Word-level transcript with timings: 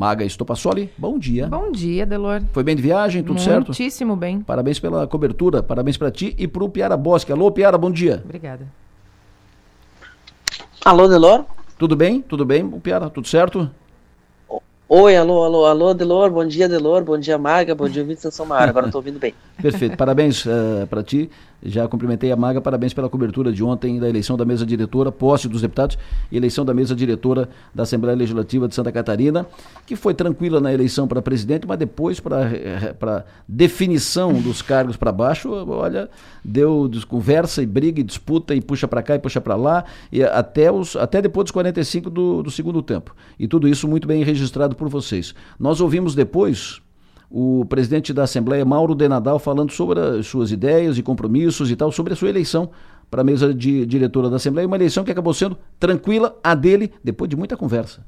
Maga 0.00 0.24
Estopassoli, 0.24 0.90
bom 0.96 1.18
dia. 1.18 1.46
Bom 1.46 1.70
dia, 1.70 2.06
Delor. 2.06 2.40
Foi 2.54 2.64
bem 2.64 2.74
de 2.74 2.80
viagem, 2.80 3.22
tudo 3.22 3.38
certo? 3.38 3.66
Muitíssimo 3.66 4.16
bem. 4.16 4.40
Parabéns 4.40 4.80
pela 4.80 5.06
cobertura, 5.06 5.62
parabéns 5.62 5.98
para 5.98 6.10
ti 6.10 6.34
e 6.38 6.48
para 6.48 6.64
o 6.64 6.70
Piara 6.70 6.96
Bosque. 6.96 7.30
Alô, 7.30 7.52
Piara, 7.52 7.76
bom 7.76 7.90
dia. 7.90 8.22
Obrigada. 8.24 8.66
Alô, 10.82 11.06
Delor? 11.06 11.44
Tudo 11.76 11.94
bem? 11.94 12.22
Tudo 12.22 12.46
bem, 12.46 12.64
o 12.64 12.80
Piara, 12.80 13.10
tudo 13.10 13.28
certo? 13.28 13.70
Oi, 14.88 15.16
alô, 15.18 15.44
alô, 15.44 15.66
alô, 15.66 15.92
Delor, 15.92 16.30
bom 16.30 16.46
dia, 16.46 16.66
Delor, 16.66 17.04
bom 17.04 17.18
dia, 17.18 17.36
Maga, 17.36 17.74
bom 17.74 17.86
dia, 17.86 18.02
São 18.16 18.46
Mara, 18.46 18.70
agora 18.70 18.86
estou 18.86 19.00
ouvindo 19.00 19.18
bem. 19.18 19.34
Perfeito, 19.60 19.96
parabéns 19.96 20.44
uh, 20.46 20.86
para 20.88 21.02
ti, 21.02 21.30
já 21.62 21.86
cumprimentei 21.86 22.32
a 22.32 22.36
Maga, 22.36 22.60
parabéns 22.60 22.94
pela 22.94 23.08
cobertura 23.08 23.52
de 23.52 23.62
ontem 23.62 23.98
da 23.98 24.08
eleição 24.08 24.36
da 24.36 24.44
mesa 24.44 24.64
diretora, 24.64 25.12
posse 25.12 25.48
dos 25.48 25.60
deputados 25.60 25.98
eleição 26.32 26.64
da 26.64 26.72
mesa 26.72 26.94
diretora 26.94 27.48
da 27.74 27.82
Assembleia 27.82 28.16
Legislativa 28.16 28.66
de 28.66 28.74
Santa 28.74 28.90
Catarina, 28.90 29.46
que 29.86 29.96
foi 29.96 30.14
tranquila 30.14 30.60
na 30.60 30.72
eleição 30.72 31.06
para 31.06 31.20
presidente, 31.20 31.66
mas 31.66 31.78
depois 31.78 32.20
para 32.20 33.24
definição 33.46 34.32
dos 34.32 34.62
cargos 34.62 34.96
para 34.96 35.12
baixo, 35.12 35.50
olha, 35.50 36.08
deu 36.44 36.90
conversa 37.08 37.62
e 37.62 37.66
briga 37.66 38.00
e 38.00 38.04
disputa 38.04 38.54
e 38.54 38.60
puxa 38.60 38.88
para 38.88 39.02
cá 39.02 39.14
e 39.14 39.18
puxa 39.18 39.40
para 39.40 39.56
lá, 39.56 39.84
e 40.10 40.22
até, 40.22 40.70
os, 40.72 40.96
até 40.96 41.20
depois 41.20 41.44
dos 41.44 41.52
45 41.52 42.08
do, 42.08 42.42
do 42.42 42.50
segundo 42.50 42.82
tempo. 42.82 43.14
E 43.38 43.46
tudo 43.46 43.68
isso 43.68 43.86
muito 43.86 44.06
bem 44.06 44.22
registrado 44.22 44.74
por 44.74 44.88
vocês. 44.88 45.34
Nós 45.58 45.80
ouvimos 45.80 46.14
depois 46.14 46.80
o 47.30 47.64
presidente 47.66 48.12
da 48.12 48.24
Assembleia, 48.24 48.64
Mauro 48.64 48.94
de 48.94 49.08
Nadal, 49.08 49.38
falando 49.38 49.70
sobre 49.70 50.00
as 50.00 50.26
suas 50.26 50.50
ideias 50.50 50.98
e 50.98 51.02
compromissos 51.02 51.70
e 51.70 51.76
tal, 51.76 51.92
sobre 51.92 52.12
a 52.12 52.16
sua 52.16 52.28
eleição 52.28 52.70
para 53.08 53.20
a 53.20 53.24
mesa 53.24 53.54
de 53.54 53.86
diretora 53.86 54.28
da 54.28 54.36
Assembleia, 54.36 54.66
uma 54.66 54.76
eleição 54.76 55.04
que 55.04 55.10
acabou 55.10 55.32
sendo 55.32 55.56
tranquila, 55.78 56.36
a 56.42 56.54
dele, 56.54 56.92
depois 57.02 57.28
de 57.30 57.36
muita 57.36 57.56
conversa. 57.56 58.04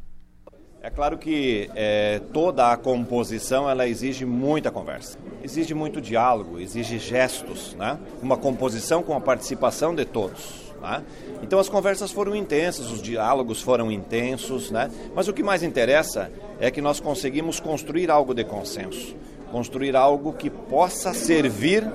É 0.81 0.91
claro 0.91 1.17
que 1.17 1.71
é, 1.77 2.21
toda 2.33 2.73
a 2.73 2.77
composição 2.77 3.71
ela 3.71 3.87
exige 3.87 4.25
muita 4.25 4.69
conversa, 4.69 5.17
exige 5.41 5.75
muito 5.75 6.01
diálogo, 6.01 6.59
exige 6.59 6.99
gestos, 6.99 7.77
né? 7.79 7.97
Uma 8.21 8.37
composição 8.37 9.01
com 9.01 9.15
a 9.15 9.21
participação 9.21 9.95
de 9.95 10.05
todos. 10.05 10.72
Né? 10.83 11.03
Então 11.43 11.59
as 11.59 11.69
conversas 11.69 12.11
foram 12.11 12.35
intensas, 12.35 12.91
os 12.91 13.01
diálogos 13.01 13.63
foram 13.63 13.91
intensos, 13.91 14.71
né? 14.71 14.91
Mas 15.15 15.29
o 15.29 15.33
que 15.33 15.43
mais 15.43 15.63
interessa 15.63 16.31
é 16.59 16.71
que 16.71 16.83
nós 16.83 16.99
conseguimos 16.99 17.61
construir 17.61 18.11
algo 18.11 18.35
de 18.35 18.45
consenso, 18.45 19.15
construir 19.51 19.95
algo 19.95 20.33
que 20.33 20.51
possa 20.51 21.15
servir 21.15 21.89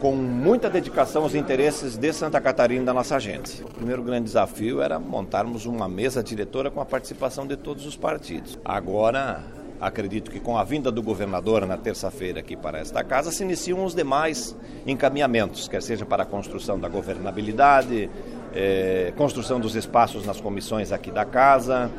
com 0.00 0.12
muita 0.12 0.70
dedicação 0.70 1.22
aos 1.22 1.34
interesses 1.34 1.96
de 1.96 2.12
Santa 2.12 2.40
Catarina 2.40 2.82
e 2.82 2.86
da 2.86 2.94
nossa 2.94 3.18
gente. 3.18 3.62
O 3.62 3.68
primeiro 3.68 4.02
grande 4.02 4.24
desafio 4.24 4.80
era 4.80 4.98
montarmos 4.98 5.66
uma 5.66 5.88
mesa 5.88 6.22
diretora 6.22 6.70
com 6.70 6.80
a 6.80 6.86
participação 6.86 7.46
de 7.46 7.56
todos 7.56 7.84
os 7.86 7.96
partidos. 7.96 8.58
Agora, 8.64 9.42
acredito 9.80 10.30
que 10.30 10.38
com 10.38 10.58
a 10.58 10.64
vinda 10.64 10.90
do 10.90 11.02
governador 11.02 11.66
na 11.66 11.76
terça-feira 11.76 12.40
aqui 12.40 12.56
para 12.56 12.78
esta 12.78 13.02
casa, 13.02 13.32
se 13.32 13.42
iniciam 13.42 13.84
os 13.84 13.94
demais 13.94 14.56
encaminhamentos, 14.86 15.68
quer 15.68 15.82
seja 15.82 16.04
para 16.04 16.24
a 16.24 16.26
construção 16.26 16.78
da 16.78 16.88
governabilidade, 16.88 18.10
eh, 18.54 19.12
construção 19.16 19.58
dos 19.58 19.74
espaços 19.74 20.26
nas 20.26 20.40
comissões 20.40 20.92
aqui 20.92 21.10
da 21.10 21.24
casa, 21.24 21.90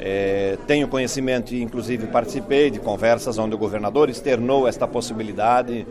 é, 0.00 0.56
tenho 0.66 0.86
conhecimento 0.86 1.52
e, 1.52 1.62
inclusive, 1.62 2.06
participei 2.06 2.70
de 2.70 2.78
conversas 2.78 3.36
onde 3.36 3.54
o 3.54 3.58
governador 3.58 4.08
externou 4.08 4.68
esta 4.68 4.86
possibilidade 4.86 5.84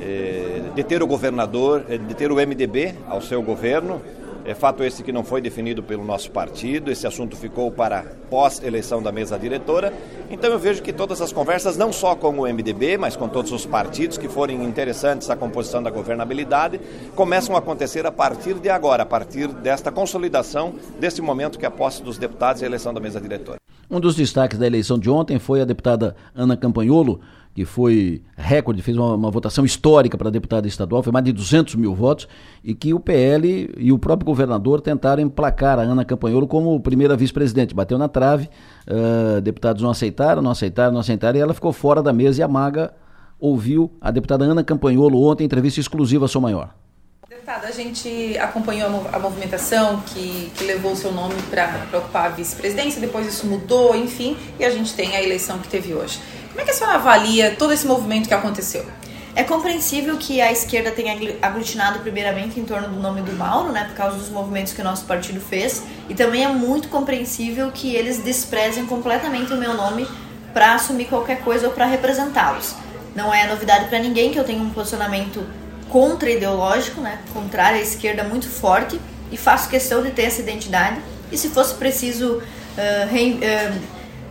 é, 0.00 0.60
de 0.74 0.84
ter 0.84 1.02
o 1.02 1.06
governador, 1.06 1.82
de 1.82 2.14
ter 2.14 2.30
o 2.30 2.36
MDB 2.36 2.94
ao 3.08 3.22
seu 3.22 3.42
governo. 3.42 4.02
É 4.48 4.54
fato 4.54 4.82
esse 4.82 5.02
que 5.02 5.12
não 5.12 5.22
foi 5.22 5.42
definido 5.42 5.82
pelo 5.82 6.02
nosso 6.02 6.30
partido, 6.30 6.90
esse 6.90 7.06
assunto 7.06 7.36
ficou 7.36 7.70
para 7.70 8.02
pós-eleição 8.30 9.02
da 9.02 9.12
mesa 9.12 9.38
diretora. 9.38 9.92
Então 10.30 10.50
eu 10.50 10.58
vejo 10.58 10.82
que 10.82 10.90
todas 10.90 11.20
as 11.20 11.30
conversas, 11.30 11.76
não 11.76 11.92
só 11.92 12.16
com 12.16 12.30
o 12.30 12.50
MDB, 12.50 12.96
mas 12.96 13.14
com 13.14 13.28
todos 13.28 13.52
os 13.52 13.66
partidos 13.66 14.16
que 14.16 14.26
forem 14.26 14.64
interessantes 14.64 15.28
à 15.28 15.36
composição 15.36 15.82
da 15.82 15.90
governabilidade, 15.90 16.80
começam 17.14 17.56
a 17.56 17.58
acontecer 17.58 18.06
a 18.06 18.10
partir 18.10 18.54
de 18.54 18.70
agora, 18.70 19.02
a 19.02 19.06
partir 19.06 19.48
desta 19.48 19.92
consolidação, 19.92 20.76
desse 20.98 21.20
momento 21.20 21.58
que 21.58 21.66
é 21.66 21.68
a 21.68 21.70
posse 21.70 22.02
dos 22.02 22.16
deputados 22.16 22.62
e 22.62 22.64
a 22.64 22.68
eleição 22.68 22.94
da 22.94 23.00
mesa 23.00 23.20
diretora. 23.20 23.58
Um 23.90 24.00
dos 24.00 24.14
destaques 24.14 24.58
da 24.58 24.66
eleição 24.66 24.98
de 24.98 25.10
ontem 25.10 25.38
foi 25.38 25.60
a 25.60 25.66
deputada 25.66 26.16
Ana 26.34 26.56
Campanholo, 26.56 27.20
que 27.58 27.64
foi 27.64 28.22
recorde, 28.36 28.80
fez 28.82 28.96
uma, 28.96 29.16
uma 29.16 29.32
votação 29.32 29.64
histórica 29.64 30.16
para 30.16 30.30
deputada 30.30 30.68
estadual, 30.68 31.02
foi 31.02 31.12
mais 31.12 31.24
de 31.24 31.32
200 31.32 31.74
mil 31.74 31.92
votos, 31.92 32.28
e 32.62 32.72
que 32.72 32.94
o 32.94 33.00
PL 33.00 33.74
e 33.76 33.90
o 33.90 33.98
próprio 33.98 34.24
governador 34.24 34.80
tentaram 34.80 35.20
emplacar 35.20 35.76
a 35.76 35.82
Ana 35.82 36.04
Campanholo 36.04 36.46
como 36.46 36.78
primeira 36.78 37.16
vice-presidente. 37.16 37.74
Bateu 37.74 37.98
na 37.98 38.06
trave, 38.06 38.48
uh, 38.86 39.40
deputados 39.40 39.82
não 39.82 39.90
aceitaram, 39.90 40.40
não 40.40 40.52
aceitaram, 40.52 40.92
não 40.92 41.00
aceitaram, 41.00 41.36
e 41.36 41.42
ela 41.42 41.52
ficou 41.52 41.72
fora 41.72 42.00
da 42.00 42.12
mesa 42.12 42.40
e 42.40 42.44
a 42.44 42.46
Maga 42.46 42.94
ouviu 43.40 43.90
a 44.00 44.12
deputada 44.12 44.44
Ana 44.44 44.62
Campanholo 44.62 45.20
ontem, 45.20 45.42
entrevista 45.42 45.80
exclusiva 45.80 46.26
a 46.26 46.28
Sou 46.28 46.40
Maior. 46.40 46.72
Deputada, 47.28 47.66
a 47.66 47.72
gente 47.72 48.38
acompanhou 48.38 49.04
a 49.12 49.18
movimentação 49.18 50.00
que, 50.06 50.52
que 50.56 50.62
levou 50.62 50.92
o 50.92 50.96
seu 50.96 51.10
nome 51.10 51.34
para 51.50 51.86
ocupar 51.92 52.26
a 52.26 52.28
vice-presidência, 52.28 53.00
depois 53.00 53.26
isso 53.26 53.46
mudou, 53.46 53.96
enfim, 53.96 54.36
e 54.60 54.64
a 54.64 54.70
gente 54.70 54.94
tem 54.94 55.16
a 55.16 55.22
eleição 55.22 55.58
que 55.58 55.66
teve 55.66 55.92
hoje. 55.92 56.20
Como 56.58 56.66
é 56.68 56.72
que 56.72 56.76
a 56.76 56.76
senhora 56.76 56.96
avalia 56.96 57.54
todo 57.54 57.72
esse 57.72 57.86
movimento 57.86 58.26
que 58.26 58.34
aconteceu? 58.34 58.84
É 59.36 59.44
compreensível 59.44 60.16
que 60.16 60.40
a 60.40 60.50
esquerda 60.50 60.90
tenha 60.90 61.16
aglutinado 61.40 62.00
primeiramente 62.00 62.58
em 62.58 62.64
torno 62.64 62.88
do 62.88 63.00
nome 63.00 63.22
do 63.22 63.32
Mauro, 63.32 63.70
né, 63.70 63.84
por 63.84 63.94
causa 63.94 64.16
dos 64.16 64.28
movimentos 64.28 64.72
que 64.72 64.80
o 64.80 64.84
nosso 64.84 65.04
partido 65.04 65.40
fez, 65.40 65.84
e 66.08 66.14
também 66.14 66.44
é 66.44 66.48
muito 66.48 66.88
compreensível 66.88 67.70
que 67.70 67.94
eles 67.94 68.18
desprezem 68.18 68.86
completamente 68.86 69.52
o 69.52 69.56
meu 69.56 69.72
nome 69.72 70.04
para 70.52 70.74
assumir 70.74 71.04
qualquer 71.04 71.42
coisa 71.42 71.68
ou 71.68 71.72
para 71.72 71.86
representá-los. 71.86 72.74
Não 73.14 73.32
é 73.32 73.46
novidade 73.46 73.84
para 73.84 74.00
ninguém 74.00 74.32
que 74.32 74.40
eu 74.40 74.42
tenho 74.42 74.60
um 74.60 74.70
posicionamento 74.70 75.46
contra-ideológico, 75.88 77.00
né, 77.00 77.20
contrário 77.32 77.78
à 77.78 77.80
esquerda 77.80 78.24
muito 78.24 78.48
forte, 78.48 79.00
e 79.30 79.36
faço 79.36 79.68
questão 79.68 80.02
de 80.02 80.10
ter 80.10 80.22
essa 80.22 80.40
identidade. 80.40 81.00
E 81.30 81.38
se 81.38 81.50
fosse 81.50 81.74
preciso 81.74 82.38
uh, 82.38 83.08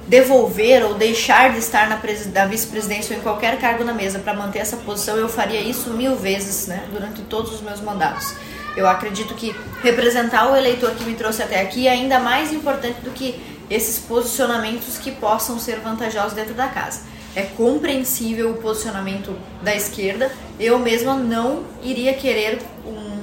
devolver 0.07 0.85
ou 0.85 0.93
deixar 0.93 1.51
de 1.51 1.59
estar 1.59 1.89
na, 1.89 1.99
na 2.33 2.45
vice-presidência 2.45 3.13
ou 3.13 3.19
em 3.19 3.23
qualquer 3.23 3.59
cargo 3.59 3.83
na 3.83 3.93
mesa 3.93 4.19
para 4.19 4.33
manter 4.33 4.59
essa 4.59 4.77
posição, 4.77 5.17
eu 5.17 5.27
faria 5.27 5.59
isso 5.59 5.89
mil 5.91 6.15
vezes 6.15 6.67
né, 6.67 6.87
durante 6.91 7.21
todos 7.23 7.53
os 7.53 7.61
meus 7.61 7.81
mandatos. 7.81 8.33
Eu 8.75 8.87
acredito 8.87 9.33
que 9.33 9.55
representar 9.81 10.51
o 10.51 10.55
eleitor 10.55 10.91
que 10.91 11.03
me 11.03 11.15
trouxe 11.15 11.41
até 11.41 11.61
aqui 11.61 11.87
é 11.87 11.91
ainda 11.91 12.19
mais 12.19 12.53
importante 12.53 13.01
do 13.01 13.11
que 13.11 13.35
esses 13.69 13.99
posicionamentos 13.99 14.97
que 14.97 15.11
possam 15.11 15.59
ser 15.59 15.79
vantajosos 15.79 16.33
dentro 16.33 16.53
da 16.53 16.67
casa. 16.67 17.01
É 17.35 17.41
compreensível 17.41 18.51
o 18.51 18.57
posicionamento 18.57 19.35
da 19.61 19.75
esquerda. 19.75 20.31
Eu 20.59 20.79
mesma 20.79 21.15
não 21.15 21.63
iria 21.83 22.13
querer 22.13 22.59
um, 22.85 23.16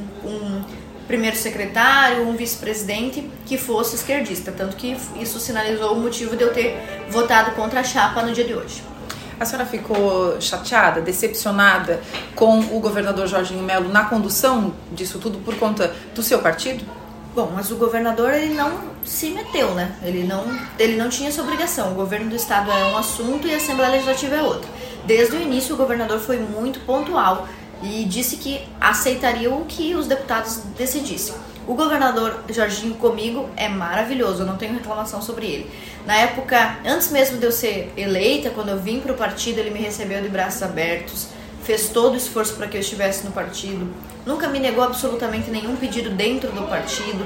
primeiro 1.15 1.37
secretário, 1.37 2.29
um 2.29 2.35
vice-presidente 2.35 3.31
que 3.47 3.57
fosse 3.57 3.95
esquerdista, 3.95 4.51
tanto 4.51 4.75
que 4.75 4.97
isso 5.21 5.39
sinalizou 5.39 5.93
o 5.93 6.01
motivo 6.01 6.35
de 6.37 6.43
eu 6.43 6.53
ter 6.53 6.77
votado 7.09 7.53
contra 7.53 7.81
a 7.81 7.85
chapa 7.85 8.21
no 8.23 8.33
dia 8.33 8.43
de 8.43 8.53
hoje. 8.53 8.83
A 9.39 9.45
senhora 9.45 9.65
ficou 9.65 10.41
chateada, 10.41 11.01
decepcionada 11.01 12.01
com 12.35 12.59
o 12.59 12.81
governador 12.81 13.29
Jorginho 13.29 13.63
Melo 13.63 13.89
na 13.91 14.07
condução 14.07 14.75
disso 14.91 15.21
tudo 15.21 15.39
por 15.39 15.57
conta 15.57 15.95
do 16.15 16.23
seu 16.23 16.41
partido? 16.41 16.85
Bom, 17.33 17.53
mas 17.55 17.71
o 17.71 17.77
governador 17.77 18.33
ele 18.35 18.55
não 18.55 18.81
se 19.05 19.31
meteu, 19.31 19.73
né? 19.73 19.95
Ele 20.03 20.25
não, 20.25 20.45
ele 20.79 20.97
não 20.97 21.09
tinha 21.09 21.29
essa 21.29 21.43
obrigação. 21.43 21.93
O 21.93 21.95
governo 21.95 22.29
do 22.31 22.37
estado 22.37 22.73
é 22.73 22.85
um 22.87 22.99
assunto 22.99 23.47
e 23.47 23.55
a 23.55 23.57
Assembleia 23.57 23.93
Legislativa 23.93 24.35
é 24.35 24.43
outro. 24.43 24.69
Desde 25.05 25.37
o 25.37 25.41
início 25.41 25.75
o 25.75 25.79
governador 25.79 26.19
foi 26.19 26.39
muito 26.39 26.81
pontual 26.81 27.47
e 27.83 28.05
disse 28.05 28.37
que 28.37 28.61
aceitaria 28.81 29.51
o 29.51 29.65
que 29.65 29.95
os 29.95 30.07
deputados 30.07 30.63
decidissem. 30.77 31.35
O 31.67 31.75
governador 31.75 32.45
Jorginho 32.51 32.95
comigo 32.97 33.49
é 33.57 33.69
maravilhoso, 33.69 34.43
eu 34.43 34.47
não 34.47 34.57
tenho 34.57 34.75
reclamação 34.75 35.23
sobre 35.23 35.47
ele. 35.47 35.71
Na 36.07 36.15
época, 36.17 36.79
antes 36.85 37.11
mesmo 37.11 37.39
de 37.39 37.47
eu 37.47 37.53
ser 37.53 37.93
eleita, 37.97 38.51
quando 38.51 38.69
eu 38.69 38.79
vim 38.79 39.01
para 39.01 39.13
o 39.13 39.17
partido, 39.17 39.59
ele 39.59 39.71
me 39.71 39.79
recebeu 39.79 40.21
de 40.21 40.29
braços 40.29 40.63
abertos, 40.63 41.29
fez 41.63 41.89
todo 41.89 42.13
o 42.13 42.17
esforço 42.17 42.55
para 42.57 42.67
que 42.67 42.77
eu 42.77 42.81
estivesse 42.81 43.25
no 43.25 43.33
partido, 43.33 43.91
nunca 44.27 44.47
me 44.49 44.59
negou 44.59 44.85
absolutamente 44.85 45.51
nenhum 45.51 45.75
pedido 45.77 46.11
dentro 46.11 46.53
do 46.53 46.69
partido, 46.69 47.25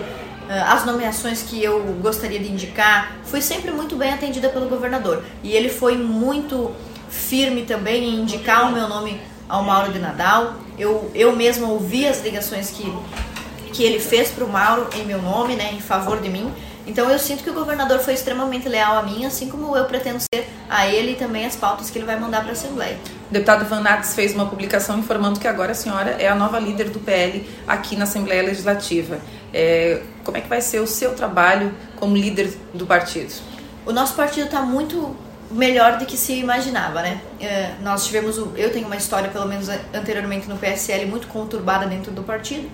ah, 0.48 0.72
as 0.72 0.86
nomeações 0.86 1.42
que 1.42 1.62
eu 1.62 1.82
gostaria 2.00 2.38
de 2.38 2.50
indicar, 2.50 3.18
fui 3.24 3.42
sempre 3.42 3.70
muito 3.70 3.96
bem 3.96 4.12
atendida 4.12 4.48
pelo 4.48 4.68
governador. 4.68 5.22
E 5.42 5.52
ele 5.52 5.68
foi 5.68 5.96
muito 5.98 6.70
firme 7.10 7.62
também 7.62 8.04
em 8.04 8.20
indicar 8.20 8.70
o 8.70 8.72
meu 8.72 8.88
nome 8.88 9.20
ao 9.48 9.62
Mauro 9.62 9.92
de 9.92 9.98
Nadal. 9.98 10.54
Eu, 10.78 11.10
eu 11.14 11.34
mesma 11.34 11.68
ouvi 11.68 12.06
as 12.06 12.22
ligações 12.22 12.70
que, 12.70 12.92
que 13.72 13.82
ele 13.82 13.98
fez 13.98 14.30
para 14.30 14.44
o 14.44 14.48
Mauro 14.48 14.88
em 14.94 15.04
meu 15.04 15.20
nome, 15.20 15.56
né, 15.56 15.72
em 15.72 15.80
favor 15.80 16.20
de 16.20 16.28
mim. 16.28 16.52
Então 16.88 17.10
eu 17.10 17.18
sinto 17.18 17.44
que 17.44 17.50
o 17.50 17.52
governador 17.52 17.98
foi 17.98 18.14
extremamente 18.14 18.66
leal 18.66 18.96
a 18.96 19.02
mim, 19.02 19.26
assim 19.26 19.50
como 19.50 19.76
eu 19.76 19.84
pretendo 19.84 20.20
ser 20.20 20.48
a 20.70 20.86
ele 20.86 21.12
e 21.12 21.16
também 21.16 21.44
as 21.44 21.54
pautas 21.54 21.90
que 21.90 21.98
ele 21.98 22.06
vai 22.06 22.18
mandar 22.18 22.40
para 22.40 22.48
a 22.48 22.52
Assembleia. 22.52 22.96
O 23.28 23.32
deputado 23.32 23.66
Van 23.66 23.80
Nades 23.80 24.14
fez 24.14 24.34
uma 24.34 24.46
publicação 24.46 24.98
informando 24.98 25.38
que 25.38 25.46
agora 25.46 25.72
a 25.72 25.74
senhora 25.74 26.12
é 26.12 26.26
a 26.26 26.34
nova 26.34 26.58
líder 26.58 26.88
do 26.88 26.98
PL 26.98 27.46
aqui 27.66 27.94
na 27.94 28.04
Assembleia 28.04 28.42
Legislativa. 28.42 29.18
É, 29.52 30.00
como 30.24 30.38
é 30.38 30.40
que 30.40 30.48
vai 30.48 30.62
ser 30.62 30.80
o 30.80 30.86
seu 30.86 31.14
trabalho 31.14 31.74
como 31.96 32.16
líder 32.16 32.56
do 32.72 32.86
partido? 32.86 33.34
O 33.84 33.92
nosso 33.92 34.14
partido 34.14 34.46
está 34.46 34.62
muito 34.62 35.14
melhor 35.50 35.98
do 35.98 36.06
que 36.06 36.16
se 36.16 36.34
imaginava, 36.34 37.02
né? 37.02 37.20
É, 37.40 37.74
nós 37.82 38.06
tivemos, 38.06 38.36
eu 38.36 38.72
tenho 38.72 38.86
uma 38.86 38.96
história, 38.96 39.30
pelo 39.30 39.46
menos 39.46 39.68
anteriormente 39.94 40.48
no 40.48 40.56
PSL, 40.56 41.06
muito 41.06 41.26
conturbada 41.28 41.86
dentro 41.86 42.12
do 42.12 42.22
partido, 42.22 42.68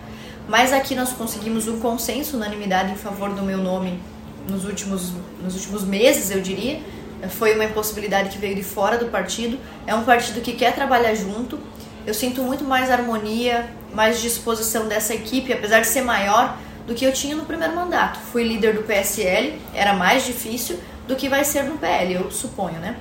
mas 0.49 0.73
aqui 0.73 0.95
nós 0.95 1.13
conseguimos 1.13 1.69
um 1.69 1.79
consenso, 1.79 2.37
unanimidade 2.37 2.93
em 2.93 2.97
favor 2.97 3.31
do 3.31 3.43
meu 3.43 3.59
nome 3.59 4.01
nos 4.49 4.65
últimos, 4.65 5.13
nos 5.43 5.55
últimos 5.55 5.85
meses, 5.85 6.31
eu 6.31 6.41
diria. 6.41 6.81
Foi 7.31 7.55
uma 7.55 7.65
impossibilidade 7.65 8.29
que 8.29 8.37
veio 8.37 8.55
de 8.55 8.63
fora 8.63 8.99
do 8.99 9.07
partido. 9.07 9.59
É 9.87 9.95
um 9.95 10.05
partido 10.05 10.43
que 10.43 10.53
quer 10.53 10.75
trabalhar 10.75 11.15
junto. 11.15 11.59
Eu 12.07 12.13
sinto 12.13 12.43
muito 12.43 12.65
mais 12.65 12.91
harmonia, 12.91 13.71
mais 13.95 14.21
disposição 14.21 14.87
dessa 14.87 15.15
equipe, 15.15 15.51
apesar 15.51 15.81
de 15.81 15.87
ser 15.87 16.03
maior 16.03 16.59
do 16.87 16.95
que 16.95 17.07
eu 17.07 17.13
tinha 17.13 17.35
no 17.35 17.47
primeiro 17.47 17.75
mandato. 17.75 18.19
Fui 18.19 18.45
líder 18.45 18.75
do 18.75 18.83
PSL, 18.83 19.59
era 19.73 19.95
mais 19.95 20.27
difícil 20.27 20.79
do 21.07 21.17
que 21.17 21.29
vai 21.29 21.45
ser 21.45 21.65
no 21.65 21.79
PL, 21.79 22.15
eu 22.15 22.31
suponho, 22.31 22.79
né? 22.81 22.97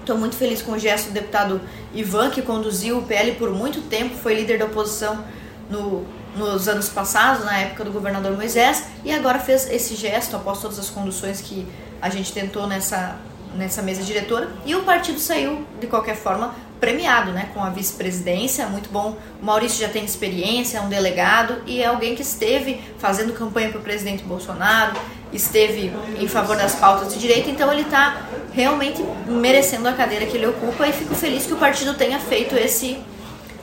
Estou 0.00 0.16
muito 0.16 0.36
feliz 0.36 0.62
com 0.62 0.72
o 0.72 0.78
gesto 0.78 1.08
do 1.08 1.12
deputado 1.12 1.60
Ivan, 1.92 2.30
que 2.30 2.40
conduziu 2.40 2.98
o 2.98 3.02
PL 3.02 3.32
por 3.32 3.50
muito 3.50 3.80
tempo, 3.88 4.14
foi 4.14 4.34
líder 4.34 4.58
da 4.58 4.66
oposição 4.66 5.24
no, 5.68 6.06
nos 6.36 6.68
anos 6.68 6.88
passados, 6.88 7.44
na 7.44 7.58
época 7.58 7.84
do 7.84 7.90
governador 7.90 8.36
Moisés, 8.36 8.84
e 9.04 9.12
agora 9.12 9.38
fez 9.38 9.68
esse 9.68 9.96
gesto 9.96 10.36
após 10.36 10.60
todas 10.60 10.78
as 10.78 10.88
conduções 10.88 11.40
que 11.40 11.66
a 12.00 12.08
gente 12.08 12.32
tentou 12.32 12.66
nessa, 12.66 13.16
nessa 13.56 13.82
mesa 13.82 14.02
diretora. 14.02 14.48
E 14.64 14.74
o 14.74 14.82
partido 14.82 15.18
saiu, 15.18 15.66
de 15.80 15.86
qualquer 15.86 16.14
forma, 16.14 16.54
premiado 16.78 17.32
né, 17.32 17.50
com 17.54 17.62
a 17.62 17.70
vice-presidência, 17.70 18.66
muito 18.66 18.90
bom. 18.90 19.16
O 19.40 19.44
Maurício 19.44 19.80
já 19.80 19.88
tem 19.88 20.04
experiência, 20.04 20.78
é 20.78 20.80
um 20.80 20.88
delegado 20.88 21.62
e 21.66 21.82
é 21.82 21.86
alguém 21.86 22.14
que 22.14 22.22
esteve 22.22 22.80
fazendo 22.98 23.32
campanha 23.32 23.70
para 23.70 23.80
o 23.80 23.82
presidente 23.82 24.22
Bolsonaro, 24.22 24.94
esteve 25.32 25.92
em 26.20 26.28
favor 26.28 26.56
das 26.56 26.74
pautas 26.76 27.12
de 27.12 27.18
direito, 27.18 27.50
então 27.50 27.72
ele 27.72 27.82
está 27.82 28.26
realmente 28.52 29.02
merecendo 29.28 29.88
a 29.88 29.92
cadeira 29.92 30.26
que 30.26 30.36
ele 30.36 30.46
ocupa 30.46 30.86
e 30.86 30.92
fico 30.92 31.14
feliz 31.14 31.46
que 31.46 31.52
o 31.52 31.56
partido 31.56 31.94
tenha 31.94 32.18
feito 32.18 32.54
esse, 32.54 32.98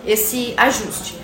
esse 0.06 0.54
ajuste. 0.58 1.24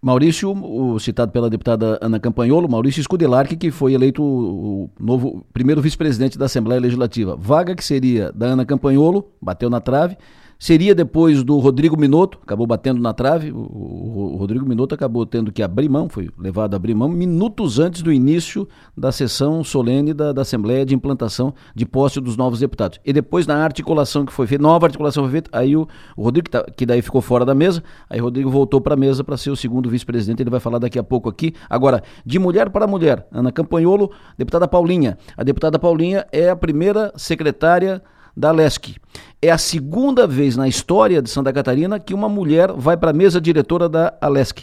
Maurício, 0.00 0.52
o 0.52 1.00
citado 1.00 1.32
pela 1.32 1.50
deputada 1.50 1.98
Ana 2.00 2.20
Campanholo, 2.20 2.68
Maurício 2.68 3.02
Scudelarque, 3.02 3.56
que 3.56 3.72
foi 3.72 3.92
eleito 3.92 4.22
o 4.22 4.90
novo 5.00 5.44
primeiro 5.52 5.82
vice-presidente 5.82 6.38
da 6.38 6.44
Assembleia 6.44 6.80
Legislativa. 6.80 7.34
Vaga 7.36 7.74
que 7.74 7.84
seria 7.84 8.30
da 8.32 8.46
Ana 8.46 8.64
Campanholo, 8.64 9.32
bateu 9.42 9.68
na 9.68 9.80
trave, 9.80 10.16
Seria 10.58 10.94
depois 10.94 11.44
do 11.44 11.58
Rodrigo 11.58 11.98
Minotto, 11.98 12.38
acabou 12.42 12.66
batendo 12.66 13.00
na 13.00 13.12
trave. 13.12 13.52
O, 13.52 13.58
o, 13.58 14.36
Rodrigo 14.36 14.66
Minotto 14.66 14.94
acabou 14.94 15.26
tendo 15.26 15.52
que 15.52 15.62
abrir 15.62 15.88
mão, 15.88 16.08
foi 16.08 16.30
levado 16.38 16.74
a 16.74 16.76
abrir 16.76 16.94
mão 16.94 17.08
minutos 17.08 17.78
antes 17.78 18.00
do 18.00 18.10
início 18.10 18.66
da 18.96 19.12
sessão 19.12 19.62
solene 19.62 20.14
da, 20.14 20.32
da 20.32 20.42
Assembleia 20.42 20.86
de 20.86 20.94
implantação 20.94 21.52
de 21.74 21.84
posse 21.84 22.20
dos 22.20 22.36
novos 22.36 22.60
deputados. 22.60 22.98
E 23.04 23.12
depois, 23.12 23.46
na 23.46 23.62
articulação 23.62 24.24
que 24.24 24.32
foi 24.32 24.46
feita, 24.46 24.62
nova 24.62 24.86
articulação 24.86 25.24
foi 25.24 25.32
feita, 25.32 25.50
aí 25.52 25.76
o, 25.76 25.86
o 26.16 26.22
Rodrigo, 26.22 26.44
que, 26.44 26.50
tá, 26.50 26.64
que, 26.64 26.86
daí 26.86 27.02
ficou 27.02 27.20
fora 27.20 27.44
da 27.44 27.54
mesa, 27.54 27.82
aí 28.08 28.20
o 28.20 28.24
Rodrigo 28.24 28.50
voltou 28.50 28.80
para 28.80 28.94
a 28.94 28.96
mesa 28.96 29.22
para 29.22 29.36
ser 29.36 29.50
o 29.50 29.56
segundo 29.56 29.90
vice-presidente. 29.90 30.42
Ele 30.42 30.50
vai 30.50 30.60
falar 30.60 30.78
daqui 30.78 30.98
a 30.98 31.04
pouco 31.04 31.28
aqui. 31.28 31.52
Agora, 31.68 32.02
de 32.24 32.38
mulher 32.38 32.70
para 32.70 32.86
mulher, 32.86 33.26
Ana 33.30 33.52
Campanholo, 33.52 34.10
deputada 34.38 34.66
Paulinha. 34.66 35.18
A 35.36 35.44
deputada 35.44 35.78
Paulinha 35.78 36.26
é 36.32 36.48
a 36.48 36.56
primeira 36.56 37.12
secretária 37.16 38.02
da 38.36 38.52
LESC. 38.52 38.96
É 39.40 39.50
a 39.50 39.58
segunda 39.58 40.26
vez 40.26 40.56
na 40.56 40.68
história 40.68 41.22
de 41.22 41.30
Santa 41.30 41.52
Catarina 41.52 41.98
que 41.98 42.12
uma 42.12 42.28
mulher 42.28 42.72
vai 42.72 42.96
para 42.96 43.10
a 43.10 43.14
mesa 43.14 43.40
diretora 43.40 43.88
da 43.88 44.14
Alesc. 44.20 44.62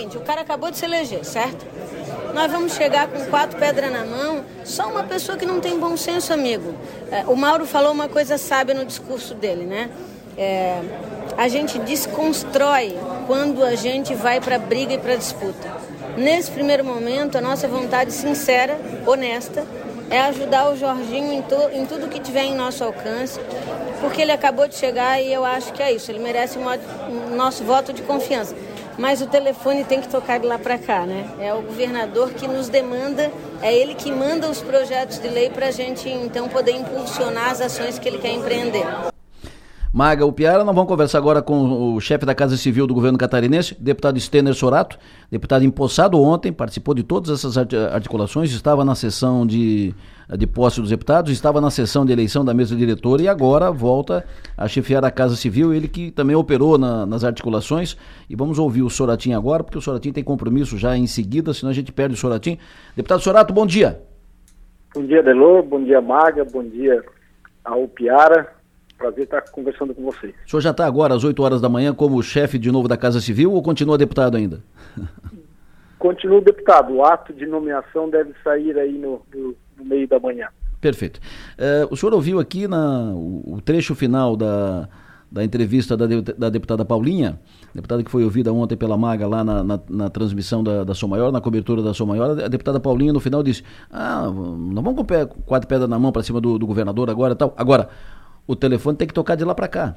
O 0.00 0.20
cara 0.20 0.40
acabou 0.40 0.70
de 0.70 0.78
se 0.78 0.84
eleger, 0.84 1.24
certo? 1.24 1.64
Nós 2.34 2.50
vamos 2.50 2.74
chegar 2.74 3.06
com 3.08 3.24
quatro 3.26 3.58
pedras 3.58 3.92
na 3.92 4.04
mão, 4.04 4.44
só 4.64 4.88
uma 4.88 5.04
pessoa 5.04 5.38
que 5.38 5.46
não 5.46 5.60
tem 5.60 5.78
bom 5.78 5.96
senso, 5.96 6.32
amigo. 6.32 6.74
É, 7.10 7.24
o 7.26 7.36
Mauro 7.36 7.66
falou 7.66 7.92
uma 7.92 8.08
coisa 8.08 8.36
sábia 8.36 8.74
no 8.74 8.84
discurso 8.84 9.34
dele, 9.34 9.64
né? 9.64 9.90
É, 10.36 10.80
a 11.36 11.46
gente 11.46 11.78
desconstrói 11.78 12.96
quando 13.26 13.62
a 13.62 13.74
gente 13.74 14.14
vai 14.14 14.40
para 14.40 14.58
briga 14.58 14.94
e 14.94 14.98
para 14.98 15.14
disputa. 15.14 15.70
Nesse 16.16 16.50
primeiro 16.50 16.84
momento, 16.84 17.36
a 17.36 17.40
nossa 17.40 17.68
vontade 17.68 18.12
sincera, 18.12 18.78
honesta, 19.06 19.64
é 20.12 20.20
ajudar 20.20 20.70
o 20.70 20.76
Jorginho 20.76 21.32
em, 21.32 21.42
em 21.72 21.86
tudo 21.86 22.06
que 22.06 22.20
tiver 22.20 22.44
em 22.44 22.54
nosso 22.54 22.84
alcance, 22.84 23.40
porque 23.98 24.20
ele 24.20 24.30
acabou 24.30 24.68
de 24.68 24.74
chegar 24.74 25.18
e 25.22 25.32
eu 25.32 25.42
acho 25.42 25.72
que 25.72 25.82
é 25.82 25.90
isso, 25.90 26.10
ele 26.10 26.18
merece 26.18 26.58
um, 26.58 26.66
um 26.68 27.34
nosso 27.34 27.64
voto 27.64 27.94
de 27.94 28.02
confiança. 28.02 28.54
Mas 28.98 29.22
o 29.22 29.26
telefone 29.26 29.84
tem 29.84 30.02
que 30.02 30.08
tocar 30.08 30.38
de 30.38 30.46
lá 30.46 30.58
para 30.58 30.76
cá, 30.76 31.06
né? 31.06 31.26
É 31.40 31.54
o 31.54 31.62
governador 31.62 32.34
que 32.34 32.46
nos 32.46 32.68
demanda, 32.68 33.32
é 33.62 33.74
ele 33.74 33.94
que 33.94 34.12
manda 34.12 34.50
os 34.50 34.60
projetos 34.60 35.18
de 35.18 35.28
lei 35.28 35.48
para 35.48 35.68
a 35.68 35.70
gente 35.70 36.06
então 36.10 36.46
poder 36.46 36.72
impulsionar 36.72 37.50
as 37.50 37.62
ações 37.62 37.98
que 37.98 38.06
ele 38.06 38.18
quer 38.18 38.32
empreender. 38.32 38.84
Maga 39.92 40.24
Upiara. 40.24 40.64
Nós 40.64 40.74
vamos 40.74 40.88
conversar 40.88 41.18
agora 41.18 41.42
com 41.42 41.94
o 41.94 42.00
chefe 42.00 42.24
da 42.24 42.34
Casa 42.34 42.56
Civil 42.56 42.86
do 42.86 42.94
governo 42.94 43.18
catarinense, 43.18 43.76
deputado 43.78 44.18
Stener 44.18 44.54
Sorato, 44.54 44.98
deputado 45.30 45.66
empossado 45.66 46.18
ontem, 46.18 46.50
participou 46.50 46.94
de 46.94 47.02
todas 47.02 47.30
essas 47.30 47.58
articulações, 47.58 48.50
estava 48.52 48.86
na 48.86 48.94
sessão 48.94 49.46
de, 49.46 49.94
de 50.34 50.46
posse 50.46 50.80
dos 50.80 50.88
deputados, 50.88 51.30
estava 51.30 51.60
na 51.60 51.70
sessão 51.70 52.06
de 52.06 52.12
eleição 52.12 52.42
da 52.42 52.54
mesa 52.54 52.74
diretora 52.74 53.20
e 53.20 53.28
agora 53.28 53.70
volta 53.70 54.24
a 54.56 54.66
chefiar 54.66 55.04
a 55.04 55.10
Casa 55.10 55.36
Civil, 55.36 55.74
ele 55.74 55.88
que 55.88 56.10
também 56.10 56.34
operou 56.34 56.78
na, 56.78 57.04
nas 57.04 57.22
articulações. 57.22 57.94
E 58.30 58.34
vamos 58.34 58.58
ouvir 58.58 58.80
o 58.80 58.88
Soratinho 58.88 59.36
agora, 59.36 59.62
porque 59.62 59.76
o 59.76 59.82
Soratinho 59.82 60.14
tem 60.14 60.24
compromisso 60.24 60.78
já 60.78 60.96
em 60.96 61.06
seguida, 61.06 61.52
senão 61.52 61.70
a 61.70 61.74
gente 61.74 61.92
perde 61.92 62.14
o 62.14 62.18
Soratinho. 62.18 62.56
Deputado 62.96 63.20
Sorato, 63.20 63.52
bom 63.52 63.66
dia. 63.66 64.00
Bom 64.94 65.04
dia, 65.04 65.22
Delor, 65.22 65.62
bom 65.62 65.84
dia, 65.84 66.00
Maga, 66.00 66.46
bom 66.46 66.62
dia 66.62 67.04
ao 67.62 67.86
Piara 67.86 68.61
prazer 69.02 69.24
estar 69.24 69.42
conversando 69.50 69.92
com 69.92 70.02
vocês. 70.02 70.32
O 70.46 70.50
senhor 70.50 70.60
já 70.60 70.70
está 70.70 70.86
agora 70.86 71.14
às 71.14 71.24
8 71.24 71.42
horas 71.42 71.60
da 71.60 71.68
manhã 71.68 71.92
como 71.92 72.22
chefe 72.22 72.56
de 72.58 72.70
novo 72.70 72.86
da 72.86 72.96
Casa 72.96 73.20
Civil 73.20 73.52
ou 73.52 73.60
continua 73.62 73.98
deputado 73.98 74.36
ainda? 74.36 74.62
Continuo 75.98 76.40
deputado. 76.40 76.94
O 76.94 77.04
ato 77.04 77.32
de 77.32 77.46
nomeação 77.46 78.10
deve 78.10 78.32
sair 78.42 78.76
aí 78.76 78.98
no, 78.98 79.22
no, 79.32 79.54
no 79.78 79.84
meio 79.84 80.08
da 80.08 80.18
manhã. 80.18 80.48
Perfeito. 80.80 81.20
Uh, 81.56 81.86
o 81.92 81.96
senhor 81.96 82.12
ouviu 82.12 82.40
aqui 82.40 82.66
na, 82.66 83.12
o, 83.14 83.54
o 83.54 83.60
trecho 83.60 83.94
final 83.94 84.36
da, 84.36 84.88
da 85.30 85.44
entrevista 85.44 85.96
da, 85.96 86.08
de, 86.08 86.20
da, 86.20 86.50
deputada 86.50 86.84
Paulinha, 86.84 87.38
deputada 87.72 88.02
que 88.02 88.10
foi 88.10 88.24
ouvida 88.24 88.52
ontem 88.52 88.76
pela 88.76 88.98
Maga 88.98 89.28
lá 89.28 89.44
na, 89.44 89.62
na, 89.62 89.80
na 89.88 90.10
transmissão 90.10 90.64
da, 90.64 90.82
da 90.82 90.92
Som 90.92 91.06
Maior, 91.06 91.30
na 91.30 91.40
cobertura 91.40 91.80
da 91.80 91.94
Som 91.94 92.06
Maior, 92.06 92.30
a 92.30 92.48
deputada 92.48 92.80
Paulinha 92.80 93.12
no 93.12 93.20
final 93.20 93.42
disse: 93.42 93.62
Ah, 93.88 94.24
não 94.24 94.82
vamos 94.82 94.96
com 94.96 95.04
pé, 95.04 95.24
quatro 95.46 95.68
pedras 95.68 95.88
na 95.88 96.00
mão 96.00 96.10
para 96.10 96.24
cima 96.24 96.40
do, 96.40 96.58
do 96.58 96.66
governador 96.66 97.08
agora 97.08 97.36
tal. 97.36 97.54
Agora, 97.56 97.88
o 98.46 98.56
telefone 98.56 98.96
tem 98.96 99.08
que 99.08 99.14
tocar 99.14 99.36
de 99.36 99.44
lá 99.44 99.54
para 99.54 99.68
cá. 99.68 99.96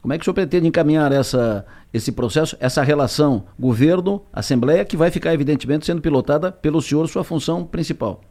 Como 0.00 0.14
é 0.14 0.16
que 0.16 0.22
o 0.22 0.24
senhor 0.24 0.34
pretende 0.34 0.66
encaminhar 0.66 1.12
essa, 1.12 1.66
esse 1.92 2.10
processo, 2.12 2.56
essa 2.58 2.82
relação 2.82 3.44
governo-assembleia, 3.58 4.84
que 4.84 4.96
vai 4.96 5.10
ficar, 5.10 5.34
evidentemente, 5.34 5.84
sendo 5.84 6.00
pilotada 6.00 6.50
pelo 6.50 6.80
senhor, 6.80 7.06
sua 7.06 7.22
função 7.22 7.66
principal? 7.66 8.22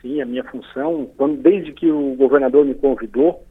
Sim, 0.00 0.22
a 0.22 0.26
minha 0.26 0.44
função, 0.44 1.10
quando, 1.16 1.36
desde 1.36 1.72
que 1.72 1.90
o 1.90 2.14
governador 2.14 2.64
me 2.64 2.74
convidou, 2.74 3.44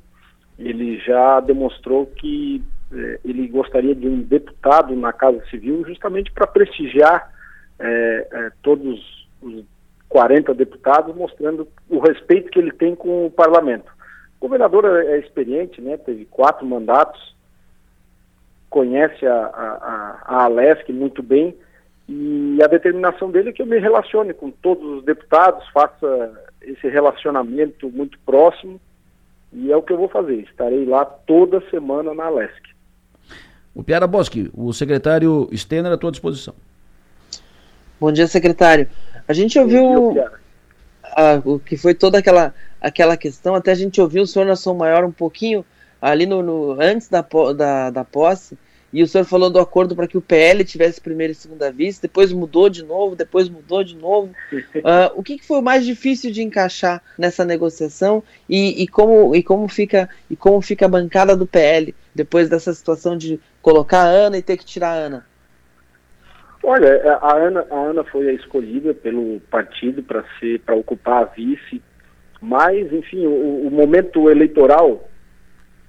ele 0.57 0.97
já 0.99 1.39
demonstrou 1.39 2.07
que 2.07 2.63
eh, 2.91 3.19
ele 3.23 3.47
gostaria 3.47 3.93
de 3.93 4.07
um 4.07 4.21
deputado 4.21 4.95
na 4.95 5.13
Casa 5.13 5.43
Civil, 5.51 5.85
justamente 5.85 6.31
para 6.31 6.47
prestigiar 6.47 7.31
eh, 7.77 8.27
eh, 8.31 8.51
todos 8.63 9.27
os 9.41 9.63
40 10.09 10.53
deputados, 10.55 11.15
mostrando 11.15 11.67
o 11.87 11.99
respeito 11.99 12.49
que 12.49 12.57
ele 12.57 12.71
tem 12.71 12.95
com 12.95 13.27
o 13.27 13.31
parlamento. 13.31 13.91
O 14.39 14.47
governador 14.47 14.85
é, 14.85 15.15
é 15.15 15.19
experiente, 15.19 15.81
né? 15.81 15.97
Teve 15.97 16.25
quatro 16.25 16.65
mandatos, 16.65 17.35
conhece 18.69 19.25
a, 19.25 19.35
a, 19.35 20.21
a 20.25 20.43
Alesc 20.45 20.91
muito 20.91 21.21
bem 21.21 21.55
e 22.07 22.57
a 22.63 22.67
determinação 22.67 23.29
dele 23.29 23.49
é 23.49 23.53
que 23.53 23.61
eu 23.61 23.67
me 23.67 23.77
relacione 23.77 24.33
com 24.33 24.49
todos 24.49 24.83
os 24.97 25.03
deputados, 25.03 25.67
faça 25.69 26.31
esse 26.61 26.87
relacionamento 26.87 27.89
muito 27.89 28.17
próximo 28.25 28.79
e 29.53 29.71
é 29.71 29.77
o 29.77 29.83
que 29.83 29.93
eu 29.93 29.97
vou 29.97 30.09
fazer. 30.09 30.37
Estarei 30.39 30.85
lá 30.85 31.05
toda 31.05 31.61
semana 31.69 32.13
na 32.13 32.25
Alesc. 32.25 32.61
O 33.75 33.83
Piara 33.83 34.07
Bosque, 34.07 34.49
o 34.55 34.73
secretário 34.73 35.47
Stener 35.53 35.91
à 35.91 35.97
tua 35.97 36.11
disposição. 36.11 36.55
Bom 37.99 38.11
dia, 38.11 38.27
secretário. 38.27 38.87
A 39.27 39.33
gente 39.33 39.59
ouviu 39.59 40.15
a, 41.15 41.41
o 41.43 41.59
que 41.59 41.77
foi 41.77 41.93
toda 41.93 42.17
aquela, 42.17 42.53
aquela 42.81 43.17
questão, 43.17 43.55
até 43.55 43.71
a 43.71 43.75
gente 43.75 43.99
ouviu 44.01 44.23
o 44.23 44.27
senhor 44.27 44.45
na 44.45 44.55
Som 44.55 44.75
Maior 44.75 45.03
um 45.03 45.11
pouquinho 45.11 45.65
ali 46.01 46.25
no, 46.25 46.41
no 46.41 46.81
antes 46.81 47.07
da, 47.07 47.25
da, 47.55 47.89
da 47.89 48.03
posse, 48.05 48.57
e 48.91 49.03
o 49.03 49.07
senhor 49.07 49.23
falou 49.23 49.49
do 49.49 49.59
acordo 49.59 49.95
para 49.95 50.07
que 50.07 50.17
o 50.17 50.21
PL 50.21 50.63
tivesse 50.63 50.99
primeira 50.99 51.31
e 51.31 51.35
segunda 51.35 51.71
vista, 51.71 52.07
depois 52.07 52.31
mudou 52.31 52.69
de 52.69 52.83
novo, 52.83 53.15
depois 53.15 53.47
mudou 53.47 53.83
de 53.83 53.95
novo. 53.95 54.31
Uh, 54.51 55.13
o 55.15 55.21
que, 55.21 55.37
que, 55.37 55.45
foi 55.45 55.61
mais 55.61 55.85
difícil 55.85 56.31
de 56.31 56.41
encaixar 56.41 57.01
nessa 57.17 57.45
negociação 57.45 58.23
e, 58.47 58.81
e, 58.81 58.87
como, 58.87 59.35
e, 59.35 59.43
como 59.43 59.67
fica, 59.67 60.09
e 60.29 60.35
como 60.35 60.59
fica 60.61 60.85
a 60.85 60.89
bancada 60.89 61.35
do 61.35 61.45
PL 61.45 61.93
depois 62.15 62.49
dessa 62.49 62.73
situação 62.73 63.15
de 63.15 63.39
colocar 63.61 64.01
a 64.01 64.09
Ana 64.09 64.37
e 64.37 64.41
ter 64.41 64.57
que 64.57 64.65
tirar 64.65 64.89
a 64.89 64.95
Ana? 64.95 65.28
Olha, 66.63 66.87
é, 66.87 67.09
a 67.09 67.35
Ana, 67.35 67.65
a 67.69 67.75
Ana 67.75 68.03
foi 68.03 68.29
a 68.29 68.33
escolhida 68.33 68.93
pelo 68.93 69.39
partido 69.49 70.03
para 70.03 70.23
ser 70.39 70.59
para 70.59 70.75
ocupar 70.75 71.23
a 71.23 71.25
vice 71.25 71.81
Mas, 72.41 72.91
enfim, 72.91 73.25
o, 73.25 73.67
o 73.67 73.71
momento 73.71 74.29
eleitoral 74.29 75.09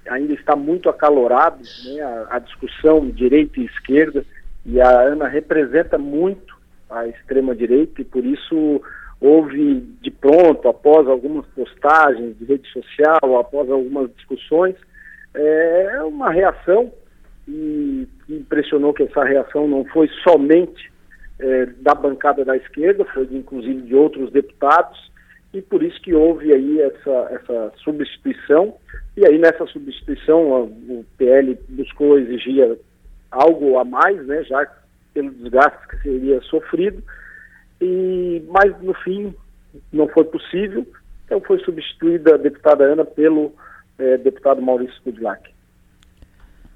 ainda 0.09 0.33
está 0.33 0.55
muito 0.55 0.89
acalorado, 0.89 1.63
né, 1.85 2.01
a, 2.01 2.35
a, 2.35 2.39
discussão 2.39 3.09
direita 3.09 3.59
e 3.59 3.65
esquerda, 3.65 4.25
e 4.65 4.81
a 4.81 4.89
Ana 4.89 5.27
representa 5.27 5.97
muito 5.97 6.57
a 6.89 7.07
extrema-direita, 7.07 8.01
e 8.01 8.05
por 8.05 8.25
isso 8.25 8.81
houve 9.19 9.81
de 10.01 10.09
pronto, 10.09 10.67
após 10.67 11.07
algumas 11.07 11.45
postagens 11.47 12.37
de 12.37 12.45
rede 12.45 12.67
social, 12.69 13.39
após 13.39 13.69
algumas 13.69 14.09
discussões, 14.15 14.75
é 15.33 16.01
uma 16.03 16.31
reação, 16.31 16.91
e 17.47 18.07
impressionou 18.37 18.93
que 18.93 19.03
essa 19.03 19.23
reação 19.23 19.67
não 19.67 19.85
foi 19.85 20.07
somente 20.23 20.91
é, 21.39 21.65
da 21.65 21.93
bancada 21.93 22.45
da 22.45 22.55
esquerda, 22.55 23.05
foi 23.05 23.27
inclusive 23.31 23.81
de 23.81 23.95
outros 23.95 24.31
deputados, 24.31 25.11
e 25.53 25.61
por 25.61 25.83
isso 25.83 25.99
que 26.01 26.13
houve 26.13 26.53
aí 26.53 26.79
essa, 26.81 27.27
essa 27.31 27.73
substituição, 27.83 28.75
e 29.17 29.25
aí 29.25 29.37
nessa 29.37 29.65
substituição 29.67 30.63
o 30.63 31.05
PL 31.17 31.57
buscou 31.69 32.17
exigir 32.19 32.77
algo 33.29 33.77
a 33.77 33.83
mais, 33.83 34.25
né, 34.25 34.43
já 34.43 34.65
pelo 35.13 35.31
desgaste 35.31 35.87
que 35.89 35.97
seria 36.03 36.41
sofrido, 36.43 37.03
e, 37.81 38.43
mas 38.49 38.79
no 38.81 38.93
fim 38.93 39.33
não 39.91 40.07
foi 40.07 40.23
possível, 40.25 40.85
então 41.25 41.41
foi 41.41 41.59
substituída 41.59 42.35
a 42.35 42.37
deputada 42.37 42.83
Ana 42.83 43.05
pelo 43.05 43.53
eh, 43.97 44.17
deputado 44.17 44.61
Maurício 44.61 45.01
Kudlak. 45.01 45.49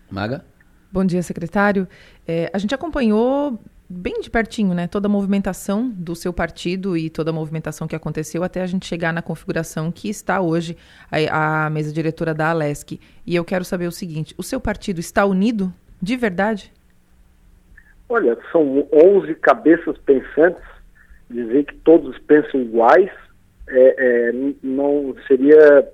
Maga? 0.10 0.46
Bom 0.92 1.04
dia, 1.06 1.22
secretário. 1.22 1.88
É, 2.28 2.50
a 2.54 2.58
gente 2.58 2.74
acompanhou 2.74 3.60
bem 3.88 4.20
de 4.20 4.30
pertinho, 4.30 4.74
né, 4.74 4.88
toda 4.88 5.08
a 5.08 5.10
movimentação 5.10 5.90
do 5.90 6.16
seu 6.16 6.34
partido 6.34 6.98
e 6.98 7.10
toda 7.10 7.30
a 7.30 7.34
movimentação 7.34 7.88
que 7.88 7.96
aconteceu 7.96 8.44
até 8.44 8.62
a 8.62 8.66
gente 8.66 8.86
chegar 8.86 9.14
na 9.14 9.22
configuração 9.22 9.92
que 9.92 10.10
está 10.10 10.42
hoje 10.42 10.76
a, 11.12 11.66
a 11.66 11.70
mesa 11.70 11.94
diretora 11.94 12.34
da 12.34 12.50
Alesc. 12.50 13.00
E 13.26 13.36
eu 13.36 13.46
quero 13.46 13.64
saber 13.64 13.88
o 13.88 13.92
seguinte: 13.92 14.34
o 14.38 14.44
seu 14.44 14.60
partido 14.60 15.00
está 15.00 15.26
unido 15.26 15.72
de 16.02 16.16
verdade? 16.16 16.72
Olha, 18.08 18.38
são 18.52 18.88
11 18.92 19.36
cabeças 19.36 19.98
pensantes. 20.00 20.64
Dizer 21.28 21.66
que 21.66 21.76
todos 21.78 22.18
pensam 22.20 22.62
iguais 22.62 23.10
é, 23.68 24.30
é, 24.30 24.32
não 24.62 25.16
seria 25.28 25.88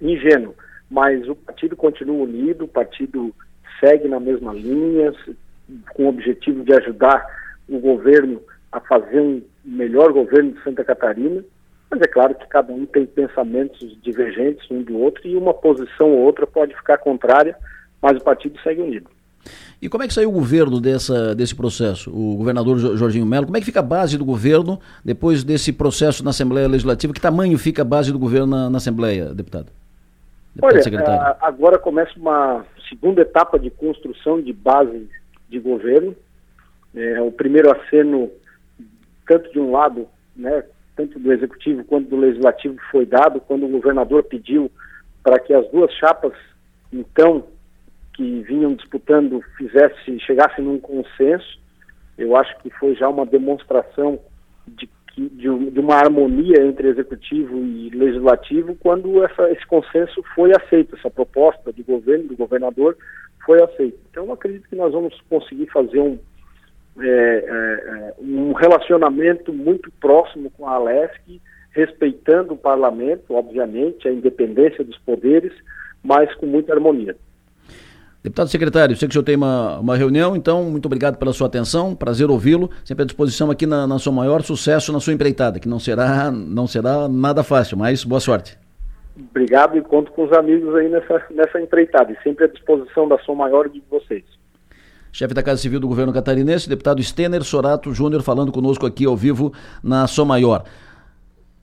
ingênuo. 0.00 0.54
Mas 0.90 1.28
o 1.28 1.36
partido 1.36 1.76
continua 1.76 2.24
unido, 2.24 2.64
o 2.64 2.68
partido 2.68 3.32
segue 3.82 4.08
na 4.08 4.20
mesma 4.20 4.52
linha, 4.52 5.12
com 5.94 6.04
o 6.04 6.08
objetivo 6.08 6.64
de 6.64 6.72
ajudar 6.74 7.26
o 7.68 7.78
governo 7.78 8.40
a 8.70 8.80
fazer 8.80 9.20
um 9.20 9.42
melhor 9.64 10.12
governo 10.12 10.52
de 10.52 10.62
Santa 10.62 10.84
Catarina, 10.84 11.42
mas 11.90 12.00
é 12.00 12.06
claro 12.06 12.34
que 12.34 12.46
cada 12.46 12.72
um 12.72 12.86
tem 12.86 13.04
pensamentos 13.04 13.96
divergentes 14.02 14.70
um 14.70 14.82
do 14.82 14.98
outro 14.98 15.26
e 15.26 15.36
uma 15.36 15.52
posição 15.52 16.10
ou 16.10 16.20
outra 16.20 16.46
pode 16.46 16.74
ficar 16.74 16.98
contrária, 16.98 17.56
mas 18.00 18.16
o 18.16 18.24
partido 18.24 18.58
segue 18.62 18.80
unido. 18.80 19.10
E 19.80 19.88
como 19.88 20.04
é 20.04 20.06
que 20.06 20.14
saiu 20.14 20.28
o 20.28 20.32
governo 20.32 20.80
dessa, 20.80 21.34
desse 21.34 21.54
processo? 21.54 22.10
O 22.10 22.36
governador 22.36 22.78
Jorginho 22.78 23.26
Melo, 23.26 23.46
como 23.46 23.56
é 23.56 23.60
que 23.60 23.66
fica 23.66 23.80
a 23.80 23.82
base 23.82 24.16
do 24.16 24.24
governo 24.24 24.78
depois 25.04 25.42
desse 25.42 25.72
processo 25.72 26.22
na 26.22 26.30
Assembleia 26.30 26.68
Legislativa? 26.68 27.12
Que 27.12 27.20
tamanho 27.20 27.58
fica 27.58 27.82
a 27.82 27.84
base 27.84 28.12
do 28.12 28.18
governo 28.18 28.46
na, 28.46 28.70
na 28.70 28.78
Assembleia, 28.78 29.34
deputado? 29.34 29.66
deputado 30.54 30.72
Olha, 30.72 30.82
secretário? 30.82 31.36
agora 31.40 31.78
começa 31.78 32.12
uma 32.16 32.64
segunda 32.92 33.22
etapa 33.22 33.58
de 33.58 33.70
construção 33.70 34.40
de 34.40 34.52
base 34.52 35.08
de 35.48 35.58
governo. 35.58 36.14
É, 36.94 37.22
o 37.22 37.32
primeiro 37.32 37.72
aceno, 37.72 38.30
tanto 39.26 39.50
de 39.50 39.58
um 39.58 39.70
lado, 39.70 40.06
né, 40.36 40.62
tanto 40.94 41.18
do 41.18 41.32
executivo 41.32 41.84
quanto 41.84 42.10
do 42.10 42.16
legislativo, 42.16 42.76
foi 42.90 43.06
dado 43.06 43.40
quando 43.40 43.64
o 43.64 43.70
governador 43.70 44.24
pediu 44.24 44.70
para 45.22 45.38
que 45.38 45.54
as 45.54 45.66
duas 45.70 45.90
chapas, 45.94 46.34
então, 46.92 47.46
que 48.12 48.42
vinham 48.42 48.74
disputando, 48.74 49.40
fizesse, 49.56 50.20
chegassem 50.20 50.64
num 50.64 50.78
consenso. 50.78 51.58
Eu 52.18 52.36
acho 52.36 52.54
que 52.58 52.68
foi 52.70 52.94
já 52.94 53.08
uma 53.08 53.24
demonstração 53.24 54.18
de, 54.68 54.88
de, 55.16 55.70
de 55.70 55.80
uma 55.80 55.96
harmonia 55.96 56.62
entre 56.62 56.88
executivo 56.88 57.58
e 57.58 57.90
legislativo 57.90 58.74
quando 58.76 59.22
essa, 59.24 59.50
esse 59.50 59.66
consenso 59.66 60.22
foi 60.34 60.52
aceito, 60.52 60.96
essa 60.96 61.10
proposta 61.10 61.72
de 61.72 61.82
governo, 61.82 62.28
do 62.28 62.36
governador, 62.36 62.96
foi 63.44 63.62
aceito. 63.62 63.98
Então, 64.10 64.26
eu 64.26 64.32
acredito 64.32 64.68
que 64.68 64.76
nós 64.76 64.92
vamos 64.92 65.18
conseguir 65.28 65.66
fazer 65.66 66.00
um, 66.00 66.18
é, 67.00 67.04
é, 67.06 68.14
um 68.20 68.52
relacionamento 68.52 69.52
muito 69.52 69.90
próximo 70.00 70.50
com 70.50 70.66
a 70.66 70.74
Alesc, 70.74 71.40
respeitando 71.72 72.54
o 72.54 72.58
parlamento, 72.58 73.34
obviamente, 73.34 74.06
a 74.06 74.12
independência 74.12 74.84
dos 74.84 74.98
poderes, 74.98 75.52
mas 76.02 76.32
com 76.36 76.46
muita 76.46 76.72
harmonia. 76.72 77.16
Deputado 78.22 78.48
secretário, 78.48 78.96
sei 78.96 79.08
que 79.08 79.12
o 79.12 79.14
senhor 79.14 79.24
tem 79.24 79.34
uma, 79.34 79.80
uma 79.80 79.96
reunião, 79.96 80.36
então 80.36 80.62
muito 80.64 80.86
obrigado 80.86 81.16
pela 81.16 81.32
sua 81.32 81.48
atenção, 81.48 81.92
prazer 81.92 82.30
ouvi-lo, 82.30 82.70
sempre 82.84 83.02
à 83.02 83.06
disposição 83.06 83.50
aqui 83.50 83.66
na, 83.66 83.84
na 83.84 83.98
sua 83.98 84.12
maior 84.12 84.42
sucesso 84.42 84.92
na 84.92 85.00
sua 85.00 85.12
empreitada, 85.12 85.58
que 85.58 85.68
não 85.68 85.80
será, 85.80 86.30
não 86.30 86.68
será 86.68 87.08
nada 87.08 87.42
fácil, 87.42 87.76
mas 87.76 88.04
boa 88.04 88.20
sorte. 88.20 88.56
Obrigado 89.16 89.76
e 89.76 89.82
conto 89.82 90.12
com 90.12 90.24
os 90.24 90.32
amigos 90.32 90.74
aí 90.76 90.88
nessa, 90.88 91.22
nessa 91.30 91.60
empreitada. 91.60 92.12
E 92.12 92.22
sempre 92.22 92.44
à 92.44 92.48
disposição 92.48 93.06
da 93.08 93.18
Som 93.18 93.34
Maior 93.34 93.68
de 93.68 93.82
vocês. 93.90 94.24
Chefe 95.12 95.34
da 95.34 95.42
Casa 95.42 95.60
Civil 95.60 95.78
do 95.78 95.88
Governo 95.88 96.12
Catarinense, 96.12 96.68
deputado 96.68 97.02
Stener 97.02 97.42
Sorato 97.42 97.92
Júnior, 97.92 98.22
falando 98.22 98.50
conosco 98.50 98.86
aqui 98.86 99.04
ao 99.04 99.16
vivo 99.16 99.52
na 99.82 100.06
Som 100.06 100.24
Maior. 100.24 100.64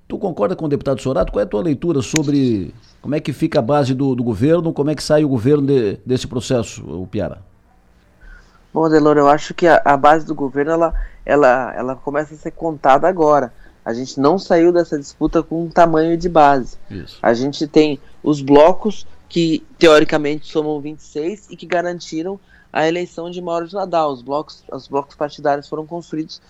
Tu 0.10 0.18
concorda 0.18 0.56
com 0.56 0.66
o 0.66 0.68
deputado 0.68 1.00
Sorato? 1.00 1.32
Qual 1.32 1.40
é 1.40 1.44
a 1.44 1.48
tua 1.48 1.62
leitura 1.62 2.02
sobre 2.02 2.74
como 3.00 3.14
é 3.14 3.20
que 3.20 3.32
fica 3.32 3.60
a 3.60 3.62
base 3.62 3.94
do, 3.94 4.16
do 4.16 4.24
governo, 4.24 4.74
como 4.74 4.90
é 4.90 4.96
que 4.96 5.04
sai 5.04 5.24
o 5.24 5.30
governo 5.30 5.68
de, 5.68 6.00
desse 6.04 6.26
processo, 6.28 6.84
o 6.84 7.06
Piara? 7.06 7.44
Bom, 8.74 8.90
Delor, 8.90 9.18
eu 9.18 9.28
acho 9.28 9.54
que 9.54 9.68
a, 9.68 9.80
a, 9.86 9.96
base 9.96 10.26
do 10.26 10.34
governo 10.34 10.72
ela, 10.72 10.94
ela, 11.24 11.74
ela 11.76 11.96
começa 11.96 12.34
a 12.34 12.38
ser 12.38 12.50
contada 12.50 13.08
agora. 13.08 13.54
A 13.86 13.94
gente 13.94 14.20
não 14.20 14.40
saiu 14.40 14.74
dessa 14.74 14.98
disputa 14.98 15.44
com 15.44 15.66
um 15.66 15.70
tamanho 15.70 16.18
de 16.18 16.28
base. 16.28 16.76
Isso. 16.90 17.20
A 17.22 17.32
gente 17.36 17.68
tem 17.68 18.00
os 18.24 18.42
blocos 18.42 19.06
que 19.28 19.64
teoricamente 19.78 20.52
somam 20.52 20.82
26 20.82 21.52
e 21.52 21.56
que 21.56 21.68
garantiram 21.68 22.40
a 22.74 22.88
eleição 22.88 23.30
de 23.30 23.40
Mauro 23.40 23.68
de 23.68 23.76
Nadal. 23.76 24.12
Os 24.12 24.24
blocos, 24.24 24.64
os 24.72 24.88
blocos 24.88 25.16
partidários 25.16 25.70
foram 25.70 25.86
construídos 25.86 26.42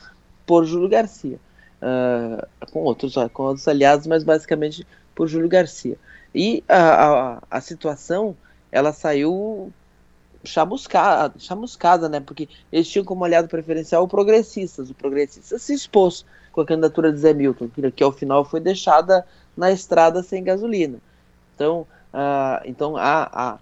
por 0.45 0.63
Júlio 0.63 0.87
Garcia, 0.87 1.37
uh, 1.81 2.67
com, 2.71 2.79
outros, 2.79 3.15
com 3.33 3.43
outros 3.43 3.67
aliados, 3.67 4.07
mas 4.07 4.23
basicamente 4.23 4.85
por 5.15 5.27
Júlio 5.27 5.49
Garcia. 5.49 5.97
E 6.33 6.63
a, 6.67 6.77
a, 6.77 7.41
a 7.49 7.61
situação 7.61 8.35
ela 8.71 8.93
saiu 8.93 9.71
chamuscada, 10.43 11.33
chamuscada, 11.39 12.07
né? 12.07 12.19
Porque 12.19 12.47
eles 12.71 12.87
tinham 12.87 13.05
como 13.05 13.23
aliado 13.23 13.47
preferencial 13.47 14.03
o 14.03 14.07
Progressistas. 14.07 14.89
O 14.89 14.93
Progressistas 14.93 15.61
se 15.61 15.73
expôs 15.73 16.25
com 16.51 16.61
a 16.61 16.65
candidatura 16.65 17.11
de 17.11 17.19
Zé 17.19 17.33
Milton, 17.33 17.69
que, 17.95 18.03
ao 18.03 18.11
final 18.11 18.45
foi 18.45 18.59
deixada 18.59 19.25
na 19.55 19.71
estrada 19.71 20.23
sem 20.23 20.43
gasolina. 20.43 20.99
Então, 21.55 21.85
uh, 22.13 22.61
então 22.65 22.95
a, 22.95 23.29
a, 23.31 23.59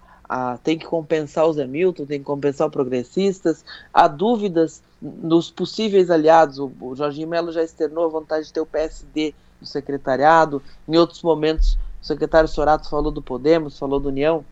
tem 0.62 0.78
que 0.78 0.86
compensar 0.86 1.46
o 1.46 1.52
Zé 1.52 1.66
Milton, 1.66 2.04
tem 2.06 2.18
que 2.18 2.24
compensar 2.24 2.66
os 2.66 2.72
progressistas. 2.72 3.64
Há 3.92 4.06
dúvidas 4.06 4.82
nos 5.00 5.50
possíveis 5.50 6.10
aliados. 6.10 6.58
O, 6.58 6.70
o 6.80 6.94
Jorginho 6.94 7.28
Melo 7.28 7.52
já 7.52 7.62
externou 7.62 8.04
a 8.04 8.08
vontade 8.08 8.46
de 8.46 8.52
ter 8.52 8.60
o 8.60 8.66
PSD 8.66 9.34
no 9.60 9.66
secretariado. 9.66 10.62
Em 10.86 10.96
outros 10.96 11.22
momentos, 11.22 11.78
o 12.02 12.06
secretário 12.06 12.48
Sorato 12.48 12.88
falou 12.88 13.10
do 13.10 13.22
Podemos, 13.22 13.78
falou 13.78 13.98
do 13.98 14.08
União 14.08 14.44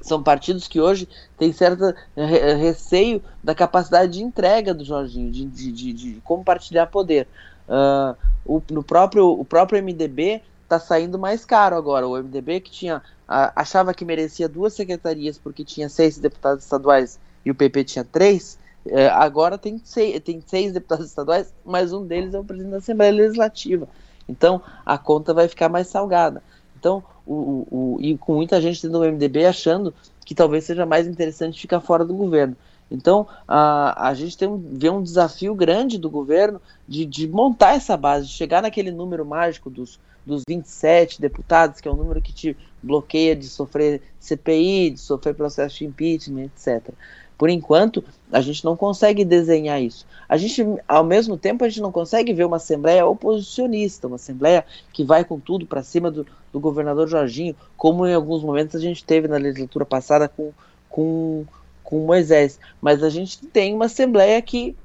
são 0.00 0.22
partidos 0.22 0.68
que 0.68 0.80
hoje 0.80 1.08
têm 1.36 1.52
certo 1.52 1.94
receio 2.16 3.22
da 3.42 3.54
capacidade 3.54 4.12
de 4.12 4.22
entrega 4.22 4.72
do 4.72 4.84
Jorginho, 4.84 5.30
de, 5.30 5.44
de, 5.44 5.72
de, 5.72 5.92
de 5.92 6.20
compartilhar 6.22 6.86
poder. 6.86 7.26
Uh, 7.68 8.16
o, 8.46 8.62
no 8.70 8.82
próprio, 8.82 9.28
o 9.28 9.44
próprio 9.44 9.82
MDB 9.82 10.40
está 10.68 10.78
saindo 10.78 11.18
mais 11.18 11.46
caro 11.46 11.74
agora. 11.76 12.06
O 12.06 12.16
MDB 12.16 12.60
que 12.60 12.70
tinha 12.70 13.02
achava 13.26 13.94
que 13.94 14.04
merecia 14.04 14.48
duas 14.48 14.74
secretarias 14.74 15.38
porque 15.38 15.64
tinha 15.64 15.88
seis 15.88 16.18
deputados 16.18 16.64
estaduais 16.64 17.18
e 17.44 17.50
o 17.50 17.54
PP 17.54 17.84
tinha 17.84 18.04
três, 18.04 18.58
uh, 18.86 19.12
agora 19.12 19.58
tem 19.58 19.80
seis, 19.84 20.20
tem 20.20 20.42
seis 20.46 20.72
deputados 20.72 21.06
estaduais, 21.06 21.52
mas 21.64 21.92
um 21.92 22.06
deles 22.06 22.32
é 22.34 22.38
o 22.38 22.44
presidente 22.44 22.72
da 22.72 22.78
Assembleia 22.78 23.12
Legislativa. 23.12 23.88
Então 24.28 24.62
a 24.84 24.96
conta 24.96 25.34
vai 25.34 25.48
ficar 25.48 25.68
mais 25.68 25.88
salgada. 25.88 26.42
Então, 26.78 27.02
o, 27.26 27.34
o, 27.34 27.66
o, 27.70 27.98
e 28.00 28.16
com 28.16 28.34
muita 28.34 28.60
gente 28.60 28.80
dentro 28.80 29.00
do 29.00 29.12
MDB 29.12 29.46
achando 29.46 29.92
que 30.24 30.34
talvez 30.34 30.64
seja 30.64 30.86
mais 30.86 31.06
interessante 31.06 31.60
ficar 31.60 31.80
fora 31.80 32.04
do 32.04 32.14
governo. 32.14 32.56
Então, 32.90 33.26
a, 33.46 34.08
a 34.08 34.14
gente 34.14 34.38
tem 34.38 34.48
um, 34.48 34.56
vê 34.56 34.88
um 34.88 35.02
desafio 35.02 35.54
grande 35.54 35.98
do 35.98 36.08
governo 36.08 36.60
de, 36.86 37.04
de 37.04 37.26
montar 37.26 37.74
essa 37.74 37.96
base, 37.96 38.28
de 38.28 38.32
chegar 38.32 38.62
naquele 38.62 38.90
número 38.90 39.26
mágico 39.26 39.68
dos, 39.68 39.98
dos 40.28 40.42
27 40.46 41.20
deputados, 41.20 41.80
que 41.80 41.88
é 41.88 41.90
o 41.90 41.96
número 41.96 42.20
que 42.20 42.32
te 42.32 42.56
bloqueia 42.82 43.34
de 43.34 43.48
sofrer 43.48 44.02
CPI, 44.20 44.90
de 44.90 45.00
sofrer 45.00 45.34
processo 45.34 45.78
de 45.78 45.86
impeachment, 45.86 46.44
etc. 46.44 46.92
Por 47.36 47.48
enquanto, 47.48 48.04
a 48.32 48.40
gente 48.40 48.64
não 48.64 48.76
consegue 48.76 49.24
desenhar 49.24 49.80
isso. 49.80 50.04
A 50.28 50.36
gente, 50.36 50.62
ao 50.86 51.04
mesmo 51.04 51.36
tempo, 51.36 51.64
a 51.64 51.68
gente 51.68 51.80
não 51.80 51.92
consegue 51.92 52.32
ver 52.32 52.44
uma 52.44 52.56
Assembleia 52.56 53.06
oposicionista, 53.06 54.06
uma 54.06 54.16
Assembleia 54.16 54.64
que 54.92 55.04
vai 55.04 55.24
com 55.24 55.38
tudo 55.38 55.64
para 55.64 55.82
cima 55.82 56.10
do, 56.10 56.26
do, 56.52 56.60
governador 56.60 57.08
Jorginho, 57.08 57.56
como 57.76 58.06
em 58.06 58.12
alguns 58.12 58.42
momentos 58.42 58.76
a 58.76 58.80
gente 58.80 59.04
teve 59.04 59.28
na 59.28 59.36
legislatura 59.36 59.86
passada 59.86 60.28
com, 60.28 60.52
com, 60.90 61.46
com 61.82 62.04
Moisés. 62.04 62.58
Mas 62.82 63.02
a 63.02 63.08
gente 63.08 63.38
tem 63.46 63.72
uma 63.72 63.86
Assembleia 63.86 64.42
que 64.42 64.76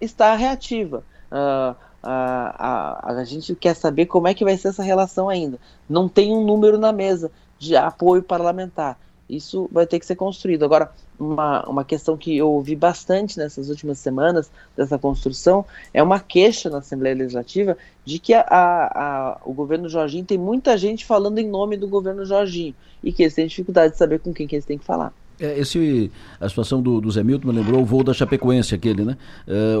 está 0.00 0.34
reativa. 0.36 1.04
Uh, 1.30 1.74
a, 2.02 3.10
a, 3.10 3.20
a 3.20 3.24
gente 3.24 3.54
quer 3.54 3.74
saber 3.74 4.06
como 4.06 4.28
é 4.28 4.34
que 4.34 4.44
vai 4.44 4.56
ser 4.56 4.68
essa 4.68 4.82
relação 4.82 5.28
ainda. 5.28 5.58
Não 5.88 6.08
tem 6.08 6.32
um 6.32 6.44
número 6.44 6.78
na 6.78 6.92
mesa 6.92 7.30
de 7.58 7.76
apoio 7.76 8.22
parlamentar. 8.22 8.98
Isso 9.28 9.68
vai 9.70 9.86
ter 9.86 10.00
que 10.00 10.06
ser 10.06 10.16
construído. 10.16 10.64
Agora, 10.64 10.90
uma, 11.18 11.62
uma 11.68 11.84
questão 11.84 12.16
que 12.16 12.36
eu 12.36 12.48
ouvi 12.48 12.74
bastante 12.74 13.38
nessas 13.38 13.68
últimas 13.68 13.98
semanas 13.98 14.50
dessa 14.76 14.98
construção 14.98 15.64
é 15.94 16.02
uma 16.02 16.18
queixa 16.18 16.68
na 16.68 16.78
Assembleia 16.78 17.14
Legislativa 17.14 17.76
de 18.04 18.18
que 18.18 18.34
a, 18.34 18.44
a, 18.48 19.40
o 19.44 19.52
governo 19.52 19.88
Jorginho 19.88 20.24
tem 20.24 20.38
muita 20.38 20.76
gente 20.76 21.04
falando 21.04 21.38
em 21.38 21.48
nome 21.48 21.76
do 21.76 21.86
governo 21.86 22.24
Jorginho 22.24 22.74
e 23.04 23.12
que 23.12 23.22
eles 23.22 23.34
têm 23.34 23.46
dificuldade 23.46 23.92
de 23.92 23.98
saber 23.98 24.18
com 24.18 24.32
quem 24.32 24.48
que 24.48 24.56
eles 24.56 24.64
têm 24.64 24.78
que 24.78 24.84
falar. 24.84 25.12
É, 25.40 25.58
esse, 25.58 26.10
a 26.38 26.46
situação 26.46 26.82
do, 26.82 27.00
do 27.00 27.10
Zé 27.10 27.22
Milton 27.22 27.48
me 27.48 27.54
lembrou 27.54 27.80
o 27.80 27.84
voo 27.84 28.04
da 28.04 28.12
Chapecoense, 28.12 28.74
aquele, 28.74 29.04
né? 29.04 29.16
É, 29.48 29.74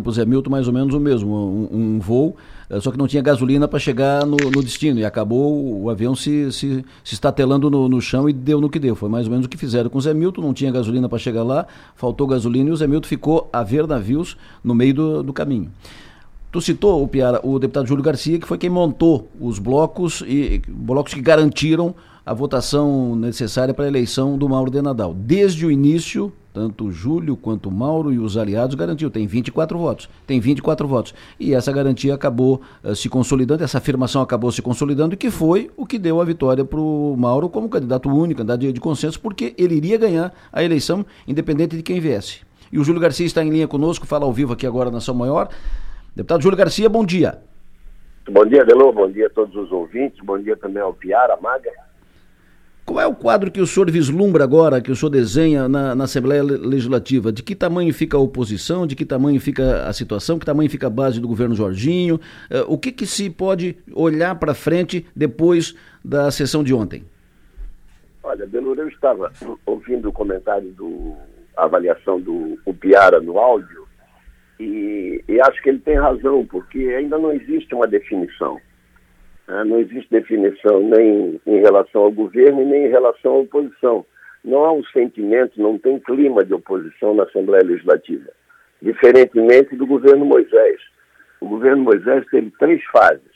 para 0.00 0.08
o 0.08 0.12
Zé 0.12 0.24
Milton 0.24 0.48
mais 0.48 0.66
ou 0.66 0.72
menos 0.72 0.94
o 0.94 0.98
mesmo, 0.98 1.68
um, 1.70 1.96
um 1.96 1.98
voo, 2.00 2.34
é, 2.70 2.80
só 2.80 2.90
que 2.90 2.96
não 2.96 3.06
tinha 3.06 3.22
gasolina 3.22 3.68
para 3.68 3.78
chegar 3.78 4.24
no, 4.24 4.38
no, 4.38 4.62
destino 4.62 4.98
e 4.98 5.04
acabou 5.04 5.82
o 5.82 5.90
avião 5.90 6.16
se, 6.16 6.50
se, 6.50 6.82
se 7.04 7.14
estatelando 7.14 7.70
no, 7.70 7.90
no, 7.90 8.00
chão 8.00 8.26
e 8.26 8.32
deu 8.32 8.58
no 8.58 8.70
que 8.70 8.78
deu. 8.78 8.96
Foi 8.96 9.10
mais 9.10 9.26
ou 9.26 9.32
menos 9.32 9.44
o 9.44 9.48
que 9.50 9.58
fizeram 9.58 9.90
com 9.90 9.98
o 9.98 10.00
Zé 10.00 10.14
Milton, 10.14 10.40
não 10.40 10.54
tinha 10.54 10.72
gasolina 10.72 11.10
para 11.10 11.18
chegar 11.18 11.42
lá, 11.42 11.66
faltou 11.94 12.26
gasolina 12.26 12.70
e 12.70 12.72
o 12.72 12.76
Zé 12.76 12.86
Milton 12.86 13.06
ficou 13.06 13.50
a 13.52 13.62
ver 13.62 13.86
navios 13.86 14.38
no 14.64 14.74
meio 14.74 14.94
do, 14.94 15.22
do 15.22 15.32
caminho. 15.34 15.70
Tu 16.50 16.60
citou, 16.60 17.02
o 17.02 17.08
Piara, 17.08 17.40
o 17.42 17.58
deputado 17.58 17.86
Júlio 17.86 18.04
Garcia, 18.04 18.38
que 18.38 18.46
foi 18.46 18.56
quem 18.56 18.70
montou 18.70 19.28
os 19.38 19.58
blocos 19.58 20.22
e 20.26 20.62
blocos 20.68 21.12
que 21.12 21.20
garantiram 21.20 21.94
a 22.24 22.32
votação 22.32 23.16
necessária 23.16 23.74
para 23.74 23.84
a 23.84 23.88
eleição 23.88 24.38
do 24.38 24.48
Mauro 24.48 24.70
de 24.70 24.80
Nadal. 24.80 25.12
Desde 25.12 25.66
o 25.66 25.70
início, 25.70 26.32
tanto 26.52 26.90
Júlio 26.92 27.36
quanto 27.36 27.70
Mauro 27.70 28.12
e 28.12 28.18
os 28.18 28.36
aliados 28.36 28.76
garantiu, 28.76 29.10
tem 29.10 29.26
24 29.26 29.76
votos, 29.76 30.08
tem 30.26 30.38
24 30.38 30.86
votos. 30.86 31.14
E 31.38 31.52
essa 31.52 31.72
garantia 31.72 32.14
acabou 32.14 32.60
uh, 32.84 32.94
se 32.94 33.08
consolidando, 33.08 33.64
essa 33.64 33.78
afirmação 33.78 34.22
acabou 34.22 34.52
se 34.52 34.62
consolidando, 34.62 35.16
que 35.16 35.30
foi 35.30 35.70
o 35.76 35.84
que 35.84 35.98
deu 35.98 36.20
a 36.20 36.24
vitória 36.24 36.64
para 36.64 36.78
o 36.78 37.16
Mauro 37.18 37.48
como 37.48 37.68
candidato 37.68 38.08
único, 38.08 38.38
candidato 38.38 38.60
de, 38.60 38.72
de 38.72 38.80
consenso, 38.80 39.20
porque 39.20 39.54
ele 39.58 39.74
iria 39.74 39.98
ganhar 39.98 40.32
a 40.52 40.62
eleição, 40.62 41.04
independente 41.26 41.76
de 41.76 41.82
quem 41.82 42.00
viesse. 42.00 42.40
E 42.70 42.78
o 42.78 42.84
Júlio 42.84 43.00
Garcia 43.00 43.26
está 43.26 43.44
em 43.44 43.50
linha 43.50 43.66
conosco, 43.66 44.06
fala 44.06 44.24
ao 44.24 44.32
vivo 44.32 44.52
aqui 44.52 44.66
agora 44.66 44.90
na 44.90 45.00
São 45.00 45.14
Maior. 45.14 45.48
Deputado 46.14 46.42
Júlio 46.42 46.56
Garcia, 46.56 46.88
bom 46.88 47.04
dia. 47.04 47.42
Bom 48.30 48.46
dia, 48.46 48.64
Delô, 48.64 48.92
bom 48.92 49.10
dia 49.10 49.26
a 49.26 49.30
todos 49.30 49.54
os 49.56 49.72
ouvintes, 49.72 50.24
bom 50.24 50.38
dia 50.38 50.56
também 50.56 50.80
ao 50.80 50.94
Piara, 50.94 51.36
Maga. 51.40 51.70
Qual 52.84 53.00
é 53.00 53.06
o 53.06 53.14
quadro 53.14 53.50
que 53.50 53.60
o 53.60 53.66
senhor 53.66 53.90
vislumbra 53.90 54.42
agora, 54.42 54.80
que 54.80 54.90
o 54.90 54.96
senhor 54.96 55.10
desenha 55.10 55.68
na, 55.68 55.94
na, 55.94 56.04
Assembleia 56.04 56.42
Legislativa? 56.42 57.32
De 57.32 57.42
que 57.42 57.54
tamanho 57.54 57.94
fica 57.94 58.16
a 58.16 58.20
oposição? 58.20 58.86
De 58.86 58.96
que 58.96 59.04
tamanho 59.04 59.40
fica 59.40 59.86
a 59.86 59.92
situação? 59.92 60.38
Que 60.38 60.44
tamanho 60.44 60.68
fica 60.68 60.88
a 60.88 60.90
base 60.90 61.20
do 61.20 61.28
governo 61.28 61.54
Jorginho? 61.54 62.16
Uh, 62.50 62.64
o 62.66 62.76
que, 62.76 62.90
que 62.90 63.06
se 63.06 63.30
pode 63.30 63.76
olhar 63.94 64.34
para 64.34 64.52
frente 64.52 65.06
depois 65.14 65.76
da 66.04 66.30
sessão 66.30 66.64
de 66.64 66.74
ontem? 66.74 67.04
Olha, 68.22 68.46
Belur, 68.46 68.76
eu 68.78 68.88
estava 68.88 69.32
ouvindo 69.64 70.08
o 70.08 70.12
comentário 70.12 70.70
do 70.72 71.14
a 71.56 71.64
avaliação 71.64 72.20
do 72.20 72.58
Piara 72.80 73.20
no 73.20 73.38
áudio 73.38 73.86
e, 74.58 75.22
e 75.28 75.40
acho 75.40 75.62
que 75.62 75.68
ele 75.68 75.78
tem 75.78 75.98
razão, 75.98 76.46
porque 76.46 76.78
ainda 76.78 77.18
não 77.18 77.32
existe 77.32 77.74
uma 77.74 77.86
definição. 77.86 78.60
Né? 79.46 79.64
Não 79.64 79.78
existe 79.78 80.10
definição 80.10 80.80
nem 80.80 81.40
em 81.46 81.60
relação 81.60 82.02
ao 82.02 82.12
governo 82.12 82.64
nem 82.64 82.86
em 82.86 82.90
relação 82.90 83.32
à 83.32 83.38
oposição. 83.38 84.04
Não 84.44 84.64
há 84.64 84.72
um 84.72 84.84
sentimento, 84.86 85.60
não 85.60 85.78
tem 85.78 85.98
clima 86.00 86.44
de 86.44 86.52
oposição 86.52 87.14
na 87.14 87.24
Assembleia 87.24 87.64
Legislativa, 87.64 88.30
diferentemente 88.80 89.76
do 89.76 89.86
governo 89.86 90.24
Moisés. 90.24 90.80
O 91.40 91.48
governo 91.48 91.84
Moisés 91.84 92.24
teve 92.30 92.52
três 92.58 92.82
fases. 92.86 93.32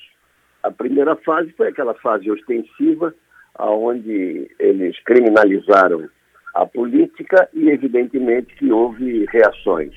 A 0.62 0.70
primeira 0.70 1.14
fase 1.16 1.52
foi 1.52 1.68
aquela 1.68 1.94
fase 1.94 2.30
ostensiva, 2.30 3.14
onde 3.58 4.50
eles 4.58 4.98
criminalizaram 5.04 6.08
a 6.54 6.66
política 6.66 7.48
e, 7.52 7.68
evidentemente, 7.70 8.54
que 8.56 8.72
houve 8.72 9.26
reações. 9.26 9.94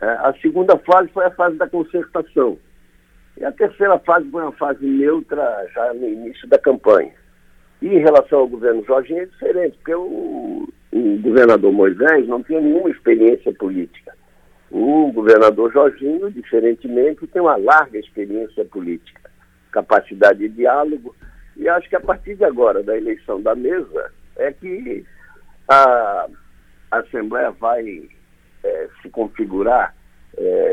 É, 0.00 0.06
a 0.06 0.34
segunda 0.42 0.76
fase 0.78 1.08
foi 1.12 1.24
a 1.24 1.30
fase 1.30 1.56
da 1.56 1.68
concertação, 1.68 2.58
e 3.36 3.44
a 3.44 3.52
terceira 3.52 3.98
fase 4.00 4.30
foi 4.30 4.42
uma 4.42 4.52
fase 4.52 4.84
neutra 4.84 5.66
já 5.74 5.92
no 5.94 6.06
início 6.06 6.48
da 6.48 6.58
campanha. 6.58 7.12
E 7.80 7.88
em 7.88 7.98
relação 7.98 8.40
ao 8.40 8.48
governo 8.48 8.84
Jorginho 8.84 9.22
é 9.22 9.26
diferente, 9.26 9.76
porque 9.78 9.94
o, 9.94 10.68
o 10.92 11.18
governador 11.18 11.72
Moisés 11.72 12.28
não 12.28 12.42
tinha 12.42 12.60
nenhuma 12.60 12.90
experiência 12.90 13.52
política. 13.52 14.14
O 14.70 15.10
governador 15.12 15.72
Jorginho, 15.72 16.30
diferentemente, 16.30 17.26
tem 17.26 17.42
uma 17.42 17.56
larga 17.56 17.98
experiência 17.98 18.64
política, 18.64 19.30
capacidade 19.70 20.38
de 20.38 20.48
diálogo, 20.48 21.14
e 21.56 21.68
acho 21.68 21.88
que 21.88 21.96
a 21.96 22.00
partir 22.00 22.36
de 22.36 22.44
agora, 22.44 22.82
da 22.82 22.96
eleição 22.96 23.42
da 23.42 23.54
mesa, 23.54 24.12
é 24.36 24.52
que 24.52 25.04
a, 25.68 26.28
a 26.90 26.98
Assembleia 26.98 27.50
vai 27.50 28.08
é, 28.64 28.88
se 29.00 29.10
configurar 29.10 29.94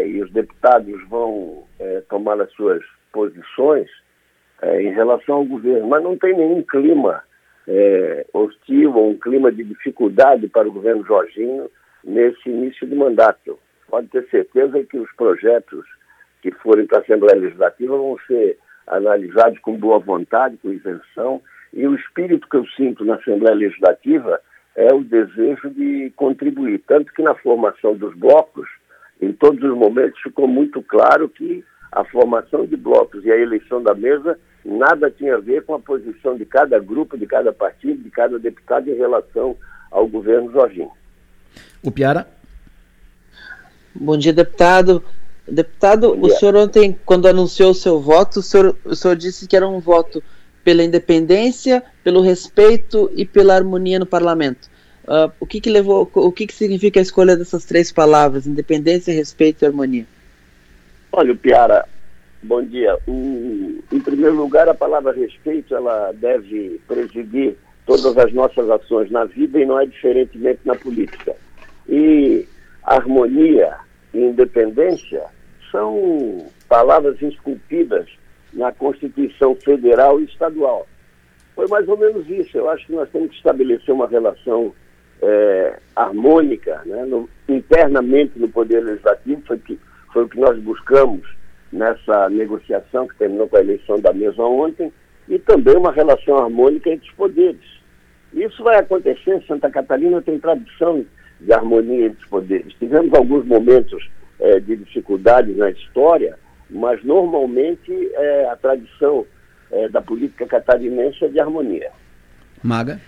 e 0.09 0.21
os 0.21 0.31
deputados 0.31 1.01
vão 1.07 1.63
é, 1.79 2.01
tomar 2.09 2.39
as 2.41 2.51
suas 2.53 2.83
posições 3.11 3.89
é, 4.61 4.81
em 4.81 4.93
relação 4.93 5.35
ao 5.35 5.45
governo, 5.45 5.87
mas 5.87 6.03
não 6.03 6.17
tem 6.17 6.35
nenhum 6.35 6.61
clima 6.63 7.23
é, 7.67 8.25
hostil 8.33 8.95
ou 8.95 9.11
um 9.11 9.19
clima 9.19 9.51
de 9.51 9.63
dificuldade 9.63 10.47
para 10.47 10.67
o 10.67 10.71
governo 10.71 11.05
Jorginho 11.05 11.69
nesse 12.03 12.49
início 12.49 12.87
de 12.87 12.95
mandato. 12.95 13.59
Pode 13.87 14.07
ter 14.07 14.27
certeza 14.29 14.83
que 14.83 14.97
os 14.97 15.11
projetos 15.13 15.85
que 16.41 16.51
forem 16.51 16.85
para 16.85 16.99
a 16.99 17.01
Assembleia 17.01 17.39
Legislativa 17.39 17.97
vão 17.97 18.17
ser 18.27 18.57
analisados 18.87 19.59
com 19.59 19.77
boa 19.77 19.99
vontade, 19.99 20.57
com 20.57 20.71
isenção, 20.71 21.41
e 21.73 21.85
o 21.85 21.95
espírito 21.95 22.47
que 22.49 22.57
eu 22.57 22.65
sinto 22.75 23.05
na 23.05 23.15
Assembleia 23.15 23.55
Legislativa 23.55 24.41
é 24.75 24.93
o 24.93 25.03
desejo 25.03 25.69
de 25.69 26.11
contribuir, 26.15 26.81
tanto 26.87 27.13
que 27.13 27.21
na 27.21 27.35
formação 27.35 27.95
dos 27.95 28.15
blocos 28.15 28.67
em 29.21 29.33
todos 29.33 29.61
os 29.63 29.77
momentos 29.77 30.19
ficou 30.21 30.47
muito 30.47 30.81
claro 30.81 31.27
que 31.27 31.63
a 31.91 32.03
formação 32.03 32.65
de 32.65 32.77
blocos 32.77 33.25
e 33.25 33.31
a 33.31 33.37
eleição 33.37 33.81
da 33.81 33.93
mesa 33.93 34.39
nada 34.63 35.09
tinha 35.09 35.35
a 35.35 35.39
ver 35.39 35.63
com 35.63 35.73
a 35.73 35.79
posição 35.79 36.37
de 36.37 36.45
cada 36.45 36.79
grupo, 36.79 37.17
de 37.17 37.25
cada 37.25 37.51
partido, 37.51 38.03
de 38.03 38.09
cada 38.09 38.37
deputado 38.37 38.89
em 38.89 38.95
relação 38.95 39.55
ao 39.89 40.07
governo 40.07 40.51
Jorginho. 40.51 40.91
O 41.83 41.91
Piara? 41.91 42.27
Bom 43.95 44.17
dia, 44.17 44.33
deputado. 44.33 45.03
Deputado, 45.47 46.15
o 46.21 46.29
senhor 46.29 46.55
ontem, 46.55 46.97
quando 47.05 47.27
anunciou 47.27 47.71
o 47.71 47.75
seu 47.75 47.99
voto, 47.99 48.39
o 48.39 48.43
senhor, 48.43 48.77
o 48.85 48.95
senhor 48.95 49.15
disse 49.15 49.47
que 49.47 49.55
era 49.55 49.67
um 49.67 49.79
voto 49.79 50.21
pela 50.63 50.83
independência, 50.83 51.83
pelo 52.03 52.21
respeito 52.21 53.09
e 53.15 53.25
pela 53.25 53.55
harmonia 53.55 53.97
no 53.97 54.05
parlamento. 54.05 54.68
Uh, 55.09 55.31
o 55.39 55.45
que, 55.47 55.59
que 55.59 55.71
levou, 55.71 56.07
o 56.13 56.31
que, 56.31 56.45
que 56.45 56.53
significa 56.53 56.99
a 56.99 57.01
escolha 57.01 57.35
dessas 57.35 57.65
três 57.65 57.91
palavras, 57.91 58.45
independência, 58.45 59.11
respeito 59.11 59.63
e 59.63 59.65
harmonia? 59.65 60.05
Olha, 61.11 61.35
Piara, 61.35 61.83
bom 62.43 62.61
dia. 62.61 62.95
O, 63.07 63.83
em 63.91 63.99
primeiro 64.01 64.35
lugar, 64.35 64.69
a 64.69 64.75
palavra 64.75 65.11
respeito 65.11 65.73
ela 65.73 66.11
deve 66.11 66.79
presidir 66.87 67.57
todas 67.87 68.15
as 68.19 68.31
nossas 68.31 68.69
ações 68.69 69.09
na 69.09 69.25
vida 69.25 69.59
e 69.59 69.65
não 69.65 69.79
é 69.79 69.87
diferentemente 69.87 70.59
na 70.63 70.75
política. 70.75 71.35
E 71.87 72.47
harmonia 72.83 73.77
e 74.13 74.19
independência 74.19 75.23
são 75.71 76.45
palavras 76.67 77.19
esculpidas 77.19 78.07
na 78.53 78.71
Constituição 78.71 79.55
Federal 79.55 80.21
e 80.21 80.25
Estadual. 80.25 80.87
Foi 81.55 81.67
mais 81.67 81.87
ou 81.87 81.97
menos 81.97 82.29
isso. 82.29 82.55
Eu 82.55 82.69
acho 82.69 82.85
que 82.85 82.93
nós 82.93 83.09
temos 83.09 83.31
que 83.31 83.37
estabelecer 83.37 83.91
uma 83.91 84.07
relação 84.07 84.71
é, 85.21 85.79
harmônica 85.95 86.81
né, 86.85 87.05
no, 87.05 87.29
internamente 87.47 88.37
no 88.37 88.49
Poder 88.49 88.81
Legislativo, 88.81 89.41
foi, 89.45 89.57
que, 89.57 89.79
foi 90.13 90.23
o 90.23 90.29
que 90.29 90.39
nós 90.39 90.57
buscamos 90.59 91.21
nessa 91.71 92.29
negociação 92.29 93.07
que 93.07 93.17
terminou 93.17 93.47
com 93.47 93.57
a 93.57 93.61
eleição 93.61 93.99
da 93.99 94.13
mesa 94.13 94.41
ontem, 94.41 94.91
e 95.27 95.37
também 95.37 95.77
uma 95.77 95.91
relação 95.91 96.37
harmônica 96.37 96.89
entre 96.89 97.07
os 97.07 97.15
poderes. 97.15 97.79
Isso 98.33 98.63
vai 98.63 98.77
acontecer, 98.77 99.43
Santa 99.47 99.69
Catarina 99.69 100.21
tem 100.21 100.39
tradição 100.39 101.05
de 101.39 101.53
harmonia 101.53 102.07
entre 102.07 102.23
os 102.23 102.29
poderes. 102.29 102.73
Tivemos 102.79 103.13
alguns 103.13 103.45
momentos 103.45 104.09
é, 104.39 104.59
de 104.59 104.75
dificuldades 104.77 105.55
na 105.55 105.69
história, 105.69 106.37
mas 106.69 107.03
normalmente 107.03 107.91
é, 108.13 108.49
a 108.49 108.55
tradição 108.55 109.25
é, 109.71 109.87
da 109.89 110.01
política 110.01 110.45
catarinense 110.45 111.23
é 111.23 111.27
de 111.27 111.39
harmonia. 111.39 111.91
Maga? 112.63 112.99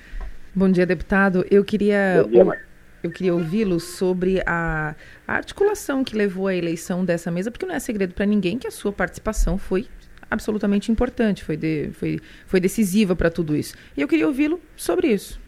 Bom 0.53 0.69
dia, 0.69 0.85
deputado. 0.85 1.45
Eu 1.49 1.63
queria. 1.63 2.23
Bom 2.23 2.29
dia, 2.29 2.59
Eu 3.01 3.09
queria 3.09 3.33
ouvi-lo 3.33 3.79
sobre 3.79 4.41
a, 4.45 4.93
a 5.25 5.33
articulação 5.33 6.03
que 6.03 6.13
levou 6.13 6.47
à 6.47 6.53
eleição 6.53 7.05
dessa 7.05 7.31
mesa, 7.31 7.49
porque 7.49 7.65
não 7.65 7.73
é 7.73 7.79
segredo 7.79 8.13
para 8.13 8.25
ninguém 8.25 8.59
que 8.59 8.67
a 8.67 8.71
sua 8.71 8.91
participação 8.91 9.57
foi 9.57 9.87
absolutamente 10.29 10.91
importante, 10.91 11.41
foi, 11.41 11.55
de, 11.55 11.91
foi, 11.93 12.19
foi 12.45 12.59
decisiva 12.59 13.15
para 13.15 13.29
tudo 13.31 13.55
isso. 13.55 13.75
E 13.95 14.01
eu 14.01 14.09
queria 14.09 14.27
ouvi-lo 14.27 14.59
sobre 14.75 15.07
isso. 15.07 15.39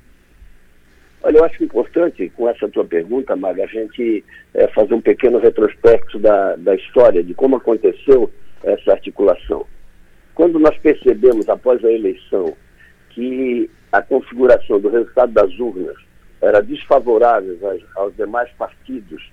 Olha, 1.22 1.38
eu 1.40 1.44
acho 1.44 1.62
importante, 1.62 2.32
com 2.36 2.48
essa 2.48 2.70
tua 2.70 2.86
pergunta, 2.86 3.36
Maga, 3.36 3.66
a 3.66 3.68
gente 3.68 4.24
é, 4.54 4.68
fazer 4.70 4.94
um 4.94 5.02
pequeno 5.02 5.38
retrospecto 5.38 6.18
da, 6.18 6.56
da 6.56 6.76
história, 6.76 7.22
de 7.22 7.34
como 7.34 7.58
aconteceu 7.58 8.32
essa 8.64 8.94
articulação. 8.94 9.66
Quando 10.34 10.58
nós 10.60 10.78
percebemos, 10.78 11.48
após 11.50 11.84
a 11.84 11.92
eleição, 11.92 12.56
que 13.14 13.70
a 13.92 14.02
configuração 14.02 14.80
do 14.80 14.90
resultado 14.90 15.32
das 15.32 15.58
urnas 15.60 15.96
era 16.42 16.62
desfavorável 16.62 17.58
aos, 17.96 18.16
demais 18.16 18.50
partidos 18.58 19.24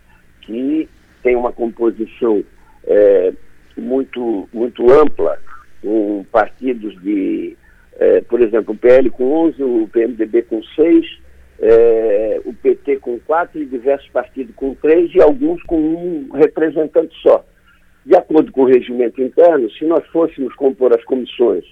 que 0.42 0.88
têm 1.22 1.34
uma 1.34 1.52
composição 1.52 2.44
é, 2.84 3.32
muito, 3.76 4.48
muito 4.52 4.90
ampla, 4.92 5.38
com 5.82 6.24
partidos 6.30 6.94
de, 7.02 7.56
é, 7.98 8.20
por 8.22 8.40
exemplo, 8.40 8.74
o 8.74 8.76
PL 8.78 9.10
com 9.10 9.32
11, 9.48 9.62
o 9.62 9.88
PMDB 9.90 10.42
com 10.42 10.62
6, 10.62 11.06
é, 11.60 12.40
o 12.44 12.52
PT 12.52 12.96
com 12.96 13.18
4 13.20 13.60
e 13.60 13.66
diversos 13.66 14.08
partidos 14.10 14.54
com 14.54 14.74
3 14.74 15.14
e 15.14 15.20
alguns 15.20 15.62
com 15.64 15.78
um 15.78 16.30
representante 16.32 17.14
só. 17.22 17.44
De 18.04 18.16
acordo 18.16 18.50
com 18.52 18.62
o 18.62 18.66
regimento 18.66 19.20
interno, 19.20 19.70
se 19.70 19.84
nós 19.84 20.06
fôssemos 20.06 20.54
compor 20.54 20.94
as 20.96 21.04
comissões 21.04 21.64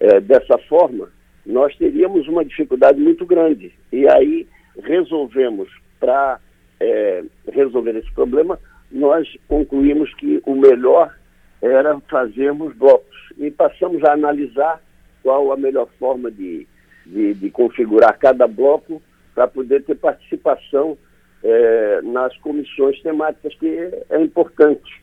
é, 0.00 0.20
dessa 0.20 0.58
forma, 0.68 1.08
nós 1.48 1.74
teríamos 1.76 2.28
uma 2.28 2.44
dificuldade 2.44 3.00
muito 3.00 3.24
grande. 3.24 3.72
E 3.90 4.06
aí 4.06 4.46
resolvemos, 4.84 5.68
para 5.98 6.38
é, 6.78 7.24
resolver 7.50 7.96
esse 7.96 8.12
problema, 8.12 8.60
nós 8.92 9.26
concluímos 9.48 10.12
que 10.14 10.42
o 10.44 10.54
melhor 10.54 11.16
era 11.62 11.98
fazermos 12.00 12.76
blocos. 12.76 13.16
E 13.38 13.50
passamos 13.50 14.04
a 14.04 14.12
analisar 14.12 14.82
qual 15.22 15.50
a 15.50 15.56
melhor 15.56 15.88
forma 15.98 16.30
de, 16.30 16.66
de, 17.06 17.32
de 17.32 17.50
configurar 17.50 18.18
cada 18.18 18.46
bloco 18.46 19.02
para 19.34 19.48
poder 19.48 19.82
ter 19.84 19.94
participação 19.94 20.98
é, 21.42 22.00
nas 22.02 22.36
comissões 22.38 23.00
temáticas, 23.00 23.54
que 23.54 23.90
é 24.10 24.20
importante. 24.20 25.02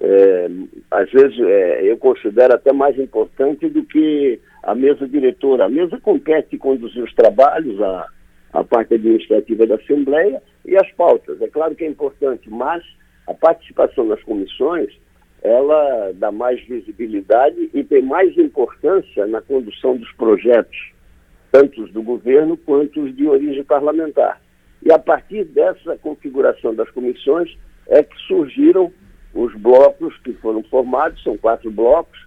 É, 0.00 0.48
às 0.90 1.10
vezes 1.10 1.38
é, 1.40 1.82
eu 1.90 1.98
considero 1.98 2.54
até 2.54 2.72
mais 2.72 2.98
importante 2.98 3.68
do 3.68 3.84
que 3.84 4.40
a 4.64 4.74
mesa 4.74 5.06
diretora. 5.06 5.66
A 5.66 5.68
mesa 5.68 5.98
compete 6.00 6.58
conduzir 6.58 7.04
os 7.04 7.14
trabalhos, 7.14 7.80
a, 7.80 8.06
a 8.52 8.64
parte 8.64 8.94
administrativa 8.94 9.66
da 9.66 9.76
Assembleia 9.76 10.42
e 10.64 10.76
as 10.76 10.90
pautas. 10.92 11.40
É 11.40 11.48
claro 11.48 11.74
que 11.74 11.84
é 11.84 11.88
importante, 11.88 12.48
mas 12.50 12.82
a 13.26 13.34
participação 13.34 14.04
nas 14.04 14.22
comissões 14.22 14.90
ela 15.42 16.12
dá 16.14 16.32
mais 16.32 16.58
visibilidade 16.66 17.68
e 17.74 17.84
tem 17.84 18.00
mais 18.00 18.36
importância 18.38 19.26
na 19.26 19.42
condução 19.42 19.94
dos 19.94 20.10
projetos, 20.12 20.92
tanto 21.52 21.82
os 21.82 21.92
do 21.92 22.02
governo 22.02 22.56
quanto 22.56 23.02
os 23.02 23.14
de 23.14 23.28
origem 23.28 23.62
parlamentar. 23.62 24.40
E 24.82 24.90
a 24.90 24.98
partir 24.98 25.44
dessa 25.44 25.98
configuração 25.98 26.74
das 26.74 26.90
comissões 26.90 27.54
é 27.88 28.02
que 28.02 28.16
surgiram 28.26 28.90
os 29.34 29.54
blocos 29.56 30.16
que 30.24 30.32
foram 30.34 30.62
formados, 30.62 31.22
são 31.22 31.36
quatro 31.36 31.70
blocos, 31.70 32.18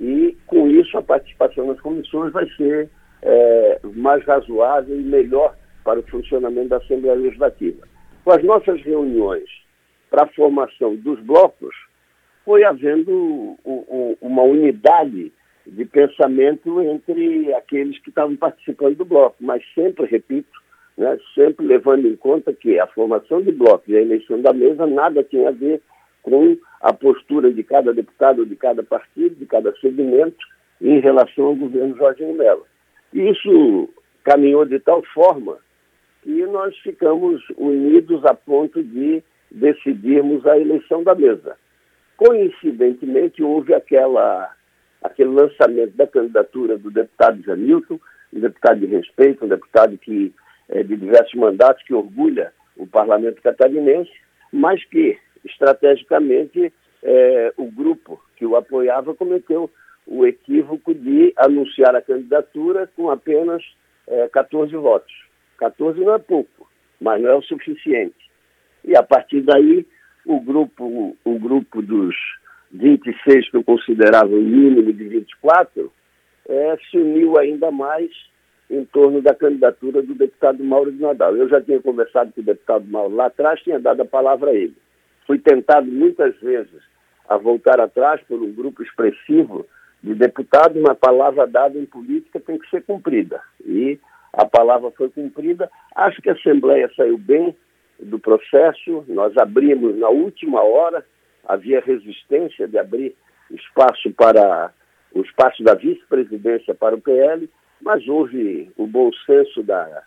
e 0.00 0.36
com 0.46 0.68
isso 0.68 0.96
a 0.98 1.02
participação 1.02 1.66
nas 1.66 1.80
comissões 1.80 2.32
vai 2.32 2.48
ser 2.56 2.90
é, 3.22 3.80
mais 3.94 4.24
razoável 4.24 4.98
e 4.98 5.02
melhor 5.02 5.56
para 5.84 6.00
o 6.00 6.02
funcionamento 6.04 6.68
da 6.68 6.78
Assembleia 6.78 7.16
Legislativa. 7.16 7.86
Com 8.24 8.30
as 8.32 8.42
nossas 8.42 8.80
reuniões 8.82 9.48
para 10.10 10.24
a 10.24 10.28
formação 10.28 10.96
dos 10.96 11.20
blocos, 11.20 11.74
foi 12.44 12.64
havendo 12.64 13.56
uma 14.20 14.42
unidade 14.42 15.32
de 15.66 15.84
pensamento 15.86 16.80
entre 16.82 17.54
aqueles 17.54 17.98
que 18.00 18.10
estavam 18.10 18.36
participando 18.36 18.96
do 18.96 19.04
bloco, 19.04 19.36
mas 19.40 19.62
sempre, 19.74 20.06
repito, 20.06 20.62
né, 20.96 21.18
sempre 21.34 21.66
levando 21.66 22.06
em 22.06 22.16
conta 22.16 22.52
que 22.52 22.78
a 22.78 22.86
formação 22.88 23.40
de 23.40 23.50
bloco 23.50 23.84
e 23.88 23.96
a 23.96 24.02
eleição 24.02 24.40
da 24.40 24.52
mesa 24.52 24.86
nada 24.86 25.24
tinha 25.24 25.48
a 25.48 25.52
ver 25.52 25.80
com 26.24 26.56
a 26.80 26.92
postura 26.92 27.52
de 27.52 27.62
cada 27.62 27.92
deputado, 27.92 28.44
de 28.44 28.56
cada 28.56 28.82
partido, 28.82 29.36
de 29.36 29.46
cada 29.46 29.72
segmento 29.76 30.44
em 30.80 30.98
relação 30.98 31.44
ao 31.44 31.54
governo 31.54 31.96
Jorge 31.96 32.24
Mello. 32.24 32.66
E 33.12 33.30
isso 33.30 33.88
caminhou 34.24 34.64
de 34.64 34.80
tal 34.80 35.02
forma 35.14 35.58
que 36.22 36.44
nós 36.46 36.76
ficamos 36.78 37.42
unidos 37.56 38.24
a 38.24 38.34
ponto 38.34 38.82
de 38.82 39.22
decidirmos 39.50 40.44
a 40.46 40.58
eleição 40.58 41.04
da 41.04 41.14
mesa. 41.14 41.56
Coincidentemente, 42.16 43.42
houve 43.42 43.74
aquela, 43.74 44.50
aquele 45.02 45.30
lançamento 45.30 45.94
da 45.94 46.06
candidatura 46.06 46.78
do 46.78 46.90
deputado 46.90 47.42
Janilton, 47.42 48.00
um 48.32 48.40
deputado 48.40 48.80
de 48.80 48.86
respeito, 48.86 49.44
um 49.44 49.48
deputado 49.48 49.96
que, 49.98 50.32
é, 50.70 50.82
de 50.82 50.96
diversos 50.96 51.34
mandatos, 51.34 51.84
que 51.84 51.94
orgulha 51.94 52.52
o 52.76 52.86
parlamento 52.86 53.42
catarinense, 53.42 54.10
mas 54.52 54.82
que, 54.86 55.18
estrategicamente, 55.44 56.72
é, 57.02 57.52
o 57.56 57.70
grupo 57.70 58.22
que 58.36 58.46
o 58.46 58.56
apoiava 58.56 59.14
cometeu 59.14 59.70
o 60.06 60.26
equívoco 60.26 60.94
de 60.94 61.32
anunciar 61.36 61.94
a 61.94 62.02
candidatura 62.02 62.90
com 62.94 63.10
apenas 63.10 63.62
é, 64.06 64.28
14 64.28 64.74
votos. 64.76 65.12
14 65.58 66.00
não 66.00 66.14
é 66.14 66.18
pouco, 66.18 66.68
mas 67.00 67.20
não 67.20 67.30
é 67.30 67.34
o 67.34 67.42
suficiente. 67.42 68.14
E 68.84 68.96
a 68.96 69.02
partir 69.02 69.42
daí 69.42 69.86
o 70.26 70.40
grupo, 70.40 71.16
o 71.24 71.38
grupo 71.38 71.82
dos 71.82 72.14
26 72.72 73.50
que 73.50 73.56
eu 73.56 73.64
considerava 73.64 74.28
o 74.28 74.42
mínimo 74.42 74.92
de 74.92 75.04
24, 75.04 75.92
é, 76.48 76.76
se 76.90 76.98
uniu 76.98 77.38
ainda 77.38 77.70
mais 77.70 78.10
em 78.70 78.84
torno 78.86 79.22
da 79.22 79.34
candidatura 79.34 80.02
do 80.02 80.14
deputado 80.14 80.62
Mauro 80.64 80.90
de 80.90 81.00
Nadal. 81.00 81.36
Eu 81.36 81.48
já 81.48 81.60
tinha 81.60 81.80
conversado 81.80 82.32
com 82.32 82.40
o 82.40 82.44
deputado 82.44 82.84
Mauro 82.86 83.14
lá 83.14 83.26
atrás, 83.26 83.60
tinha 83.60 83.78
dado 83.78 84.02
a 84.02 84.06
palavra 84.06 84.50
a 84.50 84.54
ele. 84.54 84.74
Fui 85.26 85.38
tentado 85.38 85.86
muitas 85.86 86.36
vezes 86.40 86.82
a 87.28 87.36
voltar 87.36 87.80
atrás 87.80 88.20
por 88.28 88.40
um 88.40 88.52
grupo 88.52 88.82
expressivo 88.82 89.66
de 90.02 90.14
deputados, 90.14 90.76
uma 90.76 90.94
palavra 90.94 91.46
dada 91.46 91.78
em 91.78 91.86
política 91.86 92.38
tem 92.38 92.58
que 92.58 92.68
ser 92.68 92.82
cumprida. 92.82 93.40
E 93.64 93.98
a 94.32 94.44
palavra 94.44 94.90
foi 94.90 95.08
cumprida. 95.08 95.70
Acho 95.94 96.20
que 96.20 96.28
a 96.28 96.34
Assembleia 96.34 96.90
saiu 96.94 97.16
bem, 97.16 97.56
do 97.98 98.18
processo, 98.18 99.04
nós 99.08 99.36
abrimos 99.36 99.96
na 99.96 100.08
última 100.08 100.62
hora, 100.62 101.04
havia 101.46 101.80
resistência 101.80 102.66
de 102.66 102.78
abrir 102.78 103.14
espaço 103.50 104.10
para 104.12 104.72
o 105.12 105.20
espaço 105.20 105.62
da 105.62 105.74
vice-presidência 105.74 106.74
para 106.74 106.94
o 106.94 107.00
PL, 107.00 107.48
mas 107.80 108.06
houve 108.08 108.70
o 108.76 108.86
bom 108.86 109.10
senso 109.24 109.62
da, 109.62 110.02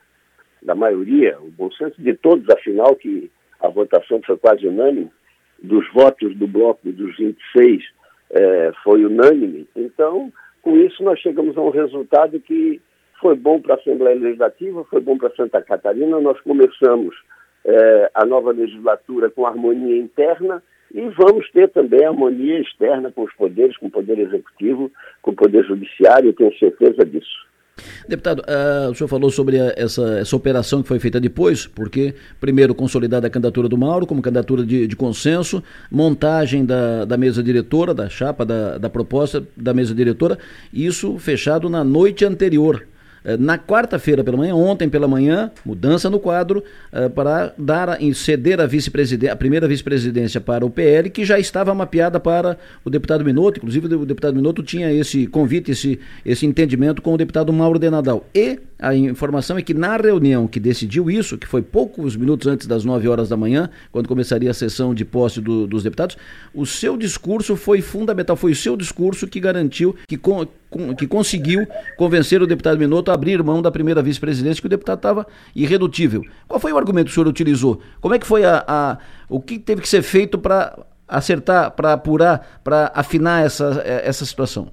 da 0.62 0.76
maioria, 0.76 1.40
o 1.40 1.50
bom 1.50 1.72
senso 1.72 2.02
de 2.02 2.14
todos, 2.16 2.48
afinal, 2.50 2.96
que 2.96 3.32
a 3.62 3.67
votação 3.70 4.22
foi 4.26 4.38
quase 4.38 4.67
unânime, 4.67 5.12
dos 5.62 5.86
votos 5.93 6.36
do 6.36 6.48
bloco 6.48 6.80
dos 6.91 7.17
26 7.17 7.84
é, 8.32 8.72
foi 8.84 9.06
unânime. 9.06 9.67
Então, 9.76 10.32
com 10.62 10.78
isso, 10.78 11.04
nós 11.04 11.20
chegamos 11.20 11.58
a 11.58 11.62
um 11.62 11.70
resultado 11.70 12.39
que 12.39 12.82
foi 13.20 13.36
bom 13.36 13.60
para 13.60 13.76
a 13.76 13.78
Assembleia 13.78 14.20
Legislativa, 14.20 14.84
foi 14.86 15.02
bom 15.02 15.17
para 15.17 15.34
Santa 15.36 15.62
Catarina. 15.62 16.20
Nós 16.20 16.39
começamos 16.41 17.15
é, 17.65 18.12
a 18.13 18.26
nova 18.26 18.52
legislatura 18.52 19.30
com 19.30 19.46
harmonia 19.46 19.98
interna 19.98 20.62
e 20.93 21.02
vamos 21.10 21.50
ter 21.52 21.70
também 21.70 22.06
harmonia 22.06 22.60
externa 22.60 23.12
com 23.12 23.24
os 23.24 23.34
poderes, 23.34 23.76
com 23.78 23.88
o 23.88 23.91
poder 23.91 24.20
executivo, 24.20 24.91
com 25.22 25.32
o 25.32 25.36
poder 25.36 25.65
judiciário, 25.65 26.30
eu 26.30 26.34
tenho 26.34 26.58
certeza 26.58 27.06
disso. 27.06 27.46
Deputado, 28.08 28.41
uh, 28.41 28.91
o 28.91 28.95
senhor 28.95 29.08
falou 29.08 29.30
sobre 29.32 29.60
a, 29.60 29.73
essa, 29.76 30.19
essa 30.19 30.36
operação 30.36 30.82
que 30.82 30.88
foi 30.88 31.00
feita 31.00 31.19
depois, 31.19 31.67
porque, 31.67 32.15
primeiro, 32.39 32.73
consolidada 32.73 33.28
a 33.28 33.30
candidatura 33.30 33.67
do 33.67 33.78
Mauro 33.78 34.06
como 34.06 34.21
candidatura 34.21 34.65
de, 34.65 34.88
de 34.88 34.95
consenso, 34.95 35.63
montagem 35.91 36.65
da, 36.65 37.06
da 37.06 37.17
mesa 37.17 37.41
diretora, 37.43 37.93
da 37.93 38.10
chapa, 38.10 38.45
da, 38.45 38.78
da 38.78 38.89
proposta 38.89 39.43
da 39.56 39.73
mesa 39.73 39.93
diretora, 39.93 40.38
isso 40.73 41.17
fechado 41.17 41.69
na 41.69 41.84
noite 41.84 42.26
anterior 42.26 42.86
na 43.36 43.58
quarta-feira 43.58 44.24
pela 44.24 44.38
manhã, 44.38 44.56
ontem 44.56 44.88
pela 44.88 45.08
manhã, 45.08 45.52
mudança 45.66 46.10
no 46.10 46.20
quadro 46.20 46.63
uh, 46.94 47.10
para 47.10 47.54
dar 47.58 47.98
ceder 48.13 48.62
a 48.62 48.66
vice-presidência, 48.66 49.34
a 49.34 49.36
primeira 49.36 49.68
vice-presidência 49.68 50.40
para 50.40 50.66
o 50.66 50.70
PL, 50.70 51.10
que 51.10 51.26
já 51.26 51.38
estava 51.38 51.74
mapeada 51.74 52.20
para 52.20 52.58
o 52.86 52.90
deputado 52.90 53.26
Minotto, 53.26 53.60
inclusive 53.60 53.94
o 53.96 54.06
deputado 54.06 54.36
Minotto 54.36 54.63
tinha 54.63 54.92
esse 54.94 55.28
convite, 55.28 55.72
esse, 55.72 56.00
esse 56.26 56.46
entendimento 56.46 57.02
com 57.02 57.13
o 57.13 57.18
deputado 57.18 57.52
Mauro 57.52 57.80
de 57.80 57.90
Nadal. 57.90 58.26
E 58.34 58.60
a 58.80 58.96
informação 58.96 59.58
é 59.58 59.62
que 59.62 59.74
na 59.74 59.98
reunião 59.98 60.48
que 60.48 60.60
decidiu 60.60 61.10
isso, 61.10 61.38
que 61.38 61.48
foi 61.48 61.62
poucos 61.62 62.16
minutos 62.16 62.48
antes 62.48 62.68
das 62.68 62.86
9 62.86 63.08
horas 63.08 63.28
da 63.28 63.36
manhã, 63.36 63.70
quando 63.92 64.08
começaria 64.08 64.52
a 64.52 64.54
sessão 64.54 64.94
de 64.94 65.04
posse 65.04 65.42
do, 65.42 65.66
dos 65.66 65.84
deputados, 65.84 66.18
o 66.54 66.66
seu 66.66 66.96
discurso 66.96 67.56
foi 67.56 67.82
fundamental, 67.82 68.36
foi 68.36 68.52
o 68.52 68.56
seu 68.56 68.78
discurso 68.78 69.28
que 69.28 69.40
garantiu 69.40 69.96
que, 70.08 70.16
com, 70.16 70.48
que 70.98 71.08
conseguiu 71.08 71.66
convencer 71.98 72.42
o 72.42 72.48
deputado 72.48 72.78
Minotto 72.78 73.12
a 73.12 73.14
abrir 73.14 73.42
mão 73.42 73.62
da 73.62 73.72
primeira 73.72 74.02
vice-presidência, 74.02 74.62
que 74.62 74.68
o 74.68 74.70
deputado 74.70 74.98
estava 74.98 75.28
irredutível. 75.56 76.24
Qual 76.48 76.60
foi 76.60 76.74
o 76.74 76.78
argumento 76.78 77.06
que 77.06 77.12
o 77.12 77.14
senhor 77.14 77.28
utilizou? 77.28 77.82
Como 78.02 78.14
é 78.14 78.20
que 78.20 78.28
foi 78.28 78.44
a, 78.44 78.64
a 78.68 78.98
o 79.30 79.42
que 79.42 79.58
teve 79.58 79.82
que 79.82 79.90
ser 79.90 80.02
feito 80.02 80.38
para 80.38 80.78
acertar, 81.08 81.72
para 81.72 81.94
apurar, 81.94 82.62
para 82.64 82.92
afinar 82.94 83.46
essa, 83.46 83.82
essa 83.86 84.26
situação? 84.26 84.72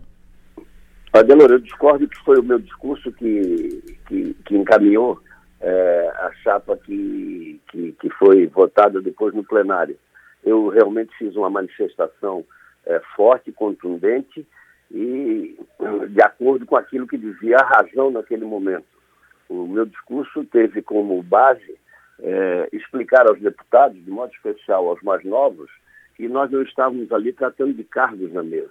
Adelor, 1.13 1.53
eu 1.53 1.59
discordo 1.61 2.09
que 2.09 2.19
foi 2.25 2.41
o 2.41 2.43
meu 2.43 2.59
discurso 2.59 3.13
que, 3.13 3.97
que, 4.09 4.35
que 4.45 4.57
encaminhou 4.57 5.21
é, 5.61 6.13
a 6.17 6.33
chapa 6.43 6.77
que, 6.77 7.61
que, 7.71 7.93
que, 7.93 8.11
foi 8.11 8.49
votada 8.49 9.01
depois 9.01 9.33
no 9.33 9.45
plenário. 9.45 9.97
Eu 10.45 10.69
realmente 10.69 11.17
fiz 11.17 11.37
uma 11.37 11.49
manifestação 11.49 12.45
é, 12.85 13.01
forte, 13.15 13.53
contundente 13.53 14.45
e 14.91 15.59
de 16.09 16.23
acordo 16.23 16.67
com 16.67 16.77
aquilo 16.77 17.07
que 17.07 17.19
dizia 17.19 17.57
a 17.57 17.67
razão 17.67 18.11
naquele 18.11 18.45
momento. 18.45 18.87
O 19.49 19.67
meu 19.67 19.85
discurso 19.85 20.45
teve 20.45 20.83
como 20.83 21.23
base 21.23 21.79
é, 22.21 22.69
explicar 22.73 23.29
aos 23.29 23.41
deputados, 23.41 24.03
de 24.03 24.11
modo 24.11 24.33
especial 24.33 24.89
aos 24.89 25.03
mais 25.03 25.25
novos, 25.25 25.71
que 26.15 26.29
nós 26.29 26.51
não 26.51 26.63
estávamos 26.63 27.11
ali 27.13 27.33
tratando 27.33 27.75
de 27.75 27.85
cargos 27.85 28.33
na 28.33 28.43
mesa. 28.43 28.71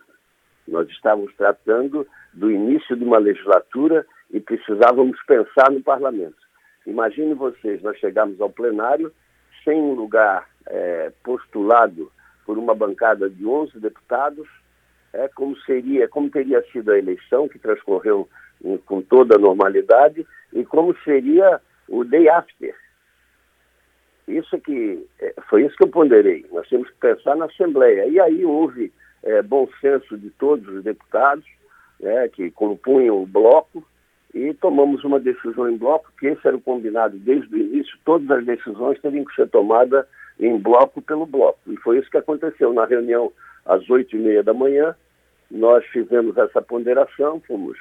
Nós 0.68 0.90
estávamos 0.90 1.34
tratando 1.36 2.08
do 2.34 2.50
início 2.50 2.96
de 2.96 3.04
uma 3.04 3.18
legislatura 3.18 4.06
e 4.32 4.40
precisávamos 4.40 5.22
pensar 5.28 5.70
no 5.72 5.82
parlamento. 5.82 6.38
Imagine 6.88 7.34
vocês, 7.34 7.82
nós 7.82 7.98
chegamos 7.98 8.40
ao 8.40 8.50
plenário 8.50 9.12
sem 9.64 9.80
um 9.80 9.94
lugar 9.94 10.48
é, 10.68 11.12
postulado 11.24 12.12
por 12.46 12.58
uma 12.58 12.74
bancada 12.74 13.30
de 13.30 13.46
11 13.46 13.80
deputados, 13.80 14.48
é, 15.14 15.28
como 15.30 15.56
seria, 15.62 16.08
como 16.08 16.30
teria 16.30 16.62
sido 16.72 16.92
a 16.92 16.98
eleição 16.98 17.48
que 17.48 17.60
transcorreu 17.60 18.28
em, 18.64 18.78
com 18.78 19.02
toda 19.02 19.36
a 19.36 19.40
normalidade 19.40 20.26
e 20.52 20.66
como 20.66 20.96
seria 21.04 21.62
o 21.88 22.04
day 22.04 22.28
after. 22.28 22.76
Isso 24.28 24.58
que 24.60 25.06
é, 25.20 25.34
foi 25.50 25.66
isso 25.66 25.76
que 25.76 25.84
eu 25.84 25.90
ponderei. 25.90 26.46
Nós 26.52 26.68
temos 26.68 26.90
que 26.90 26.96
pensar 26.96 27.36
na 27.36 27.46
Assembleia. 27.46 28.08
E 28.08 28.20
aí 28.20 28.44
houve 28.44 28.92
é, 29.22 29.42
bom 29.42 29.68
senso 29.80 30.18
de 30.18 30.30
todos 30.32 30.68
os 30.68 30.84
deputados 30.84 31.46
né, 32.00 32.28
que 32.30 32.50
compunham 32.52 33.22
o 33.22 33.26
bloco 33.26 33.84
e 34.34 34.54
tomamos 34.56 35.04
uma 35.04 35.20
decisão 35.20 35.70
em 35.70 35.78
bloco, 35.78 36.12
que 36.20 36.28
esse 36.28 36.48
era 36.48 36.58
o 36.58 36.62
combinado 36.62 37.18
desde 37.20 37.54
o 37.54 37.58
início, 37.58 37.96
todas 38.04 38.30
as 38.32 38.44
decisões 38.44 39.00
teriam 39.00 39.24
que 39.26 39.36
ser 39.36 39.48
tomadas 39.50 40.06
em 40.40 40.58
bloco 40.58 41.02
pelo 41.04 41.28
bloco. 41.28 41.60
E 41.68 41.78
foi 41.78 42.00
isso 42.00 42.10
que 42.10 42.18
aconteceu 42.18 42.74
na 42.74 42.86
reunião 42.86 43.32
às 43.66 43.90
oito 43.90 44.16
e 44.16 44.20
meia 44.20 44.44
da 44.44 44.54
manhã. 44.54 44.96
Nós 45.50 45.86
fizemos 45.88 46.38
essa 46.38 46.62
ponderação, 46.62 47.42
fomos 47.48 47.78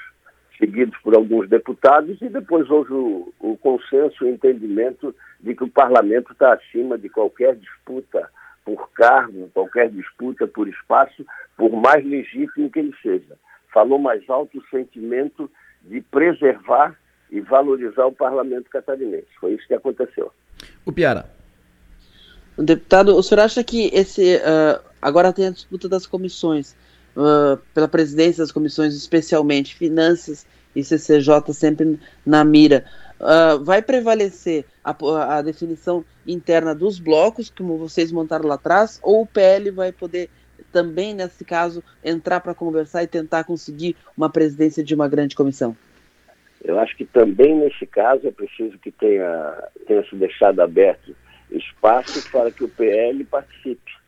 seguidos 0.59 0.97
por 0.99 1.15
alguns 1.15 1.49
deputados 1.49 2.21
e 2.21 2.29
depois 2.29 2.71
houve 2.71 2.93
o, 2.93 3.33
o 3.41 3.57
consenso, 3.57 4.25
o 4.25 4.29
entendimento 4.29 5.15
de 5.41 5.55
que 5.55 5.65
o 5.65 5.71
parlamento 5.71 6.33
está 6.33 6.53
acima 6.53 6.97
de 6.97 7.09
qualquer 7.09 7.57
disputa 7.57 8.29
por 8.65 8.91
cargo, 8.93 9.51
qualquer 9.53 9.91
disputa 9.91 10.47
por 10.47 10.69
espaço, 10.69 11.27
por 11.57 11.73
mais 11.73 12.05
legítimo 12.05 12.71
que 12.71 12.79
ele 12.79 12.95
seja. 13.03 13.37
Falou 13.73 13.99
mais 13.99 14.29
alto 14.29 14.59
o 14.59 14.69
sentimento 14.69 15.51
de 15.83 16.01
preservar 16.01 16.97
e 17.31 17.41
valorizar 17.41 18.07
o 18.07 18.13
parlamento 18.13 18.71
catarinense. 18.71 19.27
Foi 19.41 19.53
isso 19.55 19.67
que 19.67 19.75
aconteceu. 19.75 20.31
O 20.85 20.93
Piara. 20.93 21.25
Deputado, 22.57 23.17
o 23.17 23.23
senhor 23.23 23.41
acha 23.41 23.65
que 23.65 23.91
esse 23.95 24.37
uh, 24.37 24.92
agora 25.03 25.33
tem 25.33 25.49
a 25.49 25.51
disputa 25.51 25.89
das 25.89 26.07
comissões, 26.07 26.77
uh, 27.17 27.59
pela 27.75 27.89
presidência 27.89 28.43
das 28.43 28.53
comissões, 28.53 28.95
especialmente 28.95 29.75
finanças 29.75 30.47
e 30.75 30.83
CCJ 30.83 31.53
sempre 31.53 31.99
na 32.25 32.45
mira. 32.45 32.85
Uh, 33.21 33.63
vai 33.63 33.83
prevalecer 33.83 34.65
a, 34.83 34.97
a, 35.37 35.43
definição 35.43 36.05
interna 36.27 36.75
dos 36.75 36.99
blocos, 36.99 37.51
como 37.51 37.77
vocês 37.77 38.11
montaram 38.11 38.49
lá 38.49 38.55
atrás, 38.55 38.99
ou 39.03 39.23
o 39.23 39.27
PL 39.27 39.71
vai 39.71 39.93
poder 39.93 40.31
também, 40.73 41.15
nesse 41.15 41.45
caso, 41.45 41.85
entrar 42.03 42.41
para 42.41 42.55
conversar 42.55 43.03
e 43.03 43.07
tentar 43.07 43.45
conseguir 43.45 43.95
uma 44.17 44.31
presidência 44.31 44.83
de 44.83 44.95
uma 44.95 45.09
grande 45.09 45.37
comissão? 45.37 45.77
Eu 46.65 46.79
acho 46.79 46.97
que 46.97 47.05
também 47.05 47.57
nesse 47.57 47.87
caso 47.87 48.27
é 48.27 48.31
preciso 48.31 48.79
que 48.79 48.91
tenha, 48.91 49.69
tenha 49.87 50.05
se 50.09 50.15
deixado 50.17 50.61
aberto 50.61 51.15
espaço 51.51 52.31
para 52.31 52.51
que 52.51 52.65
o 52.65 52.69
PL 52.69 53.25
participe. 53.25 54.02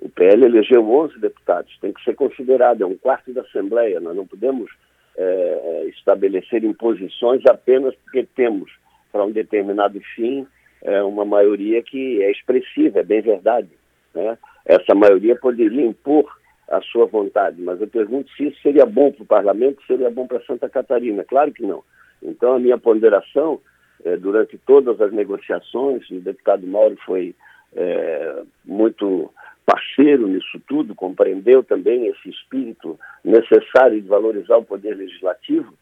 O 0.00 0.08
PL 0.08 0.44
elegeu 0.44 0.88
11 0.88 1.18
deputados, 1.18 1.76
tem 1.80 1.92
que 1.92 2.02
ser 2.02 2.14
considerado, 2.14 2.82
é 2.82 2.86
um 2.86 2.96
quarto 2.96 3.32
da 3.32 3.42
Assembleia, 3.42 4.00
nós 4.00 4.16
não 4.16 4.26
podemos 4.26 4.70
é, 5.16 5.84
estabelecer 5.88 6.64
imposições 6.64 7.42
apenas 7.46 7.94
porque 7.96 8.26
temos 8.34 8.70
para 9.12 9.24
um 9.24 9.30
determinado 9.30 10.00
fim 10.14 10.46
é, 10.82 11.02
uma 11.02 11.24
maioria 11.24 11.82
que 11.82 12.22
é 12.22 12.30
expressiva, 12.30 13.00
é 13.00 13.02
bem 13.02 13.20
verdade. 13.20 13.68
Né? 14.14 14.38
Essa 14.64 14.94
maioria 14.94 15.36
poderia 15.36 15.84
impor 15.84 16.24
a 16.70 16.80
sua 16.80 17.06
vontade, 17.06 17.60
mas 17.60 17.80
eu 17.80 17.88
pergunto 17.88 18.30
se 18.32 18.46
isso 18.46 18.62
seria 18.62 18.86
bom 18.86 19.10
para 19.10 19.22
o 19.22 19.26
parlamento, 19.26 19.82
seria 19.86 20.10
bom 20.10 20.26
para 20.26 20.40
Santa 20.44 20.68
Catarina. 20.68 21.24
Claro 21.24 21.52
que 21.52 21.62
não. 21.62 21.82
Então, 22.22 22.54
a 22.54 22.58
minha 22.58 22.78
ponderação, 22.78 23.60
é, 24.04 24.16
durante 24.16 24.56
todas 24.58 25.00
as 25.00 25.12
negociações, 25.12 26.08
o 26.10 26.20
deputado 26.20 26.66
Mauro 26.66 26.96
foi 27.04 27.34
é, 27.74 28.42
muito 28.64 29.30
parceiro 29.70 30.26
nisso 30.26 30.60
tudo, 30.66 30.96
compreendeu 30.96 31.62
também 31.62 32.08
esse 32.08 32.28
espírito 32.28 32.98
necessário 33.24 34.00
de 34.00 34.08
valorizar 34.08 34.56
o 34.56 34.64
poder 34.64 34.96
legislativo, 34.96 35.72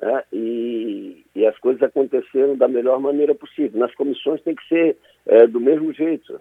né? 0.00 0.22
e, 0.32 1.24
e, 1.34 1.46
as 1.46 1.56
coisas 1.58 1.82
aconteceram 1.82 2.56
da 2.56 2.66
melhor 2.66 2.98
maneira 2.98 3.34
possível. 3.34 3.78
Nas 3.78 3.94
comissões 3.94 4.40
tem 4.42 4.54
que 4.54 4.66
ser 4.66 4.96
é, 5.26 5.46
do 5.46 5.60
mesmo 5.60 5.92
jeito. 5.92 6.40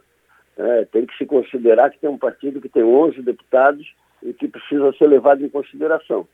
Né? 0.57 0.87
Tem 0.91 1.05
que 1.05 1.17
se 1.17 1.25
considerar 1.25 1.89
que 1.89 1.99
tem 1.99 2.09
um 2.09 2.17
partido 2.17 2.61
que 2.61 2.69
tem 2.69 2.83
11 2.83 3.21
deputados 3.21 3.85
e 4.21 4.33
que 4.33 4.47
precisa 4.47 4.93
ser 4.93 5.07
levado 5.07 5.43
em 5.43 5.49
consideração. 5.49 6.25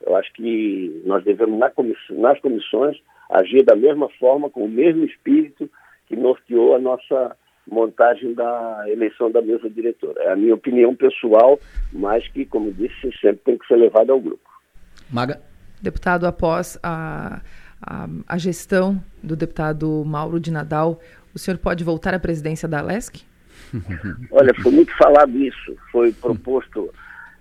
Eu 0.00 0.16
acho 0.16 0.32
que 0.32 1.02
nós 1.04 1.24
devemos, 1.24 1.58
nas 2.10 2.40
comissões, 2.40 2.96
agir 3.30 3.64
da 3.64 3.76
mesma 3.76 4.08
forma, 4.18 4.48
com 4.48 4.64
o 4.64 4.68
mesmo 4.68 5.04
espírito 5.04 5.68
que 6.06 6.16
norteou 6.16 6.74
a 6.74 6.78
nossa 6.78 7.36
montagem 7.68 8.34
da 8.34 8.84
eleição 8.86 9.30
da 9.30 9.42
mesa 9.42 9.68
diretora. 9.68 10.22
É 10.22 10.32
a 10.32 10.36
minha 10.36 10.54
opinião 10.54 10.94
pessoal, 10.94 11.58
mas 11.92 12.26
que, 12.28 12.44
como 12.44 12.72
disse, 12.72 13.10
sempre 13.20 13.40
tem 13.44 13.58
que 13.58 13.66
ser 13.66 13.76
levada 13.76 14.12
ao 14.12 14.20
grupo. 14.20 14.48
Maga. 15.10 15.40
Deputado, 15.80 16.26
após 16.26 16.78
a, 16.82 17.40
a, 17.82 18.08
a 18.26 18.38
gestão 18.38 19.02
do 19.22 19.36
deputado 19.36 20.04
Mauro 20.06 20.40
de 20.40 20.50
Nadal, 20.50 21.00
o 21.34 21.38
senhor 21.38 21.58
pode 21.58 21.84
voltar 21.84 22.14
à 22.14 22.18
presidência 22.18 22.66
da 22.66 22.80
LESC? 22.80 23.22
Olha, 24.30 24.54
foi 24.62 24.72
muito 24.72 24.96
falado 24.96 25.36
isso. 25.36 25.76
Foi 25.92 26.12
proposto, 26.12 26.92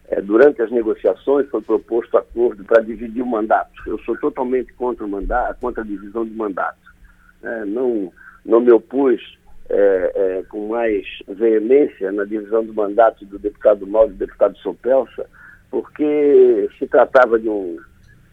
é, 0.09 0.21
durante 0.21 0.61
as 0.61 0.69
negociações, 0.69 1.47
foi 1.49 1.61
proposto 1.61 2.17
acordo 2.17 2.63
para 2.65 2.83
dividir 2.83 3.21
o 3.21 3.25
mandato. 3.25 3.71
Eu 3.87 3.97
sou 3.99 4.17
totalmente 4.17 4.73
contra 4.73 5.05
o 5.05 5.09
mandato, 5.09 5.59
contra 5.59 5.81
a 5.81 5.85
divisão 5.87 6.25
de 6.25 6.33
mandato. 6.33 6.93
É, 7.41 7.65
não, 7.65 8.11
não 8.45 8.59
me 8.59 8.71
opus 8.71 9.21
mais 10.85 11.05
veemência 11.27 12.11
na 12.11 12.23
divisão 12.23 12.63
do 12.63 12.73
mandato 12.73 13.25
do 13.25 13.39
deputado 13.39 13.87
Mauro 13.87 14.11
e 14.11 14.13
do 14.13 14.19
deputado 14.19 14.57
Sopelsa, 14.59 15.27
porque 15.71 16.69
se 16.77 16.87
tratava 16.87 17.39
de 17.39 17.49
um, 17.49 17.77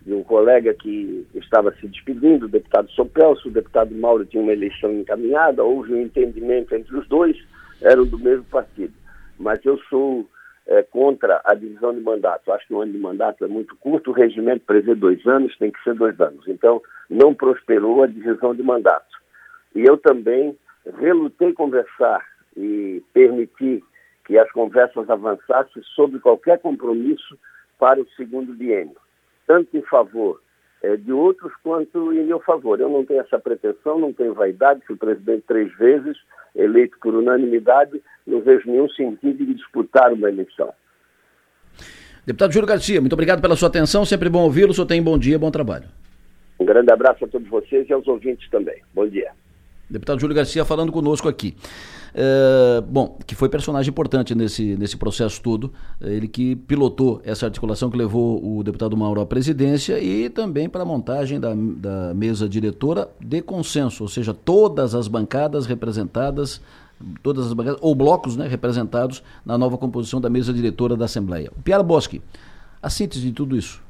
de 0.03 0.13
um 0.13 0.23
colega 0.23 0.75
que 0.75 1.27
estava 1.35 1.73
se 1.77 1.89
despedindo, 1.89 2.47
o 2.47 2.49
deputado 2.49 2.91
Sopelsa, 2.91 3.49
o 3.49 3.53
deputado 3.53 3.95
Mauro 3.95 4.27
tinha 4.27 4.43
uma 4.43 4.53
eleição 4.53 4.93
encaminhada, 4.93 5.65
houve 5.65 5.95
um 5.95 6.03
entendimento 6.03 6.75
entre 6.75 6.95
os 6.97 7.09
dois, 7.09 7.37
eram 7.81 8.05
do 8.05 8.19
mesmo 8.19 8.45
partido. 8.45 8.93
Mas 9.39 9.65
eu 9.65 9.79
sou 9.89 10.29
é, 10.67 10.83
contra 10.83 11.41
a 11.45 11.55
divisão 11.55 11.93
de 11.93 12.01
mandato. 12.01 12.53
Acho 12.53 12.69
que 12.69 12.75
um 12.75 12.83
ano 12.83 12.93
de 12.93 12.99
mandato 12.99 13.45
é 13.45 13.49
muito 13.49 13.75
curto, 13.77 14.11
o 14.11 14.15
regimento 14.15 14.65
prevê 14.67 14.95
dois 14.95 15.27
anos, 15.27 15.57
tem 15.59 15.71
que 15.73 15.83
ser 15.83 15.95
dois 15.95 16.21
anos. 16.21 16.47
Então, 16.47 16.81
não 17.11 17.35
prosperou 17.35 18.03
a 18.03 18.07
divisão 18.07 18.55
de 18.55 18.63
mandato. 18.63 19.21
E 19.75 19.81
eu 19.81 19.97
também 19.97 20.57
relutei 21.01 21.53
conversar 21.53 22.25
e 22.57 23.03
permitir 23.13 23.83
que 24.25 24.39
as 24.39 24.51
conversas 24.53 25.09
avançassem 25.11 25.83
sobre 25.95 26.21
qualquer 26.21 26.59
compromisso 26.61 27.39
para 27.79 28.01
o 28.01 28.09
segundo 28.17 28.53
biênio, 28.55 28.97
tanto 29.47 29.77
em 29.77 29.83
favor 29.83 30.41
é, 30.83 30.97
de 30.97 31.13
outros 31.13 31.53
quanto 31.63 32.13
em 32.13 32.25
meu 32.25 32.41
favor. 32.41 32.81
Eu 32.81 32.89
não 32.89 33.05
tenho 33.05 33.21
essa 33.21 33.39
pretensão, 33.39 33.99
não 33.99 34.13
tenho 34.13 34.35
vaidade, 34.35 34.85
fui 34.87 34.97
presidente 34.97 35.45
três 35.47 35.73
vezes, 35.77 36.17
eleito 36.55 36.97
por 37.01 37.15
unanimidade, 37.15 38.01
não 38.27 38.41
vejo 38.41 38.71
nenhum 38.71 38.89
sentido 38.91 39.45
de 39.45 39.55
disputar 39.55 40.13
uma 40.13 40.29
eleição. 40.29 40.73
Deputado 42.25 42.53
Júlio 42.53 42.69
Garcia, 42.69 43.01
muito 43.01 43.15
obrigado 43.15 43.43
pela 43.43 43.57
sua 43.57 43.69
atenção, 43.69 44.05
sempre 44.05 44.29
bom 44.29 44.45
ouvi-lo, 44.45 44.71
o 44.71 44.75
senhor 44.75 44.87
tem 44.87 45.03
bom 45.03 45.19
dia, 45.19 45.39
bom 45.39 45.51
trabalho. 45.51 45.89
Um 46.61 46.65
grande 46.65 46.93
abraço 46.93 47.25
a 47.25 47.29
todos 47.29 47.49
vocês 47.49 47.89
e 47.89 47.93
aos 47.93 48.07
ouvintes 48.07 48.49
também. 48.49 48.81
Bom 48.95 49.09
dia. 49.09 49.33
Deputado 49.89 50.21
Júlio 50.21 50.35
Garcia 50.35 50.65
falando 50.65 50.91
conosco 50.91 51.29
aqui. 51.29 51.55
É, 52.15 52.83
bom, 52.87 53.19
que 53.27 53.35
foi 53.35 53.49
personagem 53.49 53.91
importante 53.91 54.35
nesse, 54.35 54.77
nesse 54.77 54.97
processo 54.97 55.41
todo, 55.41 55.73
ele 56.01 56.29
que 56.29 56.55
pilotou 56.55 57.23
essa 57.25 57.47
articulação 57.47 57.91
que 57.91 57.97
levou 57.97 58.59
o 58.59 58.63
deputado 58.63 58.97
Mauro 58.97 59.21
à 59.21 59.27
presidência 59.27 59.99
e 59.99 60.29
também 60.29 60.69
para 60.69 60.83
a 60.83 60.85
montagem 60.85 61.41
da, 61.41 61.55
da 61.55 62.13
mesa 62.15 62.49
diretora 62.49 63.09
de 63.19 63.41
consenso, 63.41 64.05
ou 64.05 64.09
seja, 64.09 64.35
todas 64.35 64.95
as 64.95 65.09
bancadas 65.09 65.65
representadas, 65.65 66.61
todas 67.23 67.47
as 67.47 67.53
bancadas, 67.55 67.79
ou 67.83 67.95
blocos 67.95 68.37
né, 68.37 68.47
representados 68.47 69.23
na 69.45 69.57
nova 69.57 69.79
composição 69.79 70.21
da 70.21 70.29
mesa 70.29 70.53
diretora 70.53 70.97
da 70.97 71.07
Assembleia. 71.07 71.51
O 71.57 71.63
Piara 71.63 71.83
Boschi, 71.83 72.21
a 72.83 72.91
síntese 72.91 73.23
de 73.23 73.33
tudo 73.33 73.57
isso. 73.57 73.81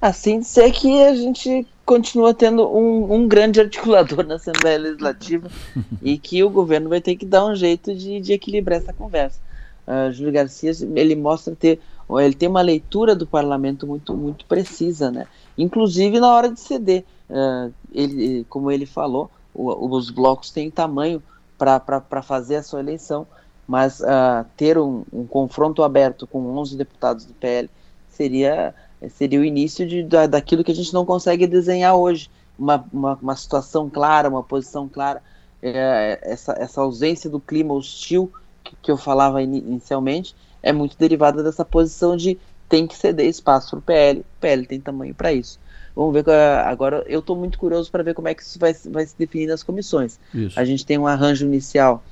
A 0.00 0.12
síntese 0.12 0.60
é 0.60 0.70
que 0.70 1.02
a 1.02 1.14
gente 1.14 1.66
continua 1.84 2.32
tendo 2.32 2.68
um, 2.68 3.12
um, 3.12 3.26
grande 3.26 3.60
articulador 3.60 4.24
na 4.24 4.36
Assembleia 4.36 4.78
Legislativa 4.78 5.50
e 6.00 6.16
que 6.16 6.44
o 6.44 6.50
governo 6.50 6.88
vai 6.88 7.00
ter 7.00 7.16
que 7.16 7.26
dar 7.26 7.44
um 7.44 7.56
jeito 7.56 7.92
de, 7.94 8.20
de 8.20 8.32
equilibrar 8.32 8.78
essa 8.78 8.92
conversa. 8.92 9.40
Uh, 9.86 10.12
Júlio 10.12 10.32
Garcia 10.32 10.70
ele 10.94 11.16
mostra 11.16 11.56
ter 11.56 11.80
ele 12.20 12.34
tem 12.34 12.48
uma 12.48 12.60
leitura 12.62 13.14
do 13.14 13.26
parlamento 13.26 13.86
muito 13.86 14.14
muito 14.14 14.44
precisa, 14.44 15.10
né? 15.10 15.26
Inclusive 15.56 16.20
na 16.20 16.32
hora 16.32 16.50
de 16.50 16.60
ceder, 16.60 17.04
uh, 17.28 17.72
ele 17.92 18.46
como 18.48 18.70
ele 18.70 18.86
falou, 18.86 19.30
o, 19.52 19.96
os 19.96 20.10
blocos 20.10 20.50
têm 20.50 20.70
tamanho 20.70 21.22
para 21.58 22.22
fazer 22.22 22.56
a 22.56 22.62
sua 22.62 22.80
eleição, 22.80 23.26
mas 23.66 24.00
uh, 24.00 24.44
ter 24.56 24.78
um, 24.78 25.04
um 25.12 25.26
confronto 25.26 25.82
aberto 25.82 26.26
com 26.26 26.38
11 26.56 26.76
deputados 26.76 27.24
do 27.24 27.34
PL 27.34 27.68
seria 28.10 28.74
seria 29.10 29.40
o 29.40 29.44
início 29.44 29.86
de, 29.86 30.02
da, 30.02 30.26
daquilo 30.26 30.64
que 30.64 30.72
a 30.72 30.74
gente 30.74 30.92
não 30.92 31.04
consegue 31.04 31.46
desenhar 31.46 31.94
hoje. 31.94 32.30
Uma, 32.58 32.84
uma, 32.92 33.14
uma 33.22 33.36
situação 33.36 33.88
clara, 33.88 34.28
uma 34.28 34.42
posição 34.42 34.88
clara. 34.88 35.22
É, 35.62 36.18
essa, 36.22 36.52
essa 36.52 36.80
ausência 36.80 37.28
do 37.30 37.38
clima 37.38 37.74
hostil 37.74 38.32
que, 38.64 38.74
que 38.82 38.90
eu 38.90 38.96
falava 38.96 39.42
in, 39.42 39.56
inicialmente 39.56 40.34
é 40.62 40.72
muito 40.72 40.96
derivada 40.98 41.42
dessa 41.42 41.64
posição 41.64 42.16
de 42.16 42.38
tem 42.68 42.86
que 42.86 42.96
ceder 42.96 43.26
espaço 43.26 43.70
para 43.70 43.78
o 43.78 43.82
PL. 43.82 44.20
O 44.20 44.40
PL 44.40 44.66
tem 44.66 44.80
tamanho 44.80 45.14
para 45.14 45.32
isso. 45.32 45.58
Vamos 45.96 46.12
ver 46.12 46.28
agora. 46.30 47.04
Eu 47.08 47.20
estou 47.20 47.34
muito 47.34 47.58
curioso 47.58 47.90
para 47.90 48.02
ver 48.02 48.14
como 48.14 48.28
é 48.28 48.34
que 48.34 48.42
isso 48.42 48.58
vai, 48.58 48.72
vai 48.72 49.06
se 49.06 49.16
definir 49.18 49.46
nas 49.46 49.62
comissões. 49.62 50.18
Isso. 50.34 50.58
A 50.58 50.64
gente 50.64 50.84
tem 50.84 50.98
um 50.98 51.06
arranjo 51.06 51.44
inicial 51.46 52.02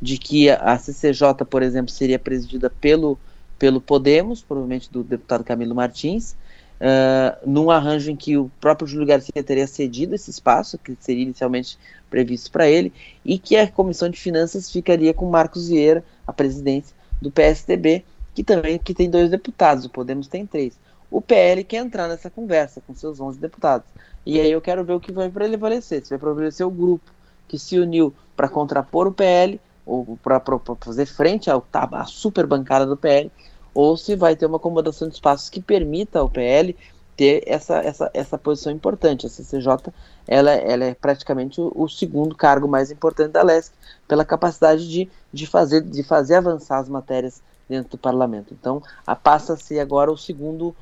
de 0.00 0.18
que 0.18 0.50
a 0.50 0.78
CCJ, 0.78 1.44
por 1.48 1.62
exemplo, 1.62 1.90
seria 1.90 2.18
presidida 2.18 2.70
pelo 2.70 3.18
pelo 3.58 3.80
Podemos, 3.80 4.42
provavelmente 4.42 4.90
do 4.90 5.02
deputado 5.02 5.44
Camilo 5.44 5.74
Martins, 5.74 6.32
uh, 6.80 7.48
num 7.48 7.70
arranjo 7.70 8.10
em 8.10 8.16
que 8.16 8.36
o 8.36 8.50
próprio 8.60 8.86
Júlio 8.86 9.06
Garcia 9.06 9.42
teria 9.42 9.66
cedido 9.66 10.14
esse 10.14 10.30
espaço, 10.30 10.78
que 10.78 10.96
seria 11.00 11.22
inicialmente 11.22 11.78
previsto 12.10 12.50
para 12.50 12.68
ele, 12.68 12.92
e 13.24 13.38
que 13.38 13.56
a 13.56 13.70
Comissão 13.70 14.08
de 14.08 14.18
Finanças 14.18 14.70
ficaria 14.70 15.14
com 15.14 15.28
Marcos 15.30 15.68
Vieira, 15.68 16.04
a 16.26 16.32
presidência 16.32 16.94
do 17.20 17.30
PSDB, 17.30 18.04
que 18.34 18.42
também 18.42 18.78
que 18.78 18.94
tem 18.94 19.08
dois 19.08 19.30
deputados, 19.30 19.84
o 19.84 19.90
Podemos 19.90 20.26
tem 20.26 20.46
três. 20.46 20.78
O 21.10 21.20
PL 21.20 21.62
quer 21.62 21.76
entrar 21.76 22.08
nessa 22.08 22.28
conversa 22.28 22.82
com 22.84 22.94
seus 22.94 23.20
11 23.20 23.38
deputados. 23.38 23.86
E 24.26 24.40
aí 24.40 24.50
eu 24.50 24.60
quero 24.60 24.82
ver 24.82 24.94
o 24.94 25.00
que 25.00 25.12
vai 25.12 25.30
prevalecer. 25.30 26.02
Se 26.02 26.10
vai 26.10 26.18
prevalecer 26.18 26.66
o 26.66 26.70
grupo 26.70 27.12
que 27.46 27.58
se 27.58 27.78
uniu 27.78 28.12
para 28.34 28.48
contrapor 28.48 29.06
o 29.06 29.12
PL 29.12 29.60
ou 29.86 30.18
para 30.22 30.40
fazer 30.80 31.06
frente 31.06 31.50
ao, 31.50 31.64
à 31.72 32.04
super 32.04 32.46
bancada 32.46 32.86
do 32.86 32.96
PL, 32.96 33.30
ou 33.74 33.96
se 33.96 34.14
vai 34.14 34.36
ter 34.36 34.46
uma 34.46 34.56
acomodação 34.56 35.08
de 35.08 35.14
espaços 35.14 35.48
que 35.48 35.60
permita 35.60 36.20
ao 36.20 36.30
PL 36.30 36.76
ter 37.16 37.42
essa, 37.46 37.76
essa, 37.76 38.10
essa 38.12 38.38
posição 38.38 38.72
importante. 38.72 39.26
A 39.26 39.28
CCJ 39.28 39.92
ela, 40.26 40.52
ela 40.52 40.84
é 40.84 40.94
praticamente 40.94 41.60
o, 41.60 41.72
o, 41.74 41.88
segundo 41.88 42.34
cargo 42.34 42.66
mais 42.66 42.90
importante 42.90 43.32
da 43.32 43.42
LESC, 43.42 43.74
pela 44.08 44.24
capacidade 44.24 44.88
de, 44.88 45.08
de, 45.32 45.46
fazer, 45.46 45.82
de 45.82 46.02
fazer 46.02 46.36
avançar 46.36 46.78
as 46.78 46.88
matérias 46.88 47.42
dentro 47.68 47.92
do 47.92 47.98
parlamento. 47.98 48.54
Então, 48.58 48.82
a, 49.06 49.14
passa 49.14 49.54
a 49.54 49.56
ser 49.56 49.80
agora 49.80 50.10
o 50.10 50.16
segundo, 50.16 50.74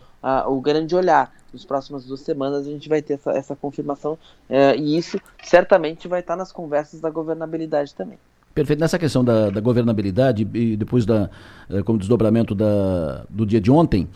o 0.47 0.61
grande 0.61 0.95
olhar. 0.95 1.33
Nas 1.53 1.65
próximas 1.67 2.07
duas 2.07 2.21
semanas 2.21 2.67
a 2.67 2.71
gente 2.71 2.89
vai 2.89 3.03
ter 3.03 3.15
essa, 3.15 3.33
essa 3.33 3.55
confirmação 3.55 4.19
é, 4.49 4.75
e 4.75 4.97
isso 4.97 5.21
certamente 5.43 6.09
vai 6.09 6.21
estar 6.21 6.35
nas 6.35 6.51
conversas 6.51 6.99
da 6.99 7.11
governabilidade 7.11 7.95
também. 7.95 8.19
Perfeito. 8.55 8.81
Nessa 8.81 8.99
questão 8.99 9.25
da, 9.25 9.49
da, 9.49 9.61
governabilidade 9.61 10.47
e 10.53 10.77
depois 10.77 11.07
da, 11.07 11.31
eh, 11.71 11.83
como 11.83 11.99
desdobramento 11.99 12.55
da, 12.55 13.25
do 13.31 13.47
dia 13.47 13.61
de 13.61 13.71
ontem, 13.71 14.07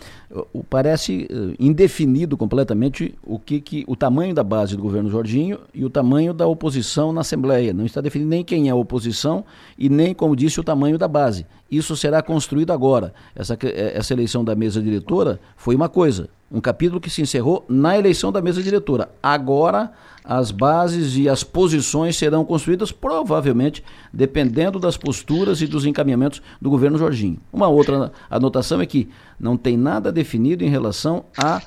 parece 0.69 1.27
eh, 1.31 1.55
indefinido 1.59 2.37
completamente 2.37 3.15
o 3.23 3.39
que, 3.39 3.61
que 3.61 3.85
o 3.87 3.97
tamanho 3.97 4.35
da 4.35 4.45
base 4.45 4.77
do 4.77 4.83
governo 4.83 5.09
Jorginho 5.09 5.61
e 5.73 5.85
o 5.85 5.91
tamanho 5.91 6.35
da 6.35 6.47
oposição 6.47 7.13
na 7.13 7.23
Assembleia. 7.23 7.73
Não 7.73 7.87
está 7.87 8.03
definido 8.03 8.29
nem 8.29 8.45
quem 8.45 8.69
é 8.69 8.71
a 8.71 8.75
oposição 8.75 9.45
e 9.79 9.89
nem, 9.89 10.15
como 10.15 10.37
disse, 10.37 10.61
o 10.61 10.65
tamanho 10.65 10.99
da 10.99 11.09
base. 11.09 11.47
Isso 11.71 11.97
será 11.97 12.23
construído 12.23 12.73
agora. 12.73 13.13
Essa, 13.35 13.59
eh, 13.63 13.93
essa 13.95 14.13
eleição 14.13 14.45
da 14.45 14.55
mesa 14.55 14.81
diretora 14.81 15.41
foi 15.57 15.75
uma 15.75 15.89
coisa, 15.89 16.29
um 16.51 16.61
capítulo 16.61 17.01
que 17.01 17.11
se 17.11 17.23
encerrou 17.23 17.65
na 17.69 17.99
eleição 17.99 18.31
da 18.31 18.41
mesa 18.41 18.63
diretora. 18.63 19.11
Agora 19.23 19.93
as 20.27 20.51
bases 20.51 21.17
e 21.17 21.29
as 21.29 21.45
posições 21.45 22.17
serão 22.17 22.45
construídas, 22.45 22.91
provavelmente, 22.91 23.83
dependendo 24.13 24.79
das 24.79 24.97
posturas 24.97 25.63
e 25.63 25.69
dos 25.69 25.87
encaminhamentos 25.87 26.43
do 26.61 26.69
governo 26.69 26.99
Jorginho. 26.99 27.39
Uma 27.53 27.69
outra 27.69 28.13
anotação 28.29 28.81
é 28.81 28.87
que 28.87 29.09
não 29.39 29.57
tem 29.57 29.77
nada 29.77 30.11
definido 30.11 30.65
em 30.65 30.69
relação 30.69 31.25
a, 31.39 31.63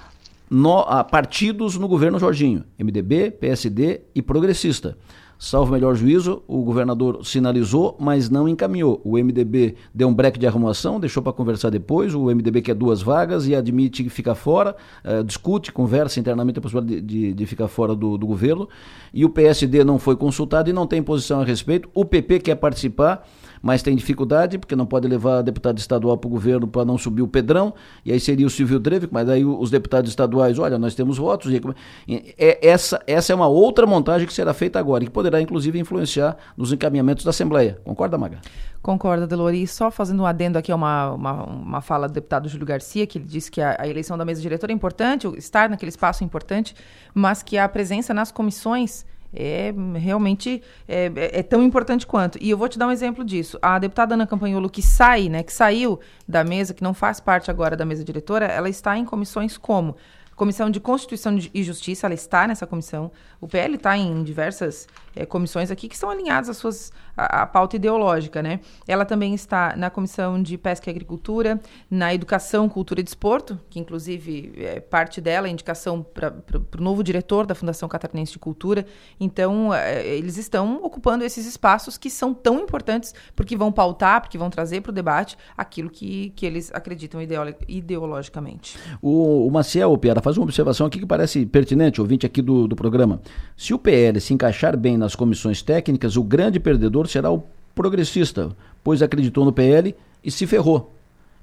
no, 0.49 0.79
a 0.79 1.05
partidos 1.05 1.77
no 1.77 1.87
governo 1.87 2.19
Jorginho: 2.19 2.65
MDB, 2.77 3.31
PSD 3.31 4.01
e 4.13 4.21
Progressista. 4.21 4.97
Salvo 5.41 5.71
melhor 5.71 5.95
juízo, 5.95 6.43
o 6.45 6.61
governador 6.63 7.25
sinalizou, 7.25 7.95
mas 7.97 8.29
não 8.29 8.45
encaminhou. 8.45 8.99
O 9.05 9.17
MDB 9.17 9.75
deu 9.95 10.09
um 10.09 10.13
break 10.13 10.37
de 10.37 10.45
arrumação, 10.45 10.99
deixou 10.99 11.23
para 11.23 11.31
conversar 11.31 11.69
depois. 11.69 12.13
O 12.13 12.25
MDB 12.25 12.61
quer 12.61 12.75
duas 12.75 13.01
vagas 13.01 13.47
e 13.47 13.55
admite 13.55 14.03
que 14.03 14.09
fica 14.09 14.35
fora, 14.35 14.75
uh, 15.05 15.23
discute, 15.23 15.71
conversa 15.71 16.19
internamente 16.19 16.59
a 16.59 16.61
possibilidade 16.61 16.99
de, 16.99 17.27
de, 17.27 17.33
de 17.33 17.45
ficar 17.45 17.69
fora 17.69 17.95
do, 17.95 18.17
do 18.17 18.27
governo. 18.27 18.67
E 19.13 19.23
o 19.23 19.29
PSD 19.29 19.81
não 19.85 19.97
foi 19.97 20.17
consultado 20.17 20.69
e 20.69 20.73
não 20.73 20.85
tem 20.85 21.01
posição 21.01 21.39
a 21.39 21.45
respeito. 21.45 21.89
O 21.93 22.03
PP 22.03 22.39
quer 22.39 22.55
participar 22.55 23.25
mas 23.61 23.81
tem 23.81 23.95
dificuldade, 23.95 24.57
porque 24.57 24.75
não 24.75 24.85
pode 24.85 25.07
levar 25.07 25.41
deputado 25.41 25.77
estadual 25.77 26.17
para 26.17 26.27
o 26.27 26.31
governo 26.31 26.67
para 26.67 26.85
não 26.85 26.97
subir 26.97 27.21
o 27.21 27.27
Pedrão, 27.27 27.73
e 28.05 28.11
aí 28.11 28.19
seria 28.19 28.45
o 28.45 28.49
Silvio 28.49 28.79
Drevic, 28.79 29.13
mas 29.13 29.29
aí 29.29 29.43
os 29.45 29.69
deputados 29.69 30.09
estaduais, 30.09 30.57
olha, 30.59 30.77
nós 30.77 30.95
temos 30.95 31.17
votos. 31.17 31.51
E 31.51 32.35
é, 32.37 32.67
essa, 32.67 33.01
essa 33.05 33.33
é 33.33 33.35
uma 33.35 33.47
outra 33.47 33.85
montagem 33.85 34.27
que 34.27 34.33
será 34.33 34.53
feita 34.53 34.79
agora, 34.79 35.03
e 35.03 35.07
que 35.07 35.13
poderá, 35.13 35.41
inclusive, 35.41 35.79
influenciar 35.79 36.37
nos 36.57 36.71
encaminhamentos 36.71 37.23
da 37.23 37.31
Assembleia. 37.31 37.79
Concorda, 37.83 38.17
Maga? 38.17 38.39
Concorda, 38.81 39.27
Delori. 39.27 39.67
Só 39.67 39.91
fazendo 39.91 40.23
um 40.23 40.25
adendo 40.25 40.57
aqui 40.57 40.71
a 40.71 40.75
uma, 40.75 41.11
uma, 41.11 41.43
uma 41.43 41.81
fala 41.81 42.07
do 42.07 42.13
deputado 42.13 42.47
Júlio 42.47 42.65
Garcia, 42.65 43.05
que 43.05 43.17
ele 43.17 43.25
disse 43.25 43.51
que 43.51 43.61
a, 43.61 43.75
a 43.79 43.87
eleição 43.87 44.17
da 44.17 44.23
mesa 44.23 44.41
diretora 44.41 44.71
é 44.71 44.75
importante, 44.75 45.27
estar 45.37 45.69
naquele 45.69 45.89
espaço 45.89 46.23
é 46.23 46.25
importante, 46.25 46.73
mas 47.13 47.43
que 47.43 47.57
a 47.57 47.67
presença 47.67 48.13
nas 48.13 48.31
comissões 48.31 49.05
é 49.33 49.73
realmente 49.95 50.61
é, 50.87 51.11
é, 51.15 51.39
é, 51.39 51.43
tão 51.43 51.61
importante 51.61 52.05
quanto. 52.05 52.37
E 52.41 52.49
eu 52.49 52.57
vou 52.57 52.67
te 52.67 52.79
dar 52.79 52.87
um 52.87 52.91
exemplo 52.91 53.23
disso. 53.23 53.57
A 53.61 53.77
deputada 53.79 54.15
Ana 54.15 54.27
Campanholo, 54.27 54.69
que 54.69 54.81
sai, 54.81 55.29
né, 55.29 55.43
que 55.43 55.53
saiu 55.53 55.99
da 56.27 56.43
mesa, 56.43 56.73
que 56.73 56.83
não 56.83 56.93
faz 56.93 57.19
parte 57.19 57.51
agora 57.51 57.75
da 57.75 57.85
mesa 57.85 58.03
diretora, 58.03 58.45
ela 58.45 58.69
está 58.69 58.97
em 58.97 59.05
comissões 59.05 59.57
como 59.57 59.95
Comissão 60.39 60.69
de 60.69 60.79
Constituição 60.79 61.37
e 61.53 61.61
Justiça, 61.61 62.07
ela 62.07 62.13
está 62.13 62.47
nessa 62.47 62.65
comissão. 62.65 63.11
O 63.41 63.47
PL 63.47 63.75
está 63.75 63.97
em 63.97 64.23
diversas 64.23 64.87
é, 65.13 65.25
comissões 65.25 65.69
aqui 65.69 65.89
que 65.89 65.97
são 65.97 66.09
alinhadas 66.09 66.49
às 66.49 66.55
suas 66.55 66.93
a, 67.17 67.41
a, 67.41 67.45
pauta 67.45 67.75
ideológica, 67.75 68.41
né? 68.41 68.61
Ela 68.87 69.03
também 69.03 69.33
está 69.33 69.75
na 69.75 69.89
comissão 69.89 70.41
de 70.41 70.57
Pesca 70.57 70.89
e 70.89 70.91
Agricultura, 70.91 71.59
na 71.91 72.13
Educação, 72.13 72.69
Cultura 72.69 73.01
e 73.01 73.03
Desporto, 73.03 73.59
que 73.69 73.79
inclusive 73.79 74.53
é 74.55 74.79
parte 74.79 75.19
dela, 75.19 75.47
a 75.47 75.49
indicação 75.49 76.01
para 76.01 76.33
o 76.77 76.81
novo 76.81 77.03
diretor 77.03 77.45
da 77.45 77.53
Fundação 77.53 77.89
Catarinense 77.89 78.31
de 78.31 78.39
Cultura. 78.39 78.85
Então, 79.19 79.73
é, 79.73 80.07
eles 80.07 80.37
estão 80.37 80.81
ocupando 80.81 81.25
esses 81.25 81.45
espaços 81.45 81.97
que 81.97 82.09
são 82.09 82.33
tão 82.33 82.61
importantes 82.61 83.13
porque 83.35 83.57
vão 83.57 83.73
pautar, 83.73 84.21
porque 84.21 84.37
vão 84.37 84.49
trazer 84.49 84.79
para 84.79 84.91
o 84.91 84.93
debate 84.93 85.37
aquilo 85.57 85.89
que, 85.89 86.29
que 86.29 86.45
eles 86.45 86.71
acreditam 86.73 87.21
ideolo 87.21 87.53
ideologicamente. 87.67 88.77
O, 89.01 89.47
o 89.47 89.51
Maciel, 89.51 89.97
Piara, 89.97 90.21
faz 90.29 90.37
uma 90.37 90.43
observação 90.43 90.85
aqui 90.85 90.99
que 90.99 91.05
parece 91.05 91.45
pertinente, 91.45 91.99
ouvinte 91.99 92.25
aqui 92.25 92.41
do, 92.41 92.67
do 92.67 92.75
programa. 92.75 93.19
Se 93.57 93.73
o 93.73 93.79
PL 93.79 94.21
se 94.21 94.33
encaixar 94.33 94.77
bem 94.77 94.97
nas 94.97 95.15
comissões 95.15 95.61
técnicas, 95.61 96.15
o 96.15 96.23
grande 96.23 96.59
perdedor 96.59 97.07
será 97.07 97.31
o 97.31 97.43
progressista, 97.73 98.55
pois 98.83 99.01
acreditou 99.01 99.43
no 99.43 99.51
PL 99.51 99.95
e 100.23 100.29
se 100.29 100.45
ferrou. 100.45 100.91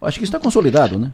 Acho 0.01 0.19
que 0.19 0.25
está 0.25 0.39
consolidado, 0.39 0.99
né? 0.99 1.13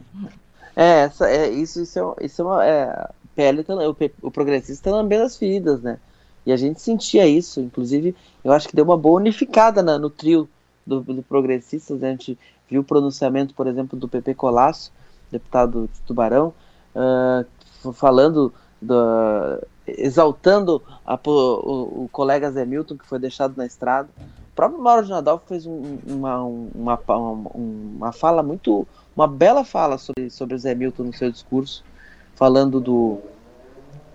É, 0.75 1.01
essa, 1.01 1.29
é 1.29 1.49
isso, 1.49 1.81
isso 1.81 1.99
é, 1.99 2.25
isso 2.25 2.41
é 2.41 2.45
uma. 2.45 2.65
É, 2.65 3.09
PL 3.35 3.63
tá, 3.63 3.73
o, 3.73 3.95
o 4.21 4.31
progressista 4.31 4.73
está 4.73 4.91
lambendo 4.91 5.23
as 5.23 5.35
feridas, 5.35 5.81
né? 5.81 5.97
E 6.45 6.51
a 6.51 6.57
gente 6.57 6.81
sentia 6.81 7.25
isso, 7.25 7.61
inclusive, 7.61 8.15
eu 8.43 8.51
acho 8.51 8.67
que 8.67 8.75
deu 8.75 8.85
uma 8.85 8.97
boa 8.97 9.19
unificada 9.19 9.81
na, 9.81 9.97
no 9.97 10.09
trio 10.09 10.47
do, 10.85 11.01
do. 11.01 11.13
Né? 11.13 12.07
A 12.07 12.11
gente 12.11 12.37
viu 12.69 12.81
o 12.81 12.83
pronunciamento, 12.83 13.53
por 13.53 13.65
exemplo, 13.65 13.97
do 13.97 14.07
PP 14.07 14.33
Colasso, 14.35 14.91
deputado 15.31 15.89
de 15.91 16.01
Tubarão, 16.01 16.53
uh, 16.93 17.45
falando 17.91 18.53
do, 18.81 19.61
exaltando 19.87 20.81
a, 21.05 21.19
o, 21.25 22.03
o, 22.03 22.09
colega 22.11 22.51
Zé 22.51 22.65
Milton, 22.65 22.97
que 22.97 23.07
foi 23.07 23.19
deixado 23.19 23.55
na 23.57 23.65
estrada. 23.65 24.09
O 24.51 24.55
próprio 24.55 24.81
Mauro 24.81 25.05
de 25.05 25.09
Nadal 25.09 25.41
fez 25.47 25.65
um, 25.65 25.97
uma, 26.05 26.43
uma, 26.43 26.99
uma, 27.07 27.51
uma 27.53 28.11
fala 28.11 28.43
muito, 28.43 28.87
uma 29.15 29.27
bela 29.27 29.65
fala 29.65 29.97
sobre, 29.97 30.29
sobre 30.29 30.57
Zé 30.57 30.75
Milton 30.75 31.03
no 31.03 31.13
seu 31.13 31.31
discurso, 31.31 31.83
falando 32.35 32.79
do 32.79 33.19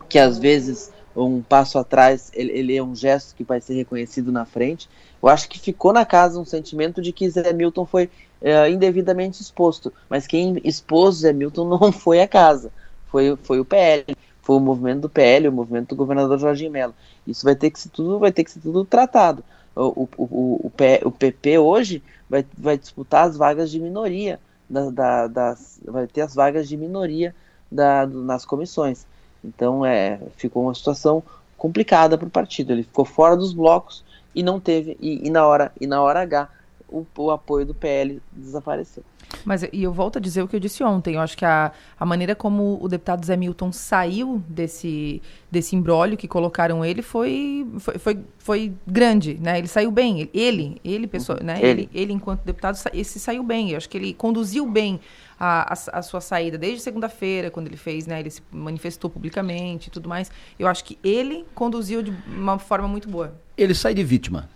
que 0.08 0.18
às 0.18 0.38
vezes 0.38 0.92
um 1.14 1.42
passo 1.42 1.78
atrás 1.78 2.30
ele, 2.32 2.52
ele, 2.52 2.76
é 2.76 2.82
um 2.82 2.94
gesto 2.94 3.34
que 3.34 3.42
vai 3.42 3.60
ser 3.60 3.74
reconhecido 3.74 4.30
na 4.30 4.44
frente. 4.44 4.88
Eu 5.20 5.28
acho 5.28 5.48
que 5.48 5.58
ficou 5.58 5.92
na 5.92 6.06
casa 6.06 6.40
um 6.40 6.44
sentimento 6.44 7.02
de 7.02 7.12
que 7.12 7.28
Zé 7.28 7.52
Milton 7.52 7.84
foi 7.84 8.08
é, 8.40 8.70
indevidamente 8.70 9.42
exposto, 9.42 9.92
mas 10.08 10.26
quem 10.26 10.60
expôs 10.62 11.16
Zé 11.16 11.32
Milton 11.32 11.64
não 11.76 11.92
foi 11.92 12.20
a 12.20 12.28
casa, 12.28 12.70
foi, 13.08 13.36
foi 13.42 13.60
o 13.60 13.64
PL, 13.64 14.04
foi 14.42 14.56
o 14.56 14.60
movimento 14.60 15.02
do 15.02 15.08
PL, 15.08 15.48
o 15.48 15.52
movimento 15.52 15.90
do 15.90 15.96
governador 15.96 16.38
Jorginho 16.38 16.70
Mello. 16.70 16.94
Isso 17.26 17.44
vai 17.44 17.54
ter 17.54 17.70
que 17.70 17.78
ser 17.78 17.90
tudo, 17.90 18.18
vai 18.18 18.32
ter 18.32 18.44
que 18.44 18.50
ser 18.50 18.60
tudo 18.60 18.84
tratado. 18.84 19.44
O, 19.74 20.02
o, 20.02 20.08
o, 20.18 20.70
o, 21.04 21.10
PP 21.10 21.58
hoje 21.58 22.02
vai, 22.28 22.44
vai 22.56 22.76
disputar 22.76 23.28
as 23.28 23.36
vagas 23.36 23.70
de 23.70 23.78
minoria, 23.78 24.40
da, 24.68 24.90
da, 24.90 25.26
das, 25.26 25.80
vai 25.84 26.06
ter 26.06 26.22
as 26.22 26.34
vagas 26.34 26.68
de 26.68 26.76
minoria 26.76 27.34
da, 27.70 28.04
do, 28.04 28.22
nas 28.22 28.44
comissões. 28.44 29.06
Então 29.44 29.84
é, 29.84 30.18
ficou 30.36 30.64
uma 30.64 30.74
situação 30.74 31.22
complicada 31.56 32.18
para 32.18 32.26
o 32.26 32.30
partido. 32.30 32.72
Ele 32.72 32.82
ficou 32.82 33.04
fora 33.04 33.36
dos 33.36 33.52
blocos 33.52 34.04
e 34.34 34.42
não 34.42 34.58
teve, 34.58 34.96
e, 35.00 35.26
e 35.26 35.30
na 35.30 35.46
hora 35.46 35.72
e 35.80 35.86
na 35.86 36.02
hora 36.02 36.22
H 36.22 36.48
o, 36.88 37.06
o, 37.16 37.30
apoio 37.30 37.66
do 37.66 37.74
PL 37.74 38.20
desapareceu. 38.32 39.04
Mas 39.44 39.62
e 39.72 39.82
eu 39.82 39.92
volto 39.92 40.18
a 40.18 40.20
dizer 40.20 40.42
o 40.42 40.48
que 40.48 40.56
eu 40.56 40.60
disse 40.60 40.82
ontem. 40.82 41.14
Eu 41.14 41.20
acho 41.20 41.36
que 41.36 41.44
a, 41.44 41.72
a 41.98 42.06
maneira 42.06 42.34
como 42.34 42.78
o 42.80 42.88
deputado 42.88 43.24
Zé 43.24 43.36
Milton 43.36 43.72
saiu 43.72 44.42
desse, 44.48 45.22
desse 45.50 45.76
imbróglio 45.76 46.16
que 46.16 46.28
colocaram 46.28 46.84
ele 46.84 47.02
foi, 47.02 47.66
foi, 47.78 47.98
foi, 47.98 48.18
foi, 48.38 48.72
grande, 48.86 49.38
né? 49.40 49.58
Ele 49.58 49.68
saiu 49.68 49.90
bem. 49.90 50.28
Ele, 50.32 50.80
ele, 50.84 51.06
pessoa, 51.06 51.38
né? 51.42 51.58
Ele. 51.60 51.68
ele, 51.68 51.90
ele 51.94 52.12
enquanto 52.12 52.42
deputado, 52.42 52.78
esse 52.92 53.18
saiu 53.20 53.42
bem. 53.42 53.70
Eu 53.70 53.76
acho 53.76 53.88
que 53.88 53.96
ele 53.96 54.14
conduziu 54.14 54.66
bem 54.66 55.00
a, 55.38 55.72
a, 55.72 55.98
a 55.98 56.02
sua 56.02 56.20
saída 56.20 56.58
desde 56.58 56.80
segunda-feira, 56.80 57.50
quando 57.50 57.66
ele 57.66 57.76
fez, 57.76 58.06
né? 58.06 58.20
Ele 58.20 58.30
se 58.30 58.42
manifestou 58.50 59.08
publicamente 59.08 59.88
e 59.88 59.90
tudo 59.90 60.08
mais. 60.08 60.30
Eu 60.58 60.66
acho 60.66 60.84
que 60.84 60.98
ele 61.02 61.44
conduziu 61.54 62.02
de 62.02 62.12
uma 62.26 62.58
forma 62.58 62.88
muito 62.88 63.08
boa. 63.08 63.34
Ele 63.56 63.74
sai 63.74 63.94
de 63.94 64.04
vítima. 64.04 64.48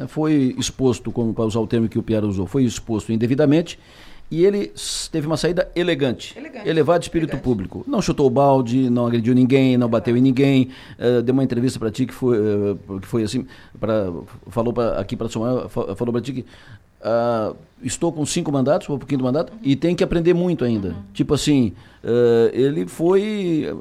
Né? 0.00 0.06
Foi 0.06 0.54
exposto, 0.58 1.12
como 1.12 1.34
para 1.34 1.44
usar 1.44 1.60
o 1.60 1.66
termo 1.66 1.88
que 1.88 1.98
o 1.98 2.02
Pierre 2.02 2.26
usou, 2.26 2.46
foi 2.46 2.64
exposto 2.64 3.12
indevidamente 3.12 3.78
e 4.30 4.44
ele 4.44 4.72
teve 5.10 5.26
uma 5.26 5.36
saída 5.36 5.68
elegante, 5.74 6.38
elegante 6.38 6.68
elevado 6.68 7.02
espírito 7.02 7.30
elegante. 7.30 7.42
público. 7.42 7.84
Não 7.86 8.00
chutou 8.00 8.28
o 8.28 8.30
balde, 8.30 8.88
não 8.88 9.06
agrediu 9.08 9.34
ninguém, 9.34 9.76
não 9.76 9.88
bateu 9.88 10.16
em 10.16 10.20
ninguém. 10.20 10.70
Uh, 10.98 11.20
deu 11.20 11.32
uma 11.32 11.42
entrevista 11.42 11.80
para 11.80 11.90
ti 11.90 12.06
que 12.06 12.14
foi, 12.14 12.38
uh, 12.38 13.00
que 13.00 13.08
foi 13.08 13.24
assim, 13.24 13.44
pra, 13.78 14.12
falou 14.46 14.72
pra, 14.72 15.00
aqui 15.00 15.16
para 15.16 15.28
Samuel, 15.28 15.68
falou 15.68 16.12
para 16.12 16.20
ti 16.20 16.32
que 16.32 16.46
Uh, 17.00 17.56
estou 17.82 18.12
com 18.12 18.24
cinco 18.26 18.52
mandatos, 18.52 18.88
um 18.90 18.98
pouquinho 18.98 19.20
do 19.20 19.24
mandato, 19.24 19.52
e 19.62 19.74
tem 19.74 19.94
que 19.94 20.04
aprender 20.04 20.34
muito 20.34 20.64
ainda. 20.64 20.88
Uhum. 20.88 21.02
Tipo 21.14 21.34
assim, 21.34 21.72
uh, 22.04 22.50
ele 22.52 22.86
foi. 22.86 23.74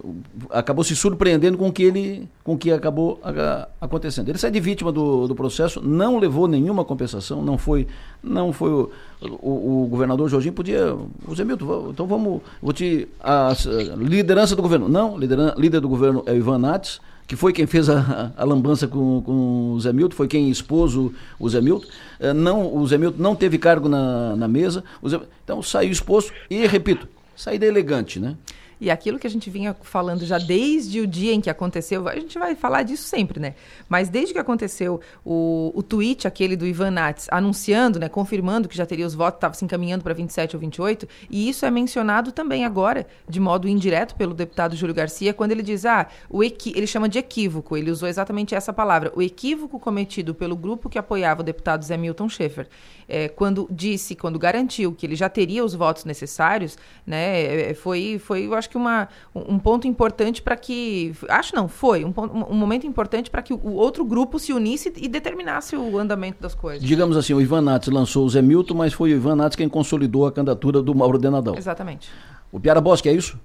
acabou 0.49 0.83
se 0.83 0.95
surpreendendo 0.95 1.57
com 1.57 1.67
o 1.67 1.73
que 1.73 1.83
ele. 1.83 2.29
com 2.43 2.57
que 2.57 2.71
acabou 2.71 3.19
uh, 3.23 3.67
acontecendo. 3.81 4.29
Ele 4.29 4.37
sai 4.37 4.51
de 4.51 4.59
vítima 4.59 4.91
do, 4.91 5.27
do 5.27 5.35
processo, 5.35 5.81
não 5.85 6.17
levou 6.17 6.47
nenhuma 6.47 6.85
compensação, 6.85 7.43
não 7.43 7.57
foi. 7.57 7.87
Não 8.23 8.53
foi 8.53 8.71
o, 8.71 8.89
o, 9.21 9.83
o 9.83 9.87
governador 9.87 10.29
Jorginho 10.29 10.53
podia. 10.53 10.95
O 11.27 11.35
Zé 11.35 11.43
Milton, 11.43 11.89
então 11.89 12.07
vamos. 12.07 12.41
Vou 12.61 12.71
te. 12.71 13.07
A, 13.19 13.49
a, 13.49 13.95
liderança 13.97 14.55
do 14.55 14.61
governo. 14.61 14.87
Não, 14.87 15.17
lideran, 15.17 15.53
líder 15.57 15.81
do 15.81 15.89
governo 15.89 16.23
é 16.25 16.31
o 16.31 16.37
Ivan 16.37 16.59
Nates 16.59 17.01
que 17.29 17.35
foi 17.35 17.53
quem 17.53 17.67
fez 17.67 17.87
a, 17.91 18.33
a 18.35 18.43
lambança 18.43 18.87
com, 18.87 19.21
com 19.21 19.73
o 19.73 19.79
Zé 19.79 19.93
Milton, 19.93 20.15
foi 20.15 20.27
quem 20.27 20.49
expôs 20.49 20.95
o, 20.95 21.13
o 21.39 21.47
Zé 21.47 21.61
Milton. 21.61 21.85
É, 22.19 22.33
não, 22.33 22.75
o 22.75 22.87
Zé 22.87 22.97
Milton 22.97 23.21
não 23.21 23.35
teve 23.35 23.59
cargo 23.59 23.87
na, 23.87 24.35
na 24.35 24.47
mesa. 24.47 24.83
Zé, 25.07 25.21
então 25.43 25.61
saiu 25.61 25.91
exposto 25.91 26.33
e, 26.49 26.65
repito, 26.65 27.07
saída 27.35 27.67
elegante, 27.67 28.19
né? 28.19 28.35
E 28.79 28.89
aquilo 28.89 29.19
que 29.19 29.27
a 29.27 29.29
gente 29.29 29.49
vinha 29.49 29.75
falando 29.81 30.25
já 30.25 30.37
desde 30.37 31.01
o 31.01 31.07
dia 31.07 31.33
em 31.33 31.41
que 31.41 31.49
aconteceu, 31.49 32.07
a 32.07 32.15
gente 32.15 32.39
vai 32.39 32.55
falar 32.55 32.83
disso 32.83 33.03
sempre, 33.03 33.39
né? 33.39 33.55
Mas 33.89 34.07
desde 34.09 34.33
que 34.33 34.39
aconteceu 34.39 35.01
o, 35.25 35.71
o 35.75 35.83
tweet, 35.83 36.27
aquele 36.27 36.55
do 36.55 36.65
Ivan 36.65 36.91
Nats, 36.91 37.27
anunciando, 37.29 37.99
né, 37.99 38.07
confirmando 38.07 38.69
que 38.69 38.77
já 38.77 38.85
teria 38.85 39.05
os 39.05 39.13
votos, 39.13 39.37
estava 39.37 39.53
se 39.53 39.65
encaminhando 39.65 40.03
para 40.03 40.13
27 40.13 40.55
ou 40.55 40.59
28, 40.59 41.07
e 41.29 41.49
isso 41.49 41.65
é 41.65 41.71
mencionado 41.71 42.31
também 42.31 42.63
agora, 42.63 43.05
de 43.27 43.39
modo 43.39 43.67
indireto, 43.67 44.15
pelo 44.15 44.33
deputado 44.33 44.75
Júlio 44.75 44.95
Garcia, 44.95 45.33
quando 45.33 45.51
ele 45.51 45.63
diz, 45.63 45.85
ah, 45.85 46.07
o 46.29 46.43
equi 46.43 46.71
ele 46.75 46.87
chama 46.87 47.09
de 47.09 47.19
equívoco, 47.19 47.75
ele 47.75 47.91
usou 47.91 48.07
exatamente 48.07 48.55
essa 48.55 48.71
palavra, 48.71 49.11
o 49.15 49.21
equívoco 49.21 49.79
cometido 49.79 50.33
pelo 50.33 50.55
grupo 50.55 50.89
que 50.89 50.97
apoiava 50.97 51.41
o 51.41 51.43
deputado 51.43 51.83
Zé 51.83 51.97
Milton 51.97 52.29
Schaefer, 52.29 52.67
é, 53.09 53.27
quando 53.27 53.67
disse, 53.71 54.15
quando 54.15 54.37
garantiu 54.37 54.93
que 54.93 55.05
ele 55.05 55.15
já 55.15 55.27
teria 55.27 55.65
os 55.65 55.73
votos 55.73 56.05
necessários, 56.05 56.77
né, 57.05 57.71
é, 57.71 57.73
foi, 57.73 58.19
foi 58.19 58.45
eu 58.45 58.53
acho 58.53 58.68
que 58.69 58.77
uma, 58.77 59.07
um 59.35 59.59
ponto 59.59 59.87
importante 59.87 60.41
para 60.41 60.55
que, 60.55 61.13
acho 61.27 61.55
não, 61.55 61.67
foi 61.67 62.05
um, 62.05 62.13
um 62.49 62.55
momento 62.55 62.85
importante 62.87 63.29
para 63.29 63.41
que 63.41 63.53
o 63.53 63.73
outro 63.73 64.05
grupo 64.05 64.39
se 64.39 64.53
unisse 64.53 64.93
e 64.95 65.07
determinasse 65.07 65.75
o 65.75 65.97
andamento 65.97 66.41
das 66.41 66.55
coisas. 66.55 66.87
Digamos 66.87 67.17
assim, 67.17 67.33
o 67.33 67.41
Ivan 67.41 67.61
Nats 67.61 67.89
lançou 67.89 68.25
o 68.25 68.29
Zé 68.29 68.41
Milton, 68.41 68.75
mas 68.75 68.93
foi 68.93 69.11
o 69.11 69.15
Ivan 69.15 69.35
Nats 69.35 69.55
quem 69.55 69.67
consolidou 69.67 70.25
a 70.25 70.31
candidatura 70.31 70.81
do 70.81 70.95
Mauro 70.95 71.17
Denadão. 71.17 71.55
Exatamente. 71.55 72.09
O 72.51 72.59
Piara 72.59 72.79
Bosque, 72.79 73.09
é 73.09 73.13
isso? 73.13 73.39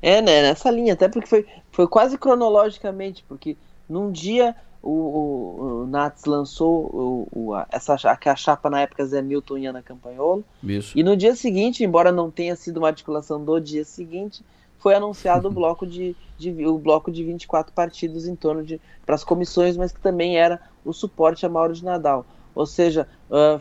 É, 0.00 0.22
né, 0.22 0.42
nessa 0.42 0.70
linha, 0.70 0.92
até 0.92 1.08
porque 1.08 1.26
foi, 1.26 1.46
foi 1.70 1.86
quase 1.88 2.16
cronologicamente, 2.18 3.24
porque 3.26 3.56
num 3.88 4.10
dia 4.10 4.54
o, 4.86 4.90
o, 4.90 5.82
o 5.82 5.86
Nats 5.86 6.24
lançou 6.24 6.84
o, 6.92 7.28
o, 7.32 7.54
a, 7.54 7.66
essa, 7.70 7.94
a 7.94 8.36
chapa 8.36 8.70
na 8.70 8.80
época 8.80 9.04
Zé 9.04 9.20
Milton 9.20 9.58
e 9.58 9.66
Ana 9.66 9.82
Campanholo. 9.82 10.44
Isso. 10.62 10.96
E 10.96 11.02
no 11.02 11.16
dia 11.16 11.34
seguinte, 11.34 11.82
embora 11.82 12.12
não 12.12 12.30
tenha 12.30 12.54
sido 12.54 12.78
uma 12.78 12.86
articulação 12.86 13.44
do 13.44 13.58
dia 13.58 13.84
seguinte, 13.84 14.44
foi 14.78 14.94
anunciado 14.94 15.48
o 15.48 15.50
bloco 15.52 15.86
de, 15.86 16.14
de, 16.38 16.64
o 16.64 16.78
bloco 16.78 17.10
de 17.10 17.24
24 17.24 17.72
partidos 17.72 18.28
em 18.28 18.36
torno 18.36 18.62
de 18.62 18.80
para 19.04 19.16
as 19.16 19.24
comissões, 19.24 19.76
mas 19.76 19.90
que 19.90 20.00
também 20.00 20.38
era 20.38 20.60
o 20.84 20.92
suporte 20.92 21.44
a 21.44 21.48
Mauro 21.48 21.72
de 21.72 21.84
Nadal. 21.84 22.24
Ou 22.54 22.66
seja, 22.66 23.08
uh, 23.28 23.60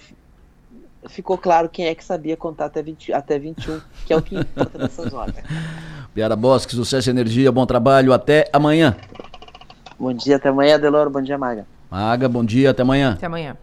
ficou 1.10 1.38
claro 1.38 1.70
quem 1.70 1.88
é 1.88 1.96
que 1.96 2.04
sabia 2.04 2.38
contar 2.38 2.66
até, 2.66 2.82
20, 2.82 3.14
até 3.14 3.40
21, 3.40 3.82
que 4.06 4.14
é 4.14 4.18
o 4.18 4.22
que 4.22 4.36
importa 4.38 4.78
nessas 4.78 5.12
horas. 5.12 5.36
Piara 6.14 6.36
Bosque, 6.36 6.74
sucesso 6.74 7.10
e 7.10 7.12
energia, 7.12 7.52
bom 7.52 7.66
trabalho, 7.66 8.14
até 8.14 8.50
amanhã. 8.54 8.96
Bom 10.00 10.14
dia, 10.14 10.36
até 10.36 10.50
amanhã, 10.50 10.80
Deloro. 10.80 11.10
Bom 11.10 11.22
dia, 11.22 11.38
Maga. 11.38 11.66
Maga, 11.90 12.28
bom 12.28 12.44
dia, 12.44 12.72
até 12.72 12.82
amanhã. 12.82 13.14
Até 13.14 13.26
amanhã. 13.26 13.58